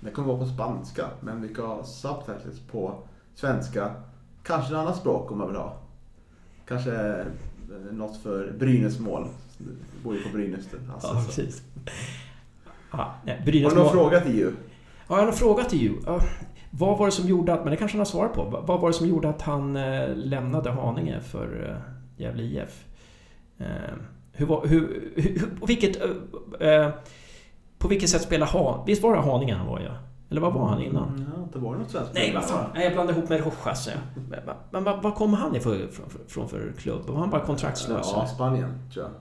Det 0.00 0.10
kommer 0.10 0.28
vara 0.28 0.38
på 0.38 0.46
spanska, 0.46 1.06
men 1.20 1.42
vi 1.42 1.48
ska 1.48 1.66
ha 1.66 1.84
subtitles 1.84 2.60
på 2.70 2.94
svenska. 3.34 3.94
Kanske 4.42 4.74
ett 4.74 4.78
annat 4.78 4.96
språk 4.96 5.30
om 5.30 5.38
man 5.38 5.48
vill 5.48 5.56
ha. 5.56 5.76
Kanske 6.68 6.92
eh, 6.92 7.26
något 7.92 8.16
för 8.16 8.52
Brynäs 8.58 8.98
mål. 8.98 9.28
Du 9.58 9.64
bor 10.04 10.14
ju 10.16 10.22
på 10.22 10.28
Brynäs. 10.28 10.68
Alltså, 10.92 11.08
så. 11.08 11.14
precis. 11.14 11.62
Ja, 12.92 13.14
nej, 13.24 13.36
Har 13.38 13.44
Brynäs 13.44 13.72
du 13.72 13.78
någon 13.78 13.92
fråga 13.92 14.20
till 14.20 14.38
EU? 14.38 14.50
Ja, 15.08 15.16
jag 15.16 15.16
har 15.16 15.26
en 15.26 15.32
fråga 15.32 15.64
till. 15.64 15.96
Ja, 16.06 16.20
Vad 16.70 16.98
var 16.98 17.06
det 17.06 17.12
som 17.12 17.28
gjorde 17.28 17.54
att, 17.54 17.64
men 17.64 17.70
det 17.70 17.76
kanske 17.76 17.96
han 17.96 18.00
har 18.00 18.04
svar 18.04 18.28
på. 18.28 18.62
Vad 18.66 18.80
var 18.80 18.88
det 18.88 18.94
som 18.94 19.06
gjorde 19.06 19.28
att 19.28 19.42
han 19.42 19.76
eh, 19.76 20.14
lämnade 20.14 20.70
Haninge 20.70 21.20
för 21.20 21.68
eh, 21.68 21.91
Gävle 22.16 22.42
IF? 22.42 22.84
Eh, 23.58 23.66
hur 24.32 24.46
var, 24.46 24.66
hur, 24.66 25.12
hur, 25.16 25.56
på 25.60 25.66
vilket... 25.66 25.96
eh, 26.60 26.68
eh, 26.68 26.90
på 27.78 27.88
vilket 27.88 28.10
sätt 28.10 28.22
spelar 28.22 28.46
Han... 28.46 28.86
Visst 28.86 29.02
var 29.02 29.14
det 29.16 29.20
Haninge 29.22 29.54
han 29.54 29.66
var 29.66 29.80
ja? 29.80 29.92
Eller 30.30 30.40
vad 30.40 30.52
var 30.52 30.66
han 30.68 30.82
innan? 30.82 31.08
Mm, 31.08 31.24
Ja, 31.36 31.48
det 31.52 31.58
var 31.58 31.74
något 31.76 31.90
svenskt. 31.90 32.14
Nej, 32.14 32.32
vad 32.34 32.44
fan. 32.44 32.70
Nej, 32.74 32.84
jag 32.84 32.92
blandade 32.92 33.18
ihop 33.18 33.28
med 33.30 33.40
Rojas. 33.40 33.88
Ja. 33.88 34.00
Men, 34.30 34.40
men 34.70 34.84
vad, 34.84 35.02
vad 35.02 35.14
kom 35.14 35.34
han 35.34 35.56
ifrån 35.56 35.88
från, 35.92 36.06
från 36.28 36.48
för 36.48 36.72
klubb? 36.78 37.06
Var 37.06 37.16
han 37.20 37.30
bara 37.30 37.40
kontraktslös? 37.44 38.10
Ja, 38.12 38.18
eller? 38.18 38.26
Spanien 38.34 38.78
tror 38.94 39.04
jag. 39.04 39.12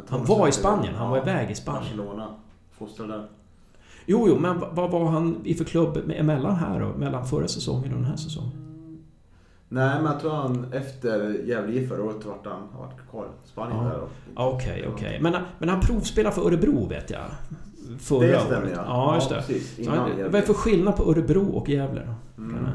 jag. 0.00 0.08
tror 0.08 0.18
Han 0.18 0.26
var 0.26 0.48
i 0.48 0.52
Spanien, 0.52 0.94
han 0.94 1.10
var 1.10 1.18
iväg 1.18 1.50
i 1.50 1.54
Spanien. 1.54 1.82
Barcelona. 1.82 2.28
Fostrad 2.78 3.08
där. 3.08 3.26
Jo, 4.06 4.28
jo, 4.28 4.38
men 4.38 4.60
vad 4.72 4.90
var 4.90 5.04
han 5.10 5.40
i 5.44 5.54
för 5.54 5.64
klubb 5.64 6.10
emellan 6.16 6.56
här 6.56 6.82
och 6.82 6.98
mellan 6.98 7.26
förra 7.26 7.48
säsongen 7.48 7.92
och 7.92 7.98
den 7.98 8.08
här 8.08 8.16
säsongen? 8.16 8.59
Nej, 9.72 10.02
men 10.02 10.12
jag 10.12 10.20
tror 10.20 10.30
han 10.30 10.72
efter 10.72 11.28
Gävle 11.44 11.72
IF 11.72 11.88
förra 11.88 12.02
året 12.04 12.24
vart 12.24 12.46
han 12.46 12.68
har 12.72 12.86
varit 12.86 13.10
kvar 13.10 13.26
i 13.44 13.48
Spanien 13.48 13.84
Ja. 13.84 13.90
där. 13.90 14.00
Okej, 14.36 14.88
okej. 14.94 15.18
Men, 15.22 15.36
men 15.58 15.68
han 15.68 15.80
provspelade 15.80 16.34
för 16.34 16.42
Örebro 16.46 16.86
vet 16.86 17.10
jag. 17.10 17.20
Förra 17.98 18.26
Det 18.26 18.40
stämmer 18.40 18.62
året. 18.62 18.72
ja. 18.76 18.82
Ja, 18.86 19.14
just 19.14 19.28
det. 19.28 19.34
Precis, 19.46 19.84
Så 19.84 19.90
vad 20.30 20.34
är 20.34 20.42
för 20.42 20.54
skillnad 20.54 20.96
på 20.96 21.10
Örebro 21.10 21.48
och 21.50 21.68
Gävle 21.68 22.02
då? 22.06 22.42
Mm. 22.42 22.66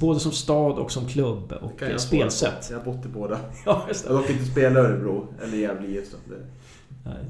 Både 0.00 0.20
som 0.20 0.32
stad 0.32 0.78
och 0.78 0.92
som 0.92 1.06
klubb 1.06 1.48
Det 1.48 1.56
och 1.56 1.82
jag 1.92 2.00
spelsätt. 2.00 2.68
på. 2.68 2.74
Jag 2.74 2.78
har 2.78 2.84
bott 2.84 3.06
i 3.06 3.08
båda. 3.08 3.38
Ja, 3.66 3.84
just 3.88 4.04
Jag 4.06 4.12
har 4.14 4.20
dock 4.20 4.30
inte 4.30 4.44
spelat 4.44 4.84
Örebro 4.84 5.26
eller 5.42 5.56
Gävle 5.58 5.86
IF. 5.88 6.04
det 6.28 6.34
Nej. 7.10 7.24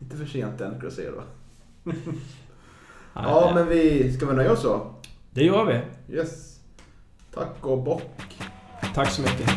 inte 0.00 0.16
för 0.16 0.26
sent 0.26 0.60
än 0.60 0.70
kan 0.70 0.80
jag 0.82 0.92
säga 0.92 1.10
då. 1.10 1.22
Ja, 3.14 3.52
men 3.54 3.68
vi 3.68 4.12
ska 4.12 4.26
vi 4.26 4.34
nöja 4.36 4.52
oss 4.52 4.62
så? 4.62 4.80
Det 5.30 5.44
gör 5.44 5.64
vi. 5.64 5.80
Yes. 6.16 6.51
Tack 7.34 7.66
och 7.66 7.82
bock. 7.82 8.02
Tack 8.94 9.10
så 9.10 9.22
mycket. 9.22 9.50